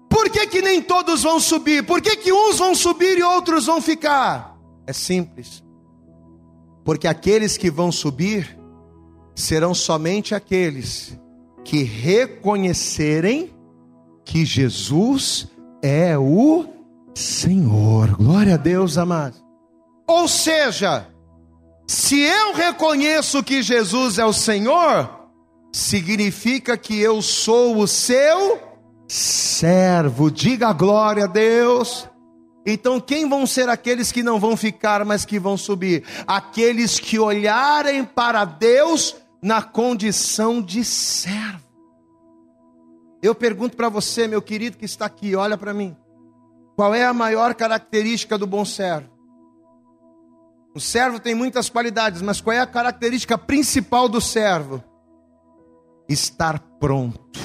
Por 0.08 0.30
que, 0.30 0.46
que 0.46 0.62
nem 0.62 0.80
todos 0.80 1.22
vão 1.22 1.40
subir? 1.40 1.84
Por 1.84 2.00
que, 2.00 2.16
que 2.16 2.32
uns 2.32 2.58
vão 2.58 2.74
subir 2.74 3.18
e 3.18 3.22
outros 3.22 3.66
vão 3.66 3.80
ficar? 3.80 4.56
É 4.86 4.92
simples. 4.92 5.64
Porque 6.84 7.08
aqueles 7.08 7.56
que 7.56 7.70
vão 7.70 7.90
subir 7.90 8.56
serão 9.34 9.74
somente 9.74 10.34
aqueles 10.34 11.18
que 11.64 11.82
reconhecerem 11.82 13.52
que 14.24 14.44
Jesus 14.44 15.48
é 15.82 16.16
o 16.16 16.73
Senhor. 17.14 18.16
Glória 18.16 18.54
a 18.54 18.56
Deus, 18.56 18.98
amado. 18.98 19.36
Ou 20.06 20.28
seja, 20.28 21.06
se 21.86 22.20
eu 22.20 22.54
reconheço 22.54 23.42
que 23.42 23.62
Jesus 23.62 24.18
é 24.18 24.24
o 24.24 24.32
Senhor, 24.32 25.28
significa 25.72 26.76
que 26.76 26.98
eu 27.00 27.22
sou 27.22 27.78
o 27.78 27.86
seu 27.86 28.60
servo. 29.08 30.30
Diga 30.30 30.72
glória 30.72 31.24
a 31.24 31.28
Deus. 31.28 32.08
Então, 32.66 32.98
quem 32.98 33.28
vão 33.28 33.46
ser 33.46 33.68
aqueles 33.68 34.10
que 34.10 34.22
não 34.22 34.40
vão 34.40 34.56
ficar, 34.56 35.04
mas 35.04 35.24
que 35.24 35.38
vão 35.38 35.56
subir? 35.56 36.04
Aqueles 36.26 36.98
que 36.98 37.18
olharem 37.18 38.04
para 38.04 38.44
Deus 38.44 39.16
na 39.42 39.60
condição 39.60 40.62
de 40.62 40.82
servo. 40.82 41.62
Eu 43.22 43.34
pergunto 43.34 43.76
para 43.76 43.88
você, 43.88 44.26
meu 44.26 44.40
querido 44.40 44.78
que 44.78 44.84
está 44.86 45.06
aqui, 45.06 45.34
olha 45.36 45.58
para 45.58 45.74
mim. 45.74 45.94
Qual 46.76 46.94
é 46.94 47.04
a 47.04 47.12
maior 47.12 47.54
característica 47.54 48.36
do 48.36 48.46
bom 48.46 48.64
servo? 48.64 49.10
O 50.74 50.80
servo 50.80 51.20
tem 51.20 51.34
muitas 51.34 51.70
qualidades, 51.70 52.20
mas 52.20 52.40
qual 52.40 52.56
é 52.56 52.60
a 52.60 52.66
característica 52.66 53.38
principal 53.38 54.08
do 54.08 54.20
servo? 54.20 54.82
Estar 56.08 56.58
pronto. 56.80 57.40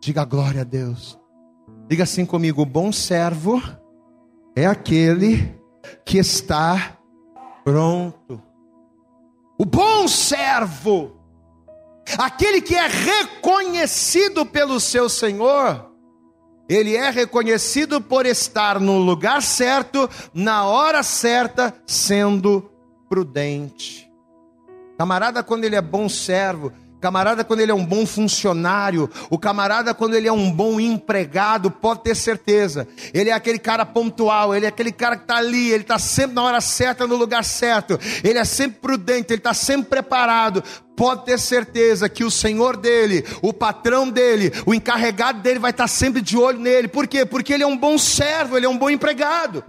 Diga 0.00 0.24
glória 0.24 0.62
a 0.62 0.64
Deus. 0.64 1.18
Diga 1.88 2.02
assim 2.02 2.26
comigo: 2.26 2.62
o 2.62 2.66
bom 2.66 2.90
servo 2.90 3.62
é 4.56 4.66
aquele 4.66 5.54
que 6.04 6.18
está 6.18 6.98
pronto. 7.62 8.42
O 9.56 9.64
bom 9.64 10.08
servo, 10.08 11.16
aquele 12.18 12.60
que 12.60 12.74
é 12.74 12.88
reconhecido 12.88 14.44
pelo 14.44 14.80
seu 14.80 15.08
Senhor, 15.08 15.93
ele 16.68 16.96
é 16.96 17.10
reconhecido 17.10 18.00
por 18.00 18.26
estar 18.26 18.80
no 18.80 18.98
lugar 18.98 19.42
certo, 19.42 20.08
na 20.32 20.64
hora 20.64 21.02
certa, 21.02 21.74
sendo 21.86 22.70
prudente. 23.08 24.10
Camarada, 24.96 25.42
quando 25.42 25.64
ele 25.64 25.76
é 25.76 25.82
bom 25.82 26.08
servo, 26.08 26.72
camarada, 27.04 27.44
quando 27.44 27.60
ele 27.60 27.70
é 27.70 27.74
um 27.74 27.84
bom 27.84 28.06
funcionário, 28.06 29.10
o 29.28 29.38
camarada, 29.38 29.92
quando 29.92 30.14
ele 30.14 30.26
é 30.26 30.32
um 30.32 30.50
bom 30.50 30.80
empregado, 30.80 31.70
pode 31.70 32.02
ter 32.02 32.16
certeza, 32.16 32.88
ele 33.12 33.28
é 33.28 33.34
aquele 33.34 33.58
cara 33.58 33.84
pontual, 33.84 34.54
ele 34.54 34.64
é 34.64 34.70
aquele 34.70 34.90
cara 34.90 35.14
que 35.14 35.24
está 35.24 35.36
ali, 35.36 35.70
ele 35.70 35.82
está 35.82 35.98
sempre 35.98 36.34
na 36.34 36.42
hora 36.42 36.62
certa, 36.62 37.06
no 37.06 37.14
lugar 37.14 37.44
certo, 37.44 38.00
ele 38.22 38.38
é 38.38 38.44
sempre 38.46 38.78
prudente, 38.80 39.34
ele 39.34 39.40
está 39.40 39.52
sempre 39.52 39.90
preparado. 39.90 40.64
Pode 40.96 41.26
ter 41.26 41.38
certeza 41.38 42.08
que 42.08 42.24
o 42.24 42.30
senhor 42.30 42.74
dele, 42.74 43.22
o 43.42 43.52
patrão 43.52 44.08
dele, 44.08 44.50
o 44.64 44.72
encarregado 44.72 45.42
dele 45.42 45.58
vai 45.58 45.72
estar 45.72 45.84
tá 45.84 45.88
sempre 45.88 46.22
de 46.22 46.38
olho 46.38 46.58
nele. 46.58 46.88
Por 46.88 47.06
quê? 47.06 47.26
Porque 47.26 47.52
ele 47.52 47.64
é 47.64 47.66
um 47.66 47.76
bom 47.76 47.98
servo, 47.98 48.56
ele 48.56 48.64
é 48.64 48.68
um 48.68 48.78
bom 48.78 48.88
empregado. 48.88 49.62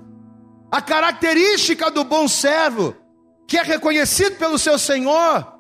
A 0.71 0.81
característica 0.81 1.91
do 1.91 2.05
bom 2.05 2.29
servo, 2.29 2.95
que 3.45 3.57
é 3.57 3.61
reconhecido 3.61 4.37
pelo 4.37 4.57
seu 4.57 4.77
senhor, 4.77 5.54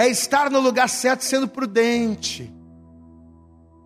é 0.00 0.08
estar 0.08 0.50
no 0.50 0.60
lugar 0.60 0.88
certo 0.88 1.22
sendo 1.26 1.46
prudente. 1.46 2.50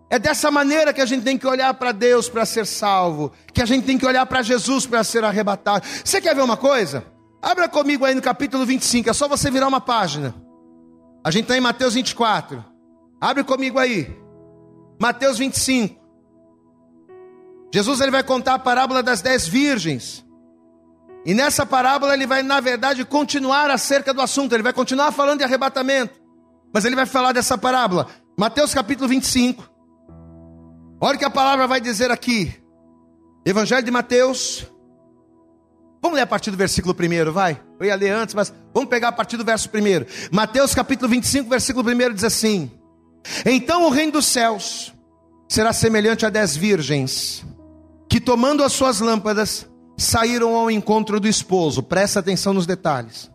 É 0.09 0.17
dessa 0.17 0.49
maneira 0.49 0.93
que 0.93 1.01
a 1.01 1.05
gente 1.05 1.23
tem 1.23 1.37
que 1.37 1.45
olhar 1.45 1.73
para 1.73 1.91
Deus 1.91 2.29
para 2.29 2.45
ser 2.45 2.65
salvo, 2.65 3.33
que 3.51 3.61
a 3.61 3.65
gente 3.65 3.85
tem 3.85 3.97
que 3.97 4.05
olhar 4.05 4.25
para 4.25 4.41
Jesus 4.41 4.85
para 4.85 5.03
ser 5.03 5.25
arrebatado. 5.25 5.85
Você 6.05 6.21
quer 6.21 6.33
ver 6.33 6.41
uma 6.41 6.55
coisa? 6.55 7.05
Abra 7.41 7.67
comigo 7.67 8.05
aí 8.05 8.15
no 8.15 8.21
capítulo 8.21 8.65
25, 8.65 9.09
é 9.09 9.13
só 9.13 9.27
você 9.27 9.51
virar 9.51 9.67
uma 9.67 9.81
página. 9.81 10.33
A 11.21 11.29
gente 11.31 11.43
está 11.43 11.57
em 11.57 11.59
Mateus 11.59 11.95
24. 11.95 12.63
Abre 13.19 13.43
comigo 13.43 13.77
aí. 13.77 14.17
Mateus 14.97 15.37
25. 15.37 15.99
Jesus 17.73 17.99
ele 17.99 18.11
vai 18.11 18.23
contar 18.23 18.53
a 18.53 18.59
parábola 18.59 19.03
das 19.03 19.21
dez 19.21 19.45
virgens. 19.45 20.24
E 21.25 21.33
nessa 21.33 21.65
parábola 21.65 22.13
ele 22.13 22.27
vai, 22.27 22.43
na 22.43 22.59
verdade, 22.59 23.03
continuar 23.03 23.71
acerca 23.71 24.13
do 24.13 24.21
assunto, 24.21 24.53
ele 24.53 24.61
vai 24.61 24.73
continuar 24.73 25.11
falando 25.11 25.39
de 25.39 25.43
arrebatamento. 25.43 26.13
Mas 26.71 26.85
ele 26.85 26.95
vai 26.95 27.07
falar 27.07 27.31
dessa 27.31 27.57
parábola. 27.57 28.07
Mateus 28.37 28.73
capítulo 28.73 29.09
25. 29.09 29.67
Olha 31.01 31.15
o 31.15 31.19
que 31.19 31.25
a 31.25 31.29
palavra 31.29 31.65
vai 31.65 31.81
dizer 31.81 32.11
aqui. 32.11 32.53
Evangelho 33.43 33.83
de 33.83 33.91
Mateus. 33.91 34.67
Vamos 36.01 36.17
ler 36.17 36.23
a 36.23 36.27
partir 36.27 36.51
do 36.51 36.57
versículo 36.57 36.93
1, 36.93 37.31
vai. 37.31 37.59
Eu 37.79 37.87
ia 37.87 37.95
ler 37.95 38.11
antes, 38.11 38.35
mas 38.35 38.53
vamos 38.71 38.89
pegar 38.89 39.07
a 39.07 39.11
partir 39.11 39.37
do 39.37 39.43
verso 39.43 39.67
1. 39.69 40.31
Mateus 40.31 40.75
capítulo 40.75 41.09
25, 41.09 41.49
versículo 41.49 41.89
1 41.89 42.13
diz 42.13 42.23
assim: 42.23 42.69
Então 43.45 43.85
o 43.85 43.89
reino 43.89 44.11
dos 44.11 44.27
céus 44.27 44.93
será 45.49 45.73
semelhante 45.73 46.25
a 46.25 46.29
dez 46.29 46.55
virgens, 46.55 47.43
que 48.07 48.19
tomando 48.19 48.63
as 48.63 48.73
suas 48.73 48.99
lâmpadas, 48.99 49.67
saíram 49.97 50.55
ao 50.55 50.69
encontro 50.69 51.19
do 51.19 51.27
esposo. 51.27 51.83
Presta 51.83 52.19
atenção 52.19 52.53
nos 52.53 52.65
detalhes. 52.65 53.29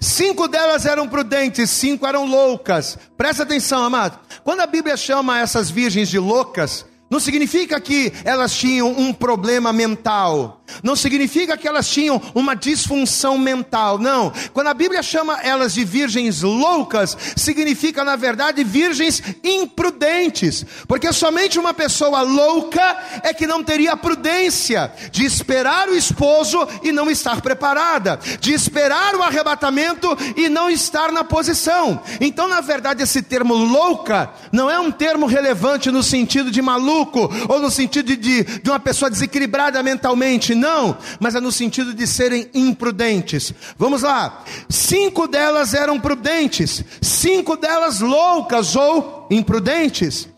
Cinco 0.00 0.48
delas 0.48 0.84
eram 0.84 1.08
prudentes, 1.08 1.70
cinco 1.70 2.06
eram 2.06 2.26
loucas. 2.26 2.98
Presta 3.16 3.44
atenção, 3.44 3.84
amado. 3.84 4.18
Quando 4.42 4.60
a 4.60 4.66
Bíblia 4.66 4.96
chama 4.96 5.38
essas 5.38 5.70
virgens 5.70 6.08
de 6.08 6.18
loucas, 6.18 6.84
não 7.08 7.20
significa 7.20 7.80
que 7.80 8.12
elas 8.24 8.54
tinham 8.54 8.88
um 8.88 9.12
problema 9.12 9.72
mental. 9.72 10.55
Não 10.82 10.96
significa 10.96 11.56
que 11.56 11.68
elas 11.68 11.88
tinham 11.88 12.20
uma 12.34 12.54
disfunção 12.54 13.38
mental. 13.38 13.98
Não. 13.98 14.32
Quando 14.52 14.68
a 14.68 14.74
Bíblia 14.74 15.02
chama 15.02 15.40
elas 15.42 15.74
de 15.74 15.84
virgens 15.84 16.42
loucas, 16.42 17.16
significa, 17.36 18.04
na 18.04 18.16
verdade, 18.16 18.64
virgens 18.64 19.22
imprudentes. 19.42 20.64
Porque 20.86 21.12
somente 21.12 21.58
uma 21.58 21.74
pessoa 21.74 22.22
louca 22.22 22.96
é 23.22 23.32
que 23.32 23.46
não 23.46 23.62
teria 23.62 23.96
prudência 23.96 24.92
de 25.10 25.24
esperar 25.24 25.88
o 25.88 25.96
esposo 25.96 26.66
e 26.82 26.92
não 26.92 27.10
estar 27.10 27.40
preparada, 27.40 28.18
de 28.40 28.52
esperar 28.52 29.14
o 29.14 29.22
arrebatamento 29.22 30.16
e 30.36 30.48
não 30.48 30.70
estar 30.70 31.12
na 31.12 31.24
posição. 31.24 32.00
Então, 32.20 32.48
na 32.48 32.60
verdade, 32.60 33.02
esse 33.02 33.22
termo 33.22 33.54
louca 33.54 34.30
não 34.52 34.70
é 34.70 34.78
um 34.78 34.90
termo 34.90 35.26
relevante 35.26 35.90
no 35.90 36.02
sentido 36.02 36.50
de 36.50 36.62
maluco 36.62 37.30
ou 37.48 37.60
no 37.60 37.70
sentido 37.70 38.16
de, 38.16 38.44
de 38.44 38.70
uma 38.70 38.80
pessoa 38.80 39.10
desequilibrada 39.10 39.82
mentalmente, 39.82 40.54
não, 40.56 40.96
mas 41.20 41.34
é 41.34 41.40
no 41.40 41.52
sentido 41.52 41.94
de 41.94 42.06
serem 42.06 42.50
imprudentes. 42.54 43.52
Vamos 43.76 44.02
lá, 44.02 44.44
cinco 44.68 45.28
delas 45.28 45.74
eram 45.74 46.00
prudentes, 46.00 46.84
cinco 47.00 47.56
delas 47.56 48.00
loucas 48.00 48.74
ou 48.74 49.26
imprudentes. 49.30 50.28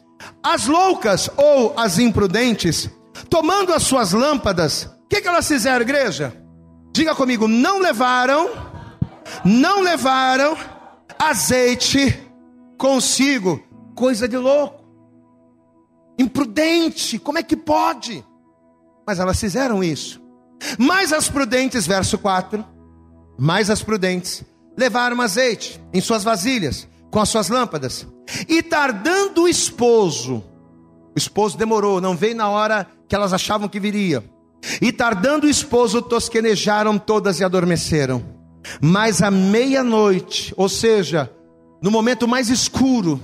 As 0.43 0.67
loucas 0.67 1.31
ou 1.37 1.75
as 1.77 1.99
imprudentes, 1.99 2.91
tomando 3.31 3.73
as 3.73 3.85
suas 3.85 4.13
lâmpadas, 4.13 4.85
o 5.05 5.09
que, 5.09 5.21
que 5.21 5.29
elas 5.29 5.47
fizeram, 5.47 5.83
igreja? 5.83 6.37
Diga 6.93 7.15
comigo, 7.15 7.47
não 7.49 7.79
levaram, 7.79 8.51
não 9.45 9.81
levaram 9.81 10.57
azeite 11.19 12.21
consigo, 12.77 13.63
coisa 13.95 14.29
de 14.29 14.37
louco 14.37 14.79
imprudente, 16.19 17.19
como 17.19 17.39
é 17.39 17.43
que 17.43 17.57
pode? 17.57 18.25
Mas 19.09 19.19
elas 19.19 19.41
fizeram 19.41 19.83
isso. 19.83 20.21
Mas 20.77 21.15
as 21.15 21.31
prudentes, 21.31 21.87
verso 21.87 22.19
4, 22.19 22.63
mais 23.39 23.71
as 23.71 23.83
prudentes 23.83 24.45
levaram 24.77 25.23
azeite 25.23 25.83
em 25.95 26.01
suas 26.03 26.23
vasilhas, 26.23 26.87
com 27.11 27.19
as 27.19 27.31
suas 27.31 27.49
lâmpadas, 27.49 28.07
e 28.47 28.63
tardando 28.63 29.45
o 29.45 29.49
esposo, 29.49 30.45
o 31.17 31.17
esposo 31.17 31.57
demorou, 31.57 32.03
não 32.03 32.15
veio 32.15 32.37
na 32.37 32.51
hora 32.51 32.87
que 33.09 33.15
elas 33.15 33.33
achavam 33.33 33.67
que 33.67 33.81
viria. 33.81 34.23
E 34.79 34.93
tardando 34.93 35.47
o 35.47 35.51
esposo, 35.51 36.03
tosquenejaram 36.03 36.99
todas 36.99 37.41
e 37.41 37.45
adormeceram. 37.45 38.23
Mas 38.79 39.23
à 39.23 39.31
meia-noite, 39.31 40.53
ou 40.55 40.69
seja, 40.69 41.33
no 41.81 41.91
momento 41.91 42.29
mais 42.29 42.51
escuro, 42.51 43.19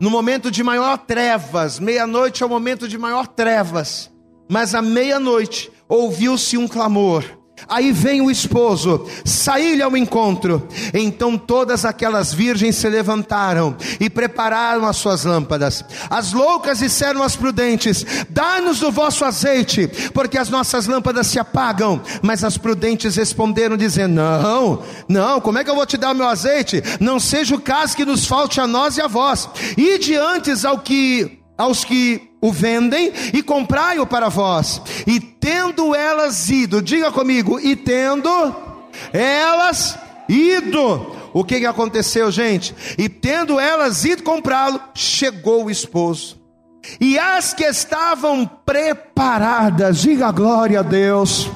no 0.00 0.08
momento 0.08 0.50
de 0.50 0.62
maior 0.62 0.96
trevas, 0.96 1.78
meia-noite 1.78 2.42
é 2.42 2.46
o 2.46 2.48
momento 2.48 2.88
de 2.88 2.96
maior 2.96 3.26
trevas, 3.26 4.10
mas 4.52 4.74
à 4.74 4.82
meia-noite 4.82 5.72
ouviu-se 5.88 6.58
um 6.58 6.68
clamor. 6.68 7.24
Aí 7.66 7.90
vem 7.90 8.20
o 8.20 8.30
esposo, 8.30 9.06
saí-lhe 9.24 9.80
ao 9.80 9.96
encontro. 9.96 10.68
Então 10.92 11.38
todas 11.38 11.86
aquelas 11.86 12.34
virgens 12.34 12.76
se 12.76 12.86
levantaram 12.86 13.74
e 13.98 14.10
prepararam 14.10 14.86
as 14.86 14.98
suas 14.98 15.24
lâmpadas. 15.24 15.82
As 16.10 16.34
loucas 16.34 16.80
disseram 16.80 17.22
às 17.22 17.34
prudentes: 17.34 18.04
Dá-nos 18.28 18.80
do 18.80 18.92
vosso 18.92 19.24
azeite, 19.24 19.88
porque 20.12 20.36
as 20.36 20.50
nossas 20.50 20.86
lâmpadas 20.86 21.28
se 21.28 21.38
apagam. 21.38 22.02
Mas 22.20 22.44
as 22.44 22.58
prudentes 22.58 23.16
responderam, 23.16 23.74
dizendo: 23.74 24.16
Não, 24.16 24.82
não, 25.08 25.40
como 25.40 25.58
é 25.58 25.64
que 25.64 25.70
eu 25.70 25.76
vou 25.76 25.86
te 25.86 25.96
dar 25.96 26.10
o 26.10 26.16
meu 26.16 26.28
azeite? 26.28 26.82
Não 27.00 27.18
seja 27.18 27.54
o 27.54 27.60
caso 27.60 27.96
que 27.96 28.04
nos 28.04 28.26
falte 28.26 28.60
a 28.60 28.66
nós 28.66 28.98
e 28.98 29.00
a 29.00 29.06
vós. 29.06 29.48
E 29.78 29.98
diante 29.98 30.50
ao 30.66 30.78
que 30.78 31.41
aos 31.56 31.84
que 31.84 32.30
o 32.40 32.52
vendem 32.52 33.12
e 33.32 33.42
comprai-o 33.42 34.06
para 34.06 34.28
vós. 34.28 34.82
E 35.06 35.20
tendo 35.20 35.94
elas 35.94 36.48
ido, 36.50 36.82
diga 36.82 37.12
comigo, 37.12 37.60
e 37.60 37.76
tendo 37.76 38.28
elas 39.12 39.98
ido, 40.28 41.14
o 41.32 41.44
que, 41.44 41.60
que 41.60 41.66
aconteceu, 41.66 42.30
gente? 42.30 42.74
E 42.98 43.08
tendo 43.08 43.58
elas 43.60 44.04
ido 44.04 44.22
comprá-lo, 44.22 44.80
chegou 44.94 45.64
o 45.66 45.70
esposo. 45.70 46.40
E 47.00 47.18
as 47.18 47.54
que 47.54 47.64
estavam 47.64 48.44
preparadas, 48.44 50.00
diga 50.00 50.32
glória 50.32 50.80
a 50.80 50.82
Deus, 50.82 51.48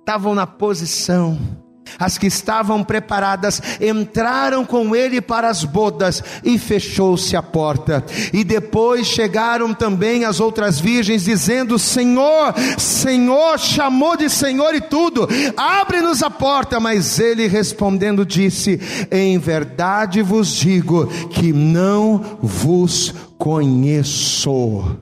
estavam 0.00 0.34
na 0.34 0.46
posição 0.46 1.59
as 1.98 2.18
que 2.18 2.26
estavam 2.26 2.82
preparadas 2.82 3.60
entraram 3.80 4.64
com 4.64 4.94
ele 4.94 5.20
para 5.20 5.48
as 5.48 5.64
bodas 5.64 6.22
e 6.44 6.58
fechou-se 6.58 7.36
a 7.36 7.42
porta. 7.42 8.04
E 8.32 8.44
depois 8.44 9.06
chegaram 9.06 9.74
também 9.74 10.24
as 10.24 10.40
outras 10.40 10.78
virgens, 10.78 11.24
dizendo: 11.24 11.78
Senhor, 11.78 12.54
Senhor, 12.78 13.58
chamou 13.58 14.16
de 14.16 14.28
Senhor 14.28 14.74
e 14.74 14.80
tudo, 14.80 15.28
abre-nos 15.56 16.22
a 16.22 16.30
porta. 16.30 16.78
Mas 16.80 17.18
ele 17.18 17.46
respondendo 17.46 18.24
disse: 18.24 18.80
Em 19.10 19.38
verdade 19.38 20.22
vos 20.22 20.48
digo 20.48 21.06
que 21.28 21.52
não 21.52 22.38
vos 22.40 23.14
conheço. 23.38 24.98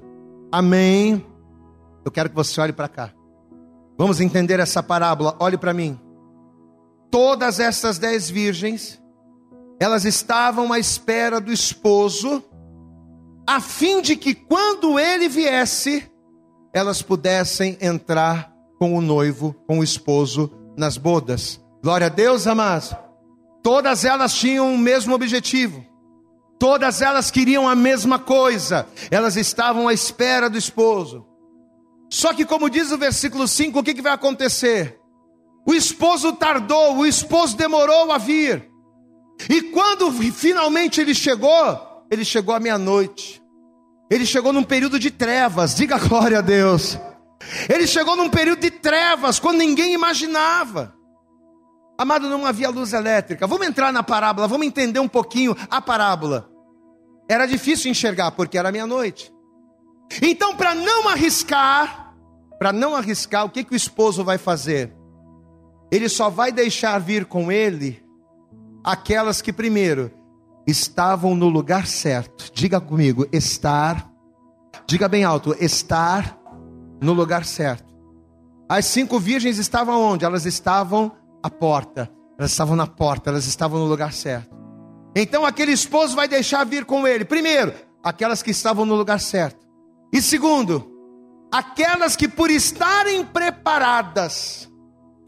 Amém. 0.50 1.24
Eu 2.04 2.10
quero 2.10 2.30
que 2.30 2.34
você 2.34 2.60
olhe 2.60 2.72
para 2.72 2.88
cá. 2.88 3.10
Vamos 3.98 4.20
entender 4.20 4.60
essa 4.60 4.82
parábola. 4.82 5.36
Olhe 5.40 5.58
para 5.58 5.74
mim. 5.74 5.98
Todas 7.10 7.58
essas 7.58 7.98
dez 7.98 8.28
virgens, 8.28 9.00
elas 9.80 10.04
estavam 10.04 10.72
à 10.72 10.78
espera 10.78 11.40
do 11.40 11.52
esposo, 11.52 12.42
a 13.46 13.60
fim 13.60 14.02
de 14.02 14.16
que 14.16 14.34
quando 14.34 14.98
ele 14.98 15.28
viesse, 15.28 16.10
elas 16.72 17.00
pudessem 17.00 17.78
entrar 17.80 18.52
com 18.78 18.96
o 18.96 19.00
noivo, 19.00 19.54
com 19.66 19.78
o 19.78 19.84
esposo 19.84 20.50
nas 20.76 20.96
bodas. 20.96 21.60
Glória 21.82 22.06
a 22.08 22.10
Deus, 22.10 22.46
amados. 22.46 22.94
Todas 23.62 24.04
elas 24.04 24.34
tinham 24.34 24.74
o 24.74 24.78
mesmo 24.78 25.14
objetivo. 25.14 25.84
Todas 26.58 27.00
elas 27.00 27.30
queriam 27.30 27.68
a 27.68 27.74
mesma 27.74 28.18
coisa. 28.18 28.86
Elas 29.10 29.36
estavam 29.36 29.88
à 29.88 29.92
espera 29.92 30.50
do 30.50 30.58
esposo. 30.58 31.26
Só 32.10 32.32
que, 32.32 32.44
como 32.44 32.70
diz 32.70 32.90
o 32.90 32.98
versículo 32.98 33.46
5, 33.46 33.78
o 33.78 33.82
que, 33.82 33.94
que 33.94 34.02
vai 34.02 34.12
acontecer? 34.12 34.97
O 35.68 35.74
esposo 35.74 36.32
tardou, 36.32 36.96
o 36.96 37.04
esposo 37.04 37.54
demorou 37.54 38.10
a 38.10 38.16
vir. 38.16 38.70
E 39.50 39.60
quando 39.64 40.10
finalmente 40.32 40.98
ele 40.98 41.14
chegou, 41.14 42.06
ele 42.10 42.24
chegou 42.24 42.54
à 42.54 42.58
meia-noite. 42.58 43.42
Ele 44.10 44.24
chegou 44.24 44.50
num 44.50 44.62
período 44.62 44.98
de 44.98 45.10
trevas, 45.10 45.74
diga 45.74 45.98
glória 45.98 46.38
a 46.38 46.40
Deus. 46.40 46.98
Ele 47.68 47.86
chegou 47.86 48.16
num 48.16 48.30
período 48.30 48.60
de 48.60 48.70
trevas, 48.70 49.38
quando 49.38 49.58
ninguém 49.58 49.92
imaginava. 49.92 50.94
Amado, 51.98 52.30
não 52.30 52.46
havia 52.46 52.70
luz 52.70 52.94
elétrica. 52.94 53.46
Vamos 53.46 53.66
entrar 53.66 53.92
na 53.92 54.02
parábola, 54.02 54.48
vamos 54.48 54.66
entender 54.66 55.00
um 55.00 55.08
pouquinho 55.08 55.54
a 55.68 55.82
parábola. 55.82 56.48
Era 57.28 57.44
difícil 57.44 57.90
enxergar, 57.90 58.30
porque 58.30 58.56
era 58.56 58.72
meia-noite. 58.72 59.30
Então, 60.22 60.56
para 60.56 60.74
não 60.74 61.06
arriscar, 61.08 62.14
para 62.58 62.72
não 62.72 62.96
arriscar, 62.96 63.44
o 63.44 63.50
que, 63.50 63.62
que 63.62 63.74
o 63.74 63.76
esposo 63.76 64.24
vai 64.24 64.38
fazer? 64.38 64.96
Ele 65.90 66.08
só 66.08 66.28
vai 66.28 66.52
deixar 66.52 66.98
vir 66.98 67.24
com 67.24 67.50
ele 67.50 68.02
aquelas 68.84 69.40
que, 69.40 69.52
primeiro, 69.52 70.10
estavam 70.66 71.34
no 71.34 71.48
lugar 71.48 71.86
certo. 71.86 72.50
Diga 72.52 72.80
comigo, 72.80 73.26
estar. 73.32 74.10
Diga 74.86 75.08
bem 75.08 75.24
alto, 75.24 75.54
estar 75.58 76.38
no 77.00 77.12
lugar 77.12 77.44
certo. 77.44 77.88
As 78.68 78.84
cinco 78.84 79.18
virgens 79.18 79.58
estavam 79.58 80.00
onde? 80.00 80.24
Elas 80.24 80.44
estavam 80.44 81.12
à 81.42 81.48
porta. 81.48 82.10
Elas 82.38 82.52
estavam 82.52 82.76
na 82.76 82.86
porta, 82.86 83.30
elas 83.30 83.46
estavam 83.46 83.80
no 83.80 83.86
lugar 83.86 84.12
certo. 84.12 84.56
Então 85.16 85.44
aquele 85.44 85.72
esposo 85.72 86.14
vai 86.14 86.28
deixar 86.28 86.64
vir 86.64 86.84
com 86.84 87.06
ele. 87.06 87.24
Primeiro, 87.24 87.74
aquelas 88.02 88.42
que 88.42 88.50
estavam 88.50 88.84
no 88.84 88.94
lugar 88.94 89.18
certo. 89.18 89.66
E 90.12 90.22
segundo, 90.22 90.88
aquelas 91.50 92.14
que 92.14 92.28
por 92.28 92.50
estarem 92.50 93.24
preparadas, 93.24 94.70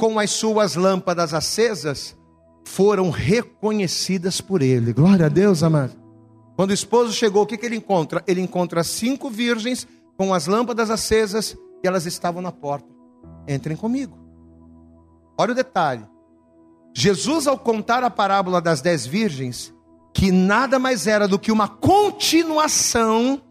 com 0.01 0.19
as 0.19 0.31
suas 0.31 0.77
lâmpadas 0.77 1.35
acesas 1.35 2.17
foram 2.65 3.11
reconhecidas 3.11 4.41
por 4.41 4.63
ele. 4.63 4.95
Glória 4.95 5.27
a 5.27 5.29
Deus, 5.29 5.63
amado. 5.63 5.93
Quando 6.57 6.71
o 6.71 6.75
esposo 6.75 7.13
chegou, 7.13 7.43
o 7.43 7.47
que, 7.47 7.59
que 7.59 7.67
ele 7.67 7.77
encontra? 7.77 8.25
Ele 8.27 8.41
encontra 8.41 8.83
cinco 8.83 9.29
virgens 9.29 9.87
com 10.17 10.33
as 10.33 10.47
lâmpadas 10.47 10.89
acesas 10.89 11.55
e 11.85 11.87
elas 11.87 12.07
estavam 12.07 12.41
na 12.41 12.51
porta. 12.51 12.89
Entrem 13.47 13.77
comigo. 13.77 14.17
Olha 15.37 15.53
o 15.53 15.55
detalhe. 15.55 16.07
Jesus, 16.97 17.47
ao 17.47 17.59
contar 17.59 18.03
a 18.03 18.09
parábola 18.09 18.59
das 18.59 18.81
dez 18.81 19.05
virgens, 19.05 19.71
que 20.15 20.33
nada 20.33 20.79
mais 20.79 21.07
era 21.07 21.29
do 21.29 21.39
que 21.39 21.53
uma 21.53 21.69
continuação 21.69 23.43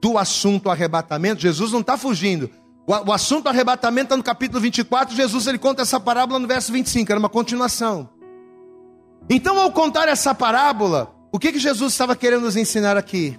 do 0.00 0.16
assunto 0.16 0.70
arrebatamento, 0.70 1.42
Jesus 1.42 1.72
não 1.72 1.80
está 1.80 1.98
fugindo. 1.98 2.48
O, 2.88 3.12
assunto 3.12 3.48
arrebatamento 3.50 4.06
está 4.06 4.16
no 4.16 4.22
capítulo 4.22 4.62
24, 4.62 5.14
Jesus 5.14 5.46
ele 5.46 5.58
conta 5.58 5.82
essa 5.82 6.00
parábola 6.00 6.38
no 6.38 6.48
verso 6.48 6.72
25, 6.72 7.12
era 7.12 7.18
uma 7.18 7.28
continuação. 7.28 8.08
Então, 9.28 9.60
ao 9.60 9.70
contar 9.70 10.08
essa 10.08 10.34
parábola, 10.34 11.14
o 11.30 11.38
que, 11.38 11.52
que 11.52 11.58
Jesus 11.58 11.92
estava 11.92 12.16
querendo 12.16 12.44
nos 12.44 12.56
ensinar 12.56 12.96
aqui? 12.96 13.38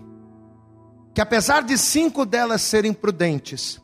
Que 1.16 1.20
apesar 1.22 1.64
de 1.64 1.80
cinco 1.80 2.28
delas 2.28 2.62
serem 2.62 2.94
prudentes, 2.94 3.82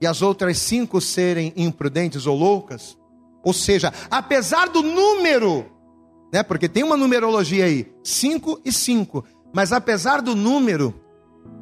e 0.00 0.06
as 0.06 0.22
outras 0.22 0.56
cinco 0.56 0.98
serem 0.98 1.52
imprudentes 1.56 2.24
ou 2.24 2.34
loucas, 2.34 2.96
ou 3.44 3.52
seja, 3.52 3.92
apesar 4.10 4.70
do 4.70 4.82
número, 4.82 5.66
né, 6.32 6.42
porque 6.42 6.70
tem 6.70 6.82
uma 6.82 6.96
numerologia 6.96 7.66
aí, 7.66 7.92
cinco 8.02 8.58
e 8.64 8.72
cinco, 8.72 9.22
mas 9.52 9.74
apesar 9.74 10.22
do 10.22 10.34
número, 10.34 10.98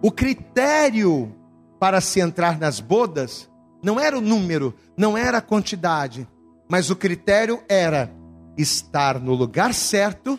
o 0.00 0.12
critério 0.12 1.34
para 1.80 2.00
se 2.02 2.20
entrar 2.20 2.58
nas 2.58 2.78
bodas 2.78 3.50
não 3.82 3.98
era 3.98 4.16
o 4.16 4.20
número, 4.20 4.74
não 4.96 5.16
era 5.16 5.38
a 5.38 5.42
quantidade, 5.42 6.28
mas 6.68 6.90
o 6.90 6.96
critério 6.96 7.62
era 7.66 8.12
estar 8.56 9.18
no 9.18 9.32
lugar 9.34 9.72
certo 9.72 10.38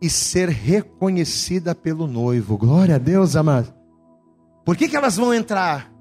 e 0.00 0.10
ser 0.10 0.48
reconhecida 0.48 1.74
pelo 1.76 2.08
noivo. 2.08 2.58
Glória 2.58 2.96
a 2.96 2.98
Deus, 2.98 3.36
amado. 3.36 3.72
Por 4.64 4.76
que, 4.76 4.88
que 4.88 4.96
elas 4.96 5.16
vão 5.16 5.32
entrar? 5.32 5.92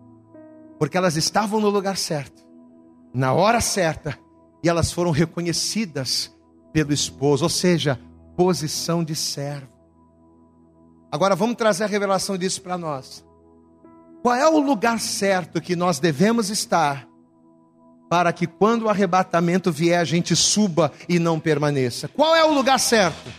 Porque 0.79 0.97
elas 0.97 1.15
estavam 1.15 1.59
no 1.59 1.69
lugar 1.69 1.95
certo, 1.95 2.43
na 3.13 3.33
hora 3.33 3.61
certa, 3.61 4.17
e 4.63 4.69
elas 4.69 4.91
foram 4.91 5.11
reconhecidas 5.11 6.35
pelo 6.73 6.91
esposo, 6.91 7.43
ou 7.43 7.49
seja, 7.49 7.99
posição 8.35 9.03
de 9.03 9.15
servo. 9.15 9.69
Agora 11.11 11.35
vamos 11.35 11.55
trazer 11.55 11.83
a 11.83 11.87
revelação 11.87 12.35
disso 12.35 12.61
para 12.63 12.77
nós. 12.77 13.23
Qual 14.21 14.35
é 14.35 14.47
o 14.47 14.59
lugar 14.59 14.99
certo 14.99 15.59
que 15.59 15.75
nós 15.75 15.99
devemos 15.99 16.49
estar 16.49 17.07
para 18.09 18.31
que 18.31 18.45
quando 18.45 18.83
o 18.83 18.89
arrebatamento 18.89 19.71
vier 19.71 19.99
a 19.99 20.03
gente 20.03 20.35
suba 20.35 20.91
e 21.09 21.17
não 21.17 21.39
permaneça? 21.39 22.07
Qual 22.07 22.35
é 22.35 22.43
o 22.43 22.53
lugar 22.53 22.79
certo? 22.79 23.31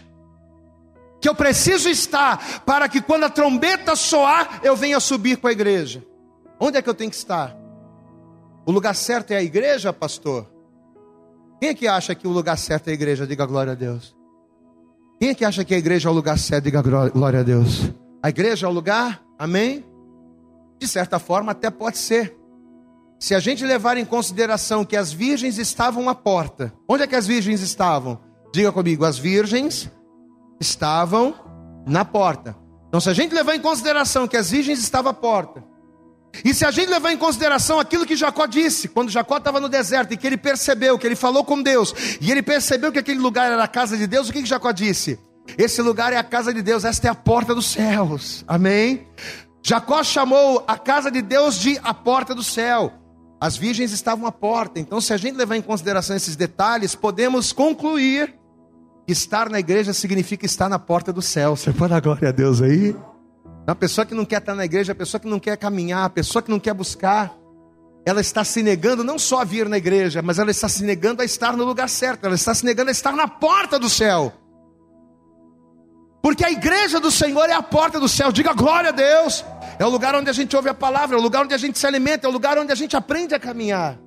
Que 1.20 1.28
eu 1.28 1.34
preciso 1.34 1.88
estar 1.88 2.62
para 2.64 2.88
que 2.88 3.00
quando 3.00 3.24
a 3.24 3.30
trombeta 3.30 3.94
soar 3.94 4.60
eu 4.64 4.74
venha 4.74 4.98
subir 4.98 5.36
com 5.36 5.46
a 5.46 5.52
igreja. 5.52 6.04
Onde 6.58 6.78
é 6.78 6.82
que 6.82 6.88
eu 6.88 6.94
tenho 6.94 7.10
que 7.10 7.16
estar? 7.16 7.56
O 8.66 8.72
lugar 8.72 8.94
certo 8.94 9.30
é 9.30 9.36
a 9.36 9.42
igreja, 9.42 9.92
pastor? 9.92 10.50
Quem 11.60 11.68
é 11.68 11.74
que 11.74 11.86
acha 11.86 12.12
que 12.12 12.26
o 12.26 12.30
lugar 12.30 12.58
certo 12.58 12.88
é 12.88 12.90
a 12.90 12.94
igreja? 12.94 13.24
Diga 13.24 13.46
glória 13.46 13.72
a 13.72 13.76
Deus. 13.76 14.16
Quem 15.20 15.28
é 15.28 15.34
que 15.34 15.44
acha 15.44 15.64
que 15.64 15.74
a 15.74 15.78
igreja 15.78 16.08
é 16.08 16.12
o 16.12 16.14
lugar 16.14 16.36
certo? 16.36 16.64
Diga 16.64 16.82
glória 16.82 17.40
a 17.40 17.42
Deus. 17.44 17.92
A 18.20 18.30
igreja 18.30 18.66
é 18.66 18.68
o 18.68 18.72
lugar? 18.72 19.22
Amém? 19.38 19.84
De 20.82 20.88
certa 20.88 21.20
forma, 21.20 21.52
até 21.52 21.70
pode 21.70 21.96
ser. 21.96 22.36
Se 23.16 23.36
a 23.36 23.38
gente 23.38 23.64
levar 23.64 23.96
em 23.96 24.04
consideração 24.04 24.84
que 24.84 24.96
as 24.96 25.12
virgens 25.12 25.56
estavam 25.56 26.08
à 26.08 26.14
porta, 26.14 26.72
onde 26.88 27.04
é 27.04 27.06
que 27.06 27.14
as 27.14 27.24
virgens 27.24 27.60
estavam? 27.60 28.18
Diga 28.52 28.72
comigo, 28.72 29.04
as 29.04 29.16
virgens 29.16 29.88
estavam 30.60 31.36
na 31.86 32.04
porta. 32.04 32.56
Então, 32.88 33.00
se 33.00 33.08
a 33.08 33.14
gente 33.14 33.32
levar 33.32 33.54
em 33.54 33.60
consideração 33.60 34.26
que 34.26 34.36
as 34.36 34.50
virgens 34.50 34.80
estavam 34.80 35.12
à 35.12 35.14
porta, 35.14 35.62
e 36.44 36.52
se 36.52 36.64
a 36.64 36.72
gente 36.72 36.88
levar 36.88 37.12
em 37.12 37.16
consideração 37.16 37.78
aquilo 37.78 38.04
que 38.04 38.16
Jacó 38.16 38.44
disse, 38.44 38.88
quando 38.88 39.08
Jacó 39.08 39.36
estava 39.36 39.60
no 39.60 39.68
deserto 39.68 40.12
e 40.12 40.16
que 40.16 40.26
ele 40.26 40.36
percebeu, 40.36 40.98
que 40.98 41.06
ele 41.06 41.14
falou 41.14 41.44
com 41.44 41.62
Deus, 41.62 41.94
e 42.20 42.28
ele 42.28 42.42
percebeu 42.42 42.90
que 42.90 42.98
aquele 42.98 43.20
lugar 43.20 43.52
era 43.52 43.62
a 43.62 43.68
casa 43.68 43.96
de 43.96 44.08
Deus, 44.08 44.28
o 44.28 44.32
que, 44.32 44.42
que 44.42 44.48
Jacó 44.48 44.72
disse? 44.72 45.16
Esse 45.56 45.80
lugar 45.80 46.12
é 46.12 46.16
a 46.16 46.24
casa 46.24 46.52
de 46.52 46.60
Deus, 46.60 46.84
esta 46.84 47.06
é 47.06 47.10
a 47.12 47.14
porta 47.14 47.54
dos 47.54 47.66
céus, 47.66 48.44
amém? 48.48 49.06
Jacó 49.62 50.02
chamou 50.02 50.64
a 50.66 50.76
casa 50.76 51.10
de 51.10 51.22
Deus 51.22 51.56
de 51.58 51.78
a 51.82 51.94
porta 51.94 52.34
do 52.34 52.42
céu. 52.42 52.92
As 53.40 53.56
virgens 53.56 53.92
estavam 53.92 54.26
à 54.26 54.32
porta. 54.32 54.80
Então, 54.80 55.00
se 55.00 55.12
a 55.12 55.16
gente 55.16 55.36
levar 55.36 55.56
em 55.56 55.62
consideração 55.62 56.16
esses 56.16 56.36
detalhes, 56.36 56.94
podemos 56.94 57.52
concluir 57.52 58.34
que 59.06 59.12
estar 59.12 59.48
na 59.48 59.58
igreja 59.60 59.92
significa 59.92 60.46
estar 60.46 60.68
na 60.68 60.78
porta 60.78 61.12
do 61.12 61.22
céu. 61.22 61.56
Você 61.56 61.72
pode 61.72 61.90
dar 61.90 62.00
glória 62.00 62.28
a 62.28 62.32
Deus 62.32 62.60
aí? 62.60 62.96
A 63.66 63.74
pessoa 63.74 64.04
que 64.04 64.14
não 64.14 64.24
quer 64.24 64.38
estar 64.38 64.54
na 64.54 64.64
igreja, 64.64 64.92
a 64.92 64.94
pessoa 64.94 65.20
que 65.20 65.28
não 65.28 65.38
quer 65.38 65.56
caminhar, 65.56 66.04
a 66.04 66.10
pessoa 66.10 66.42
que 66.42 66.50
não 66.50 66.58
quer 66.58 66.74
buscar, 66.74 67.32
ela 68.04 68.20
está 68.20 68.42
se 68.42 68.62
negando 68.62 69.04
não 69.04 69.18
só 69.18 69.40
a 69.40 69.44
vir 69.44 69.68
na 69.68 69.78
igreja, 69.78 70.20
mas 70.22 70.38
ela 70.40 70.50
está 70.50 70.68
se 70.68 70.84
negando 70.84 71.22
a 71.22 71.24
estar 71.24 71.56
no 71.56 71.64
lugar 71.64 71.88
certo, 71.88 72.24
ela 72.24 72.34
está 72.34 72.52
se 72.52 72.64
negando 72.64 72.88
a 72.88 72.92
estar 72.92 73.12
na 73.12 73.28
porta 73.28 73.78
do 73.78 73.88
céu. 73.88 74.32
Porque 76.22 76.44
a 76.44 76.50
igreja 76.50 77.00
do 77.00 77.10
Senhor 77.10 77.50
é 77.50 77.52
a 77.52 77.62
porta 77.62 77.98
do 77.98 78.08
céu. 78.08 78.30
Diga 78.30 78.54
glória 78.54 78.90
a 78.90 78.92
Deus. 78.92 79.44
É 79.78 79.84
o 79.84 79.90
lugar 79.90 80.14
onde 80.14 80.30
a 80.30 80.32
gente 80.32 80.54
ouve 80.54 80.68
a 80.68 80.74
palavra, 80.74 81.16
é 81.16 81.18
o 81.18 81.22
lugar 81.22 81.44
onde 81.44 81.54
a 81.54 81.58
gente 81.58 81.76
se 81.76 81.86
alimenta, 81.86 82.26
é 82.26 82.30
o 82.30 82.32
lugar 82.32 82.56
onde 82.56 82.70
a 82.70 82.74
gente 82.76 82.96
aprende 82.96 83.34
a 83.34 83.40
caminhar. 83.40 83.98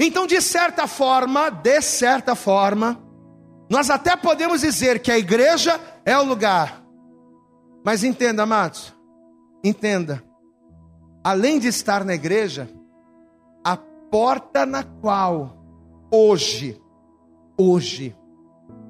Então, 0.00 0.26
de 0.26 0.40
certa 0.40 0.88
forma, 0.88 1.48
de 1.48 1.80
certa 1.80 2.34
forma, 2.34 3.00
nós 3.70 3.88
até 3.88 4.16
podemos 4.16 4.62
dizer 4.62 5.00
que 5.00 5.12
a 5.12 5.18
igreja 5.18 5.80
é 6.04 6.18
o 6.18 6.24
lugar. 6.24 6.82
Mas 7.84 8.02
entenda, 8.02 8.42
amados, 8.42 8.92
entenda. 9.64 10.22
Além 11.22 11.58
de 11.60 11.68
estar 11.68 12.04
na 12.04 12.14
igreja, 12.14 12.68
a 13.64 13.76
porta 13.76 14.66
na 14.66 14.82
qual 14.82 15.56
hoje, 16.12 16.80
hoje, 17.56 18.16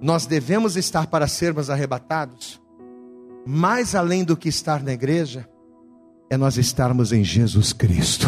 nós 0.00 0.26
devemos 0.26 0.76
estar 0.76 1.06
para 1.06 1.26
sermos 1.26 1.70
arrebatados, 1.70 2.60
mais 3.46 3.94
além 3.94 4.24
do 4.24 4.36
que 4.36 4.48
estar 4.48 4.82
na 4.82 4.92
igreja, 4.92 5.48
é 6.28 6.36
nós 6.36 6.56
estarmos 6.56 7.12
em 7.12 7.24
Jesus 7.24 7.72
Cristo. 7.72 8.26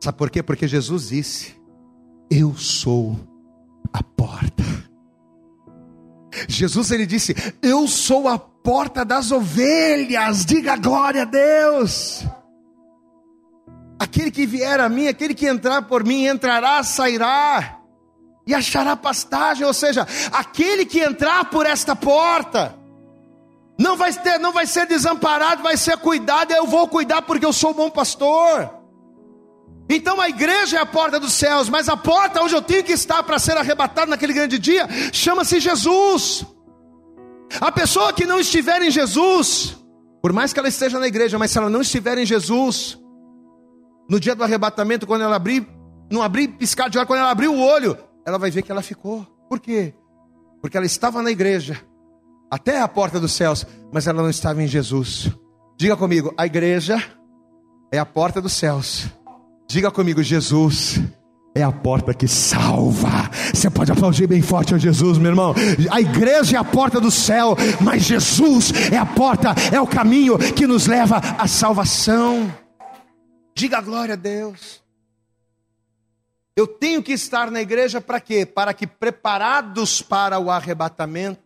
Sabe 0.00 0.16
por 0.16 0.30
quê? 0.30 0.42
Porque 0.42 0.68
Jesus 0.68 1.08
disse: 1.08 1.54
Eu 2.30 2.54
sou 2.54 3.18
a 3.92 4.02
porta. 4.02 4.62
Jesus 6.48 6.90
ele 6.90 7.06
disse: 7.06 7.34
Eu 7.60 7.88
sou 7.88 8.28
a 8.28 8.38
porta 8.38 9.04
das 9.04 9.32
ovelhas. 9.32 10.44
Diga 10.44 10.76
glória 10.76 11.22
a 11.22 11.24
Deus. 11.26 12.24
Aquele 13.98 14.30
que 14.30 14.46
vier 14.46 14.78
a 14.80 14.88
mim, 14.88 15.08
aquele 15.08 15.34
que 15.34 15.46
entrar 15.46 15.82
por 15.82 16.04
mim, 16.04 16.26
entrará, 16.26 16.82
sairá 16.82 17.83
e 18.46 18.54
achará 18.54 18.94
pastagem, 18.96 19.66
ou 19.66 19.72
seja, 19.72 20.06
aquele 20.32 20.84
que 20.84 21.00
entrar 21.00 21.46
por 21.46 21.64
esta 21.64 21.96
porta 21.96 22.74
não 23.78 23.96
vai 23.96 24.12
ter, 24.12 24.38
não 24.38 24.52
vai 24.52 24.66
ser 24.66 24.86
desamparado, 24.86 25.62
vai 25.62 25.76
ser 25.76 25.96
cuidado, 25.96 26.52
eu 26.52 26.66
vou 26.66 26.86
cuidar 26.86 27.22
porque 27.22 27.44
eu 27.44 27.52
sou 27.52 27.74
bom 27.74 27.90
pastor. 27.90 28.70
Então 29.88 30.20
a 30.20 30.28
igreja 30.28 30.78
é 30.78 30.80
a 30.80 30.86
porta 30.86 31.18
dos 31.18 31.32
céus, 31.32 31.68
mas 31.68 31.88
a 31.88 31.96
porta 31.96 32.42
onde 32.42 32.54
eu 32.54 32.62
tenho 32.62 32.84
que 32.84 32.92
estar 32.92 33.22
para 33.22 33.38
ser 33.38 33.56
arrebatado 33.56 34.10
naquele 34.10 34.32
grande 34.32 34.58
dia 34.58 34.88
chama-se 35.12 35.60
Jesus. 35.60 36.46
A 37.60 37.70
pessoa 37.70 38.12
que 38.12 38.24
não 38.24 38.40
estiver 38.40 38.80
em 38.82 38.90
Jesus, 38.90 39.76
por 40.22 40.32
mais 40.32 40.52
que 40.52 40.58
ela 40.58 40.68
esteja 40.68 40.98
na 40.98 41.06
igreja, 41.06 41.38
mas 41.38 41.50
se 41.50 41.58
ela 41.58 41.68
não 41.68 41.82
estiver 41.82 42.16
em 42.16 42.24
Jesus, 42.24 42.98
no 44.08 44.18
dia 44.18 44.34
do 44.34 44.42
arrebatamento, 44.42 45.06
quando 45.06 45.22
ela 45.22 45.36
abrir, 45.36 45.66
não 46.10 46.22
abrir 46.22 46.48
piscar 46.48 46.88
de 46.88 46.96
olho, 46.96 47.06
quando 47.06 47.20
ela 47.20 47.30
abrir 47.30 47.48
o 47.48 47.58
olho, 47.58 47.98
ela 48.26 48.38
vai 48.38 48.50
ver 48.50 48.62
que 48.62 48.72
ela 48.72 48.82
ficou. 48.82 49.26
Por 49.48 49.60
quê? 49.60 49.94
Porque 50.60 50.76
ela 50.76 50.86
estava 50.86 51.22
na 51.22 51.30
igreja, 51.30 51.80
até 52.50 52.80
a 52.80 52.88
porta 52.88 53.20
dos 53.20 53.32
céus, 53.32 53.66
mas 53.92 54.06
ela 54.06 54.22
não 54.22 54.30
estava 54.30 54.62
em 54.62 54.66
Jesus. 54.66 55.30
Diga 55.76 55.96
comigo, 55.96 56.32
a 56.36 56.46
igreja 56.46 57.02
é 57.92 57.98
a 57.98 58.06
porta 58.06 58.40
dos 58.40 58.52
céus. 58.52 59.06
Diga 59.68 59.90
comigo, 59.90 60.22
Jesus 60.22 61.00
é 61.54 61.62
a 61.62 61.70
porta 61.70 62.12
que 62.12 62.26
salva. 62.26 63.30
Você 63.52 63.70
pode 63.70 63.92
aplaudir 63.92 64.26
bem 64.26 64.42
forte 64.42 64.74
a 64.74 64.78
Jesus, 64.78 65.18
meu 65.18 65.30
irmão. 65.30 65.54
A 65.90 66.00
igreja 66.00 66.56
é 66.56 66.60
a 66.60 66.64
porta 66.64 67.00
do 67.00 67.10
céu, 67.10 67.56
mas 67.80 68.02
Jesus 68.02 68.72
é 68.92 68.96
a 68.96 69.06
porta, 69.06 69.54
é 69.72 69.80
o 69.80 69.86
caminho 69.86 70.36
que 70.38 70.66
nos 70.66 70.86
leva 70.86 71.18
à 71.38 71.46
salvação. 71.46 72.52
Diga 73.56 73.80
glória 73.80 74.14
a 74.14 74.16
Deus. 74.16 74.83
Eu 76.56 76.66
tenho 76.66 77.02
que 77.02 77.12
estar 77.12 77.50
na 77.50 77.60
igreja 77.60 78.00
para 78.00 78.20
quê? 78.20 78.46
Para 78.46 78.72
que 78.72 78.86
preparados 78.86 80.00
para 80.00 80.38
o 80.38 80.50
arrebatamento, 80.50 81.42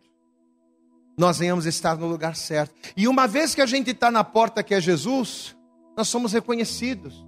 nós 1.17 1.39
venhamos 1.39 1.65
estar 1.65 1.97
no 1.97 2.07
lugar 2.07 2.35
certo. 2.35 2.73
E 2.95 3.07
uma 3.07 3.27
vez 3.27 3.55
que 3.55 3.61
a 3.61 3.65
gente 3.65 3.91
está 3.91 4.11
na 4.11 4.23
porta 4.23 4.63
que 4.63 4.73
é 4.73 4.79
Jesus, 4.79 5.55
nós 5.97 6.07
somos 6.07 6.31
reconhecidos. 6.31 7.25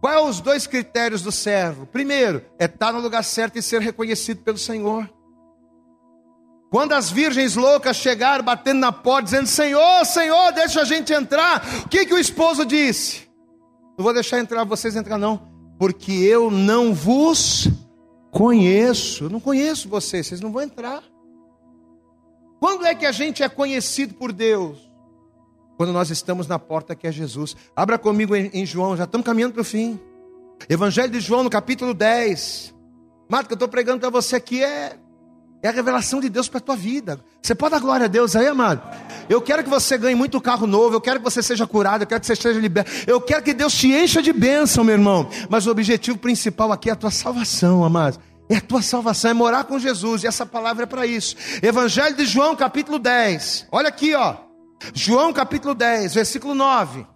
Quais 0.00 0.18
são 0.18 0.28
os 0.28 0.40
dois 0.40 0.66
critérios 0.66 1.22
do 1.22 1.32
servo? 1.32 1.86
Primeiro, 1.86 2.44
é 2.58 2.66
estar 2.66 2.92
no 2.92 3.00
lugar 3.00 3.24
certo 3.24 3.58
e 3.58 3.62
ser 3.62 3.80
reconhecido 3.80 4.42
pelo 4.42 4.58
Senhor. 4.58 5.10
Quando 6.70 6.92
as 6.92 7.10
virgens 7.10 7.56
loucas 7.56 7.96
chegaram 7.96 8.44
batendo 8.44 8.80
na 8.80 8.92
porta, 8.92 9.24
dizendo: 9.24 9.46
Senhor, 9.46 10.04
Senhor, 10.04 10.52
deixa 10.52 10.82
a 10.82 10.84
gente 10.84 11.12
entrar. 11.12 11.64
O 11.86 11.88
que, 11.88 12.04
que 12.04 12.12
o 12.12 12.18
esposo 12.18 12.66
disse? 12.66 13.26
Não 13.96 14.04
vou 14.04 14.12
deixar 14.12 14.40
entrar 14.40 14.64
vocês 14.64 14.94
entrar, 14.94 15.16
não, 15.16 15.53
porque 15.78 16.12
eu 16.12 16.50
não 16.50 16.94
vos 16.94 17.68
conheço. 18.30 19.24
Eu 19.24 19.30
não 19.30 19.40
conheço 19.40 19.88
vocês, 19.88 20.26
vocês 20.26 20.40
não 20.40 20.52
vão 20.52 20.62
entrar. 20.62 21.02
Quando 22.58 22.86
é 22.86 22.94
que 22.94 23.06
a 23.06 23.12
gente 23.12 23.42
é 23.42 23.48
conhecido 23.48 24.14
por 24.14 24.32
Deus? 24.32 24.90
Quando 25.76 25.92
nós 25.92 26.10
estamos 26.10 26.46
na 26.46 26.58
porta 26.58 26.94
que 26.94 27.06
é 27.06 27.12
Jesus. 27.12 27.56
Abra 27.74 27.98
comigo 27.98 28.34
em, 28.34 28.64
João, 28.64 28.96
já 28.96 29.04
estamos 29.04 29.24
caminhando 29.24 29.54
para 29.54 29.62
o 29.62 29.64
fim. 29.64 30.00
Evangelho 30.68 31.12
de 31.12 31.20
João, 31.20 31.42
no 31.42 31.50
capítulo 31.50 31.92
10. 31.92 32.74
Marta, 33.28 33.48
que 33.48 33.52
eu 33.52 33.56
estou 33.56 33.68
pregando 33.68 34.00
para 34.00 34.10
você 34.10 34.36
aqui 34.36 34.62
é, 34.62 34.96
é 35.64 35.70
a 35.70 35.72
revelação 35.72 36.20
de 36.20 36.28
Deus 36.28 36.46
para 36.46 36.58
a 36.58 36.60
tua 36.60 36.76
vida. 36.76 37.18
Você 37.40 37.54
pode 37.54 37.72
dar 37.72 37.80
glória 37.80 38.04
a 38.04 38.08
Deus 38.08 38.36
aí, 38.36 38.46
amado? 38.46 38.82
Eu 39.30 39.40
quero 39.40 39.64
que 39.64 39.70
você 39.70 39.96
ganhe 39.96 40.14
muito 40.14 40.38
carro 40.38 40.66
novo, 40.66 40.94
eu 40.94 41.00
quero 41.00 41.20
que 41.20 41.24
você 41.24 41.42
seja 41.42 41.66
curado, 41.66 42.02
eu 42.02 42.06
quero 42.06 42.20
que 42.20 42.26
você 42.26 42.36
seja 42.36 42.60
liberto. 42.60 42.90
Eu 43.06 43.18
quero 43.18 43.42
que 43.42 43.54
Deus 43.54 43.72
te 43.72 43.90
encha 43.90 44.20
de 44.20 44.30
bênção, 44.30 44.84
meu 44.84 44.94
irmão. 44.94 45.26
Mas 45.48 45.66
o 45.66 45.70
objetivo 45.70 46.18
principal 46.18 46.70
aqui 46.70 46.90
é 46.90 46.92
a 46.92 46.96
tua 46.96 47.10
salvação, 47.10 47.82
amado. 47.82 48.18
É 48.46 48.56
a 48.56 48.60
tua 48.60 48.82
salvação, 48.82 49.30
é 49.30 49.34
morar 49.34 49.64
com 49.64 49.78
Jesus, 49.78 50.22
e 50.22 50.26
essa 50.26 50.44
palavra 50.44 50.82
é 50.82 50.86
para 50.86 51.06
isso. 51.06 51.34
Evangelho 51.62 52.14
de 52.14 52.26
João, 52.26 52.54
capítulo 52.54 52.98
10. 52.98 53.68
Olha 53.72 53.88
aqui, 53.88 54.14
ó. 54.14 54.36
João, 54.92 55.32
capítulo 55.32 55.74
10, 55.74 56.12
versículo 56.12 56.54
9. 56.54 57.06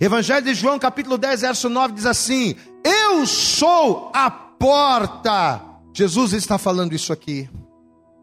Evangelho 0.00 0.44
de 0.44 0.52
João, 0.52 0.80
capítulo 0.80 1.16
10, 1.16 1.42
verso 1.42 1.68
9 1.68 1.94
diz 1.94 2.06
assim: 2.06 2.56
Eu 2.82 3.24
sou 3.24 4.10
a 4.12 4.28
porta. 4.28 5.75
Jesus 5.96 6.34
está 6.34 6.58
falando 6.58 6.94
isso 6.94 7.10
aqui. 7.10 7.48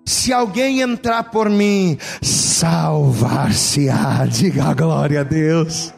Se 0.06 0.32
alguém 0.32 0.82
entrar 0.82 1.32
por 1.32 1.50
mim, 1.50 1.98
salvar-se-á. 2.22 4.26
Diga 4.30 4.66
a 4.66 4.76
glória 4.76 5.22
a 5.22 5.24
Deus. 5.24 5.92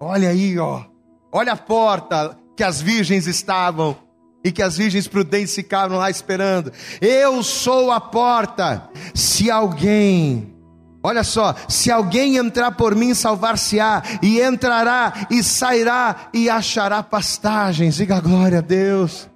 Olha 0.00 0.30
aí, 0.30 0.58
ó. 0.58 0.82
Olha 1.30 1.52
a 1.52 1.56
porta 1.58 2.38
que 2.56 2.64
as 2.64 2.80
virgens 2.80 3.26
estavam 3.26 3.94
e 4.42 4.50
que 4.50 4.62
as 4.62 4.78
virgens 4.78 5.06
prudentes 5.06 5.54
ficaram 5.54 5.96
lá 5.96 6.08
esperando. 6.08 6.72
Eu 7.02 7.42
sou 7.42 7.90
a 7.90 8.00
porta. 8.00 8.88
Se 9.14 9.50
alguém, 9.50 10.54
olha 11.02 11.22
só, 11.22 11.54
se 11.68 11.90
alguém 11.90 12.38
entrar 12.38 12.72
por 12.72 12.94
mim, 12.94 13.12
salvar-se-á, 13.12 14.02
e 14.22 14.40
entrará 14.40 15.26
e 15.30 15.42
sairá 15.42 16.30
e 16.32 16.48
achará 16.48 17.02
pastagens. 17.02 17.96
Diga 17.96 18.20
glória 18.20 18.60
a 18.60 18.62
Deus. 18.62 19.28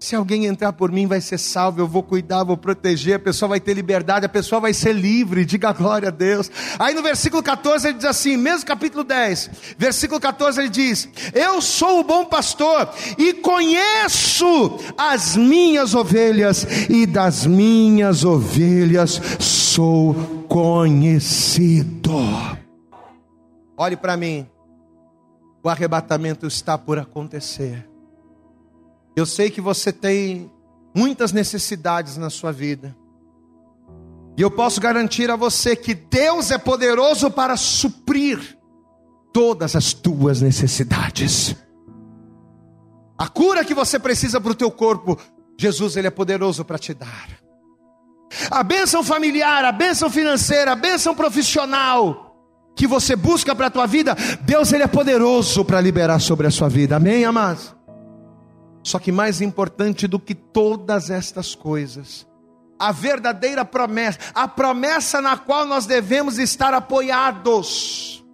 Se 0.00 0.14
alguém 0.14 0.46
entrar 0.46 0.72
por 0.72 0.92
mim, 0.92 1.08
vai 1.08 1.20
ser 1.20 1.38
salvo, 1.38 1.80
eu 1.80 1.88
vou 1.88 2.04
cuidar, 2.04 2.44
vou 2.44 2.56
proteger, 2.56 3.16
a 3.16 3.18
pessoa 3.18 3.48
vai 3.48 3.60
ter 3.60 3.74
liberdade, 3.74 4.24
a 4.24 4.28
pessoa 4.28 4.60
vai 4.60 4.72
ser 4.72 4.92
livre, 4.92 5.42
diga 5.44 5.72
glória 5.72 6.08
a 6.08 6.12
Deus. 6.12 6.48
Aí 6.78 6.94
no 6.94 7.02
versículo 7.02 7.42
14 7.42 7.88
ele 7.88 7.96
diz 7.96 8.04
assim, 8.04 8.36
mesmo 8.36 8.64
capítulo 8.64 9.02
10, 9.02 9.50
versículo 9.76 10.20
14 10.20 10.60
ele 10.60 10.68
diz: 10.68 11.08
Eu 11.34 11.60
sou 11.60 12.00
o 12.00 12.04
bom 12.04 12.24
pastor 12.24 12.88
e 13.18 13.34
conheço 13.34 14.78
as 14.96 15.36
minhas 15.36 15.94
ovelhas, 15.96 16.64
e 16.88 17.04
das 17.04 17.44
minhas 17.44 18.24
ovelhas 18.24 19.20
sou 19.40 20.14
conhecido. 20.48 22.12
Olhe 23.76 23.96
para 23.96 24.16
mim, 24.16 24.46
o 25.60 25.68
arrebatamento 25.68 26.46
está 26.46 26.78
por 26.78 26.98
acontecer. 27.00 27.97
Eu 29.18 29.26
sei 29.26 29.50
que 29.50 29.60
você 29.60 29.92
tem 29.92 30.48
muitas 30.94 31.32
necessidades 31.32 32.16
na 32.16 32.30
sua 32.30 32.52
vida. 32.52 32.96
E 34.36 34.42
eu 34.42 34.48
posso 34.48 34.80
garantir 34.80 35.28
a 35.28 35.34
você 35.34 35.74
que 35.74 35.92
Deus 35.92 36.52
é 36.52 36.58
poderoso 36.58 37.28
para 37.28 37.56
suprir 37.56 38.56
todas 39.32 39.74
as 39.74 39.92
tuas 39.92 40.40
necessidades. 40.40 41.56
A 43.18 43.26
cura 43.26 43.64
que 43.64 43.74
você 43.74 43.98
precisa 43.98 44.40
para 44.40 44.52
o 44.52 44.54
teu 44.54 44.70
corpo, 44.70 45.18
Jesus 45.58 45.96
ele 45.96 46.06
é 46.06 46.12
poderoso 46.12 46.64
para 46.64 46.78
te 46.78 46.94
dar. 46.94 47.28
A 48.48 48.62
bênção 48.62 49.02
familiar, 49.02 49.64
a 49.64 49.72
bênção 49.72 50.08
financeira, 50.08 50.72
a 50.72 50.76
bênção 50.76 51.12
profissional 51.12 52.36
que 52.76 52.86
você 52.86 53.16
busca 53.16 53.52
para 53.52 53.66
a 53.66 53.70
tua 53.70 53.86
vida, 53.86 54.16
Deus 54.42 54.72
ele 54.72 54.84
é 54.84 54.86
poderoso 54.86 55.64
para 55.64 55.80
liberar 55.80 56.20
sobre 56.20 56.46
a 56.46 56.50
sua 56.52 56.68
vida. 56.68 56.94
Amém, 56.94 57.24
amados? 57.24 57.77
Só 58.82 58.98
que 58.98 59.12
mais 59.12 59.40
importante 59.40 60.06
do 60.06 60.18
que 60.18 60.34
todas 60.34 61.10
estas 61.10 61.54
coisas, 61.54 62.26
a 62.78 62.92
verdadeira 62.92 63.64
promessa, 63.64 64.18
a 64.34 64.46
promessa 64.46 65.20
na 65.20 65.36
qual 65.36 65.66
nós 65.66 65.84
devemos 65.84 66.38
estar 66.38 66.72
apoiados, 66.72 68.24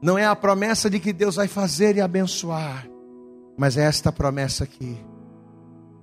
não 0.00 0.18
é 0.18 0.26
a 0.26 0.36
promessa 0.36 0.88
de 0.88 1.00
que 1.00 1.12
Deus 1.12 1.36
vai 1.36 1.48
fazer 1.48 1.96
e 1.96 2.00
abençoar, 2.00 2.86
mas 3.58 3.76
é 3.76 3.82
esta 3.82 4.12
promessa 4.12 4.64
aqui, 4.64 4.96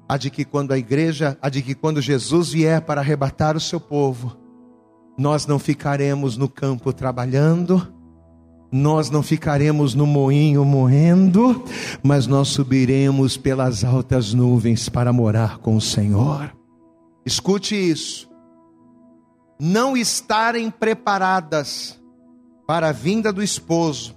a 0.08 0.18
de 0.18 0.30
que 0.30 0.44
quando 0.44 0.74
a 0.74 0.78
igreja, 0.78 1.38
a 1.42 1.50
de 1.50 1.62
que 1.62 1.74
quando 1.74 2.02
Jesus 2.02 2.52
vier 2.52 2.82
para 2.82 3.00
arrebatar 3.02 3.56
o 3.56 3.62
seu 3.62 3.80
povo, 3.80 4.38
nós 5.18 5.46
não 5.46 5.60
ficaremos 5.60 6.36
no 6.36 6.50
campo 6.50 6.92
trabalhando, 6.92 7.94
nós 8.72 9.10
não 9.10 9.22
ficaremos 9.22 9.94
no 9.94 10.08
moinho 10.08 10.64
moendo, 10.64 11.64
mas 12.02 12.26
nós 12.26 12.48
subiremos 12.48 13.36
pelas 13.36 13.84
altas 13.84 14.34
nuvens 14.34 14.88
para 14.88 15.12
morar 15.12 15.58
com 15.58 15.76
o 15.76 15.82
Senhor. 15.82 16.56
Escute 17.26 17.76
isso. 17.76 18.30
Não 19.60 19.98
estarem 19.98 20.72
preparadas 20.72 22.02
para 22.66 22.90
a 22.90 22.94
vinda 22.94 23.34
do 23.34 23.44
esposo, 23.44 24.16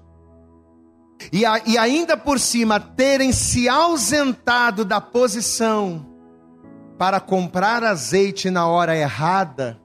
e, 1.33 1.45
a, 1.45 1.61
e 1.67 1.77
ainda 1.79 2.17
por 2.17 2.39
cima 2.39 2.79
terem 2.79 3.33
se 3.33 3.69
ausentado 3.69 4.85
da 4.85 5.01
posição 5.01 6.07
para 6.99 7.19
comprar 7.19 7.83
azeite 7.83 8.51
na 8.51 8.67
hora 8.67 8.97
errada, 8.97 9.81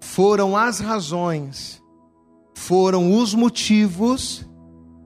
foram 0.00 0.56
as 0.56 0.78
razões 0.80 1.83
foram 2.54 3.18
os 3.18 3.34
motivos 3.34 4.48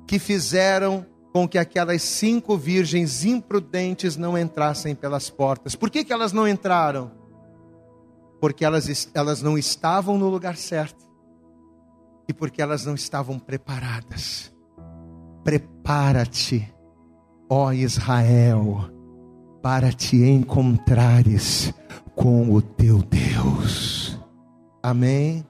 que 0.07 0.19
fizeram 0.19 1.05
com 1.33 1.49
que 1.49 1.59
aquelas 1.59 2.03
cinco 2.03 2.57
virgens 2.57 3.25
imprudentes 3.25 4.17
não 4.17 4.37
entrassem 4.37 4.95
pelas 4.95 5.29
portas. 5.31 5.75
Por 5.75 5.91
que, 5.91 6.05
que 6.05 6.13
elas 6.13 6.33
não 6.33 6.47
entraram? 6.47 7.11
Porque 8.41 8.65
elas, 8.65 9.11
elas 9.15 9.43
não 9.43 9.59
estavam 9.59 10.17
no 10.17 10.29
lugar 10.29 10.57
certo 10.57 11.07
e 12.29 12.33
porque 12.33 12.63
elas 12.63 12.85
não 12.85 12.95
estavam 12.95 13.39
preparadas. 13.39 14.53
Prepara-te, 15.43 16.73
ó 17.49 17.73
Israel, 17.73 18.91
para 19.63 19.93
te 19.93 20.17
encontrares 20.17 21.73
com 22.15 22.53
o 22.53 22.63
teu 22.63 23.03
Deus. 23.03 24.19
Amém 24.83 25.45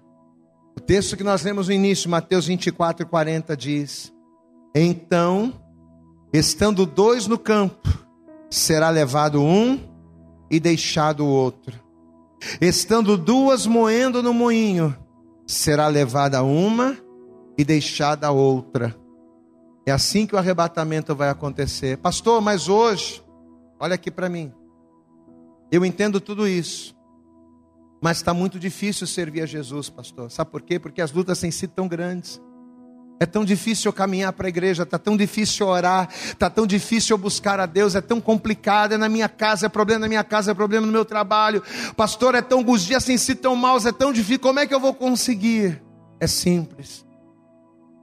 texto 0.88 1.18
que 1.18 1.22
nós 1.22 1.42
lemos 1.42 1.68
no 1.68 1.74
início, 1.74 2.08
Mateus 2.08 2.46
24, 2.46 3.06
40, 3.06 3.54
diz: 3.54 4.10
Então, 4.74 5.52
estando 6.32 6.86
dois 6.86 7.26
no 7.26 7.38
campo, 7.38 7.90
será 8.48 8.88
levado 8.88 9.42
um 9.42 9.78
e 10.50 10.58
deixado 10.58 11.26
o 11.26 11.28
outro. 11.28 11.78
Estando 12.58 13.18
duas 13.18 13.66
moendo 13.66 14.22
no 14.22 14.32
moinho, 14.32 14.96
será 15.46 15.88
levada 15.88 16.42
uma 16.42 16.96
e 17.58 17.64
deixada 17.64 18.28
a 18.28 18.30
outra. 18.30 18.96
É 19.84 19.92
assim 19.92 20.26
que 20.26 20.34
o 20.34 20.38
arrebatamento 20.38 21.14
vai 21.14 21.28
acontecer. 21.28 21.98
Pastor, 21.98 22.40
mas 22.40 22.66
hoje, 22.66 23.22
olha 23.78 23.94
aqui 23.94 24.10
para 24.10 24.30
mim. 24.30 24.54
Eu 25.70 25.84
entendo 25.84 26.18
tudo 26.18 26.48
isso. 26.48 26.97
Mas 28.00 28.18
está 28.18 28.32
muito 28.32 28.58
difícil 28.58 29.06
servir 29.06 29.42
a 29.42 29.46
Jesus, 29.46 29.90
pastor. 29.90 30.30
Sabe 30.30 30.50
por 30.50 30.62
quê? 30.62 30.78
Porque 30.78 31.02
as 31.02 31.12
lutas 31.12 31.40
têm 31.40 31.50
sido 31.50 31.70
tão 31.70 31.88
grandes. 31.88 32.40
É 33.20 33.26
tão 33.26 33.44
difícil 33.44 33.88
eu 33.88 33.92
caminhar 33.92 34.32
para 34.32 34.46
a 34.46 34.48
igreja, 34.48 34.84
está 34.84 34.96
tão 34.96 35.16
difícil 35.16 35.66
orar, 35.66 36.08
está 36.12 36.48
tão 36.48 36.64
difícil 36.64 37.14
eu 37.14 37.18
buscar 37.18 37.58
a 37.58 37.66
Deus, 37.66 37.96
é 37.96 38.00
tão 38.00 38.20
complicado, 38.20 38.92
é 38.92 38.96
na 38.96 39.08
minha 39.08 39.28
casa, 39.28 39.66
é 39.66 39.68
problema 39.68 40.00
na 40.00 40.08
minha 40.08 40.22
casa, 40.22 40.52
é 40.52 40.54
problema 40.54 40.86
no 40.86 40.92
meu 40.92 41.04
trabalho. 41.04 41.60
Pastor, 41.96 42.36
é 42.36 42.42
tão, 42.42 42.64
os 42.64 42.82
dias 42.84 43.04
têm 43.04 43.18
sido 43.18 43.38
tão 43.38 43.56
maus, 43.56 43.84
é 43.86 43.90
tão 43.90 44.12
difícil, 44.12 44.38
como 44.38 44.60
é 44.60 44.66
que 44.68 44.74
eu 44.74 44.78
vou 44.78 44.94
conseguir? 44.94 45.82
É 46.20 46.28
simples. 46.28 47.04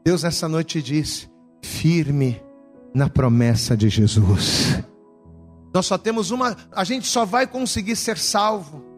Deus 0.06 0.26
essa 0.26 0.50
noite 0.50 0.82
disse: 0.82 1.30
firme 1.64 2.42
na 2.94 3.10
promessa 3.10 3.76
de 3.76 3.88
Jesus. 3.88 4.84
Nós 5.74 5.86
só 5.86 5.98
temos 5.98 6.30
uma, 6.30 6.58
a 6.74 6.84
gente 6.84 7.08
só 7.08 7.26
vai 7.26 7.48
conseguir 7.48 7.96
ser 7.96 8.18
salvo 8.18 8.95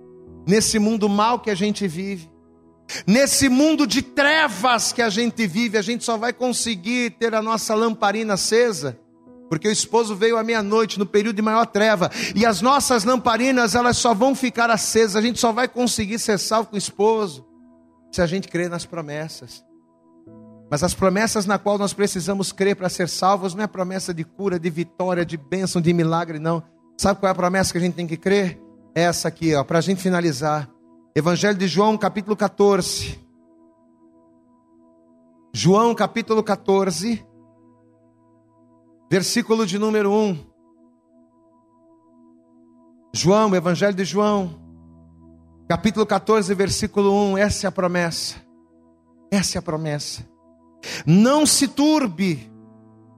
nesse 0.48 0.80
mundo 0.80 1.10
mal 1.10 1.40
que 1.40 1.52
a 1.52 1.56
gente 1.56 1.88
vive, 1.88 2.32
nesse 3.06 3.50
mundo 3.50 3.86
de 3.86 4.02
trevas 4.02 4.94
que 4.94 5.02
a 5.02 5.10
gente 5.10 5.46
vive, 5.46 5.78
a 5.78 5.82
gente 5.82 6.04
só 6.04 6.18
vai 6.18 6.32
conseguir 6.32 7.12
ter 7.12 7.36
a 7.36 7.42
nossa 7.42 7.76
lamparina 7.76 8.36
acesa 8.36 8.98
Porque 9.50 9.68
o 9.68 9.72
esposo 9.72 10.16
veio 10.16 10.38
à 10.38 10.44
meia-noite, 10.44 11.00
no 11.00 11.06
período 11.06 11.38
de 11.38 11.42
maior 11.42 11.66
treva, 11.66 12.12
e 12.36 12.46
as 12.46 12.62
nossas 12.62 13.04
lamparinas, 13.04 13.76
elas 13.76 13.98
só 13.98 14.14
vão 14.14 14.36
ficar 14.36 14.70
acesas, 14.70 15.16
a 15.16 15.22
gente 15.22 15.40
só 15.40 15.52
vai 15.52 15.68
conseguir 15.68 16.20
ser 16.20 16.38
salvo 16.38 16.70
com 16.70 16.76
o 16.76 16.80
esposo, 16.80 17.46
se 18.12 18.22
a 18.22 18.26
gente 18.26 18.48
crer 18.48 18.70
nas 18.70 18.86
promessas. 18.86 19.64
Mas 20.70 20.84
as 20.84 20.94
promessas 20.94 21.46
na 21.46 21.58
qual 21.58 21.78
nós 21.78 21.94
precisamos 21.94 22.52
crer 22.52 22.76
para 22.76 22.90
ser 22.90 23.08
salvos 23.08 23.56
não 23.56 23.64
é 23.64 23.68
promessa 23.68 24.14
de 24.14 24.26
cura, 24.26 24.60
de 24.60 24.70
vitória, 24.70 25.26
de 25.26 25.38
bênção, 25.38 25.82
de 25.82 25.94
milagre, 25.94 26.40
não. 26.40 26.62
Sabe 26.98 27.20
qual 27.20 27.30
é 27.30 27.32
a 27.32 27.36
promessa 27.36 27.72
que 27.72 27.78
a 27.78 27.82
gente 27.82 27.94
tem 27.94 28.08
que 28.08 28.18
crer? 28.18 28.60
Essa 29.00 29.28
aqui, 29.28 29.54
ó, 29.54 29.64
para 29.64 29.78
a 29.78 29.82
gente 29.82 30.02
finalizar. 30.02 30.68
Evangelho 31.16 31.56
de 31.56 31.68
João, 31.68 31.96
capítulo 32.00 32.36
14. 32.36 33.24
João, 35.54 35.94
capítulo 35.94 36.42
14, 36.42 37.24
versículo 39.08 39.68
de 39.68 39.78
número 39.78 40.12
1. 40.12 40.40
João, 43.14 43.56
Evangelho 43.56 43.94
de 43.94 44.04
João, 44.04 44.60
capítulo 45.70 46.04
14, 46.04 46.52
versículo 46.56 47.14
1. 47.34 47.38
Essa 47.38 47.68
é 47.68 47.70
a 47.70 47.72
promessa. 47.72 48.38
Essa 49.30 49.58
é 49.58 49.60
a 49.60 49.62
promessa. 49.62 50.28
Não 51.06 51.46
se 51.46 51.68
turbe 51.68 52.52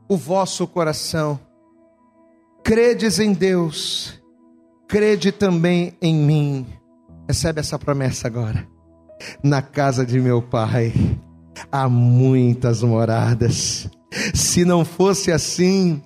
o 0.09 0.17
vosso 0.17 0.67
coração. 0.67 1.39
Credes 2.65 3.17
em 3.17 3.31
Deus, 3.31 4.18
crede 4.89 5.31
também 5.31 5.93
em 6.01 6.15
mim. 6.15 6.65
Recebe 7.27 7.59
essa 7.59 7.77
promessa 7.77 8.27
agora. 8.27 8.67
Na 9.43 9.61
casa 9.61 10.05
de 10.05 10.19
meu 10.19 10.41
pai 10.41 10.91
há 11.71 11.87
muitas 11.87 12.81
moradas. 12.81 13.87
Se 14.33 14.65
não 14.65 14.83
fosse 14.83 15.31
assim, 15.31 16.01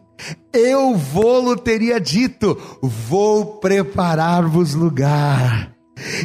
eu 0.51 0.95
vou-lo 0.97 1.55
teria 1.55 1.99
dito: 1.99 2.59
vou 2.81 3.57
preparar-vos 3.59 4.73
lugar. 4.73 5.72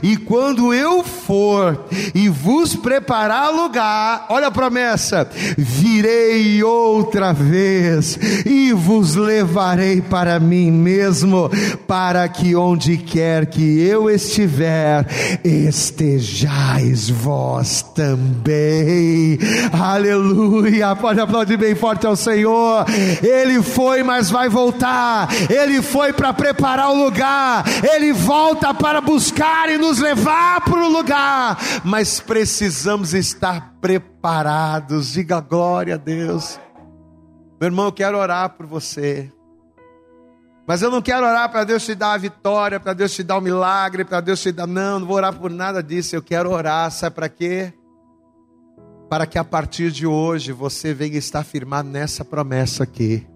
E 0.02 0.16
quando 0.16 0.72
eu 0.72 1.02
for 1.02 1.86
e 2.14 2.28
vos 2.28 2.74
preparar 2.74 3.52
lugar, 3.52 4.26
olha 4.28 4.48
a 4.48 4.50
promessa: 4.50 5.28
virei 5.56 6.62
outra 6.62 7.32
vez 7.32 8.18
e 8.44 8.72
vos 8.72 9.14
levarei 9.14 10.00
para 10.00 10.38
mim 10.40 10.70
mesmo, 10.70 11.50
para 11.86 12.28
que 12.28 12.54
onde 12.54 12.96
quer 12.96 13.46
que 13.46 13.80
eu 13.80 14.10
estiver, 14.10 15.06
estejais 15.44 17.08
vós 17.10 17.82
também. 17.94 19.38
Aleluia! 19.72 20.94
Pode 20.96 21.20
aplaudir 21.20 21.56
bem 21.56 21.74
forte 21.74 22.06
ao 22.06 22.16
Senhor. 22.16 22.84
Ele 23.22 23.62
foi, 23.62 24.02
mas 24.02 24.30
vai 24.30 24.48
voltar. 24.48 25.28
Ele 25.48 25.82
foi 25.82 26.12
para 26.12 26.32
preparar 26.32 26.90
o 26.90 27.04
lugar. 27.04 27.64
Ele 27.82 28.12
volta 28.12 28.72
para 28.74 29.00
buscar 29.00 29.67
e 29.70 29.78
nos 29.78 29.98
levar 29.98 30.60
para 30.62 30.84
o 30.84 30.88
lugar, 30.88 31.58
mas 31.84 32.20
precisamos 32.20 33.14
estar 33.14 33.74
preparados. 33.80 35.12
Diga 35.12 35.40
glória 35.40 35.94
a 35.94 35.98
Deus. 35.98 36.58
Meu 37.60 37.68
irmão, 37.68 37.86
eu 37.86 37.92
quero 37.92 38.18
orar 38.18 38.50
por 38.50 38.66
você. 38.66 39.32
Mas 40.66 40.82
eu 40.82 40.90
não 40.90 41.00
quero 41.00 41.26
orar 41.26 41.50
para 41.50 41.64
Deus 41.64 41.84
te 41.84 41.94
dar 41.94 42.12
a 42.12 42.18
vitória, 42.18 42.78
para 42.78 42.92
Deus 42.92 43.12
te 43.12 43.22
dar 43.22 43.36
o 43.36 43.38
um 43.38 43.42
milagre, 43.42 44.04
para 44.04 44.20
Deus 44.20 44.40
te 44.40 44.52
dar. 44.52 44.66
Não, 44.66 45.00
não 45.00 45.06
vou 45.06 45.16
orar 45.16 45.34
por 45.34 45.50
nada 45.50 45.82
disso. 45.82 46.14
Eu 46.14 46.22
quero 46.22 46.50
orar, 46.50 46.90
sabe 46.90 47.16
para 47.16 47.28
quê? 47.28 47.72
Para 49.08 49.26
que 49.26 49.38
a 49.38 49.44
partir 49.44 49.90
de 49.90 50.06
hoje 50.06 50.52
você 50.52 50.92
venha 50.92 51.16
estar 51.16 51.42
firmado 51.42 51.88
nessa 51.88 52.24
promessa 52.24 52.84
aqui. 52.84 53.26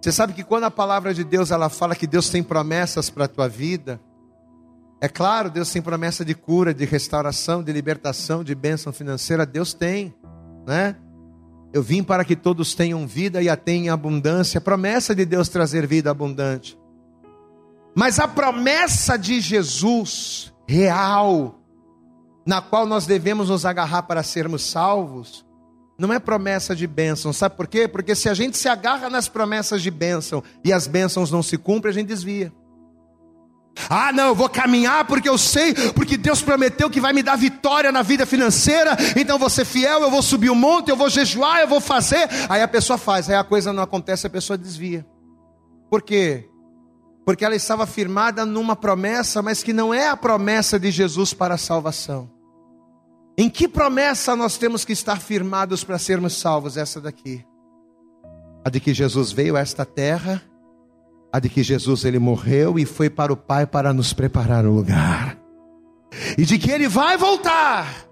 Você 0.00 0.12
sabe 0.12 0.34
que 0.34 0.44
quando 0.44 0.64
a 0.64 0.70
palavra 0.70 1.12
de 1.12 1.24
Deus 1.24 1.50
ela 1.50 1.68
fala 1.68 1.96
que 1.96 2.06
Deus 2.06 2.28
tem 2.28 2.42
promessas 2.42 3.10
para 3.10 3.24
a 3.24 3.28
tua 3.28 3.48
vida, 3.48 4.00
é 5.04 5.08
claro, 5.08 5.50
Deus 5.50 5.70
tem 5.70 5.82
promessa 5.82 6.24
de 6.24 6.34
cura, 6.34 6.72
de 6.72 6.86
restauração, 6.86 7.62
de 7.62 7.70
libertação, 7.70 8.42
de 8.42 8.54
bênção 8.54 8.90
financeira. 8.90 9.44
Deus 9.44 9.74
tem, 9.74 10.14
né? 10.66 10.96
Eu 11.74 11.82
vim 11.82 12.02
para 12.02 12.24
que 12.24 12.34
todos 12.34 12.74
tenham 12.74 13.06
vida 13.06 13.42
e 13.42 13.50
a 13.50 13.54
tenham 13.54 13.92
abundância. 13.92 14.62
Promessa 14.62 15.14
de 15.14 15.26
Deus 15.26 15.50
trazer 15.50 15.86
vida 15.86 16.10
abundante. 16.10 16.78
Mas 17.94 18.18
a 18.18 18.26
promessa 18.26 19.18
de 19.18 19.42
Jesus 19.42 20.54
real, 20.66 21.60
na 22.46 22.62
qual 22.62 22.86
nós 22.86 23.04
devemos 23.04 23.50
nos 23.50 23.66
agarrar 23.66 24.04
para 24.04 24.22
sermos 24.22 24.64
salvos, 24.64 25.44
não 25.98 26.14
é 26.14 26.18
promessa 26.18 26.74
de 26.74 26.86
bênção. 26.86 27.30
Sabe 27.30 27.56
por 27.56 27.66
quê? 27.66 27.86
Porque 27.86 28.14
se 28.14 28.30
a 28.30 28.32
gente 28.32 28.56
se 28.56 28.70
agarra 28.70 29.10
nas 29.10 29.28
promessas 29.28 29.82
de 29.82 29.90
bênção 29.90 30.42
e 30.64 30.72
as 30.72 30.86
bênçãos 30.86 31.30
não 31.30 31.42
se 31.42 31.58
cumprem, 31.58 31.90
a 31.90 31.94
gente 31.94 32.08
desvia. 32.08 32.50
Ah, 33.88 34.12
não, 34.12 34.28
eu 34.28 34.34
vou 34.34 34.48
caminhar 34.48 35.04
porque 35.06 35.28
eu 35.28 35.36
sei, 35.36 35.74
porque 35.92 36.16
Deus 36.16 36.40
prometeu 36.40 36.88
que 36.88 37.00
vai 37.00 37.12
me 37.12 37.22
dar 37.22 37.36
vitória 37.36 37.90
na 37.90 38.02
vida 38.02 38.24
financeira, 38.24 38.96
então 39.16 39.38
vou 39.38 39.50
ser 39.50 39.64
fiel, 39.64 40.02
eu 40.02 40.10
vou 40.10 40.22
subir 40.22 40.50
o 40.50 40.54
monte, 40.54 40.90
eu 40.90 40.96
vou 40.96 41.08
jejuar, 41.08 41.60
eu 41.60 41.68
vou 41.68 41.80
fazer. 41.80 42.28
Aí 42.48 42.62
a 42.62 42.68
pessoa 42.68 42.96
faz, 42.96 43.28
aí 43.28 43.36
a 43.36 43.44
coisa 43.44 43.72
não 43.72 43.82
acontece, 43.82 44.26
a 44.26 44.30
pessoa 44.30 44.56
desvia. 44.56 45.04
Por 45.90 46.02
quê? 46.02 46.48
Porque 47.24 47.44
ela 47.44 47.56
estava 47.56 47.86
firmada 47.86 48.44
numa 48.44 48.76
promessa, 48.76 49.42
mas 49.42 49.62
que 49.62 49.72
não 49.72 49.92
é 49.92 50.08
a 50.08 50.16
promessa 50.16 50.78
de 50.78 50.90
Jesus 50.90 51.32
para 51.32 51.54
a 51.54 51.58
salvação. 51.58 52.30
Em 53.36 53.50
que 53.50 53.66
promessa 53.66 54.36
nós 54.36 54.56
temos 54.56 54.84
que 54.84 54.92
estar 54.92 55.20
firmados 55.20 55.82
para 55.82 55.98
sermos 55.98 56.34
salvos? 56.34 56.76
Essa 56.76 57.00
daqui. 57.00 57.44
A 58.64 58.70
de 58.70 58.78
que 58.78 58.94
Jesus 58.94 59.32
veio 59.32 59.56
a 59.56 59.60
esta 59.60 59.84
terra 59.84 60.40
a 61.34 61.40
de 61.40 61.48
que 61.48 61.64
Jesus 61.64 62.04
ele 62.04 62.20
morreu 62.20 62.78
e 62.78 62.84
foi 62.84 63.10
para 63.10 63.32
o 63.32 63.36
Pai 63.36 63.66
para 63.66 63.92
nos 63.92 64.12
preparar 64.12 64.64
o 64.64 64.70
lugar. 64.70 65.36
E 66.38 66.44
de 66.44 66.56
que 66.60 66.70
ele 66.70 66.86
vai 66.86 67.16
voltar. 67.16 68.06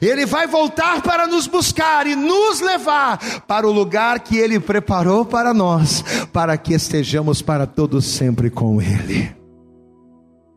Ele 0.00 0.24
vai 0.24 0.46
voltar 0.46 1.02
para 1.02 1.26
nos 1.26 1.48
buscar 1.48 2.06
e 2.06 2.14
nos 2.14 2.60
levar 2.60 3.18
para 3.48 3.66
o 3.66 3.72
lugar 3.72 4.20
que 4.20 4.36
ele 4.36 4.60
preparou 4.60 5.24
para 5.24 5.52
nós, 5.52 6.04
para 6.32 6.56
que 6.56 6.72
estejamos 6.72 7.42
para 7.42 7.66
todos 7.66 8.04
sempre 8.04 8.48
com 8.48 8.80
ele. 8.80 9.34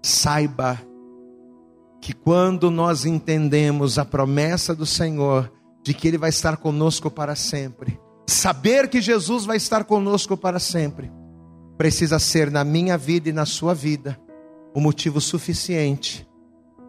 Saiba 0.04 0.80
que 2.00 2.14
quando 2.14 2.70
nós 2.70 3.04
entendemos 3.04 3.98
a 3.98 4.06
promessa 4.06 4.76
do 4.76 4.86
Senhor 4.86 5.52
de 5.84 5.96
que 5.96 6.08
ele 6.08 6.20
vai 6.20 6.30
estar 6.30 6.56
conosco 6.58 7.10
para 7.10 7.36
sempre, 7.36 8.00
saber 8.28 8.90
que 8.90 9.02
Jesus 9.02 9.44
vai 9.44 9.58
estar 9.58 9.86
conosco 9.86 10.38
para 10.38 10.60
sempre, 10.60 11.18
precisa 11.80 12.20
ser 12.20 12.52
na 12.52 12.66
minha 12.66 12.98
vida 12.98 13.30
e 13.30 13.32
na 13.32 13.46
sua 13.46 13.74
vida 13.74 14.20
o 14.76 14.82
motivo 14.82 15.22
suficiente 15.22 16.28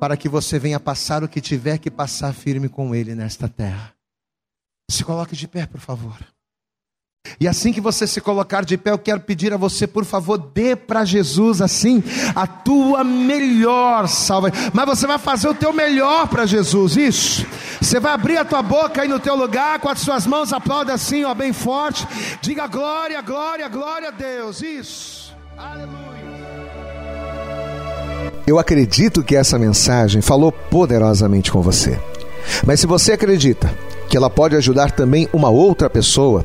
para 0.01 0.17
que 0.17 0.29
você 0.29 0.59
venha 0.59 0.81
passar 0.81 1.23
o 1.23 1.29
que 1.29 1.41
tiver 1.41 1.79
que 1.79 1.89
passar 1.89 2.35
firme 2.35 2.69
com 2.69 2.93
Ele 2.93 3.15
nesta 3.15 3.49
terra. 3.49 3.95
Se 4.91 5.05
coloque 5.05 5.37
de 5.37 5.47
pé, 5.47 5.65
por 5.65 5.79
favor. 5.79 6.19
E 7.39 7.47
assim 7.47 7.73
que 7.73 7.81
você 7.81 8.07
se 8.07 8.21
colocar 8.21 8.65
de 8.65 8.77
pé, 8.77 8.91
eu 8.91 8.99
quero 8.99 9.21
pedir 9.21 9.53
a 9.53 9.57
você, 9.57 9.87
por 9.87 10.05
favor, 10.05 10.39
dê 10.39 10.75
para 10.75 11.05
Jesus 11.05 11.61
assim 11.61 12.03
a 12.35 12.47
tua 12.47 13.05
melhor 13.05 14.09
salva. 14.09 14.51
Mas 14.73 14.87
você 14.87 15.07
vai 15.07 15.19
fazer 15.19 15.49
o 15.49 15.55
teu 15.55 15.73
melhor 15.73 16.29
para 16.29 16.47
Jesus, 16.47 16.97
isso. 16.97 17.47
Você 17.81 18.01
vai 18.01 18.13
abrir 18.13 18.39
a 18.39 18.45
tua 18.45 18.63
boca 18.63 19.03
aí 19.03 19.09
no 19.09 19.21
teu 19.21 19.35
lugar, 19.35 19.79
com 19.81 19.89
as 19.89 20.01
suas 20.01 20.27
mãos, 20.27 20.53
aplauda 20.53 20.95
assim, 20.95 21.25
ó, 21.25 21.35
bem 21.35 21.53
forte. 21.53 22.07
Diga 22.41 22.67
glória, 22.67 23.21
glória, 23.23 23.69
glória 23.69 24.09
a 24.09 24.13
Deus. 24.13 24.63
Isso. 24.63 25.35
Aleluia. 25.57 26.01
Eu 28.47 28.59
acredito 28.59 29.23
que 29.23 29.37
essa 29.37 29.59
mensagem 29.59 30.21
falou 30.21 30.51
poderosamente 30.51 31.53
com 31.53 31.63
você. 31.63 31.99
Mas 32.67 32.81
se 32.81 32.87
você 32.87 33.13
acredita 33.13 33.73
que 34.09 34.17
ela 34.17 34.29
pode 34.29 34.57
ajudar 34.57 34.91
também 34.91 35.29
uma 35.33 35.51
outra 35.51 35.89
pessoa, 35.89 36.45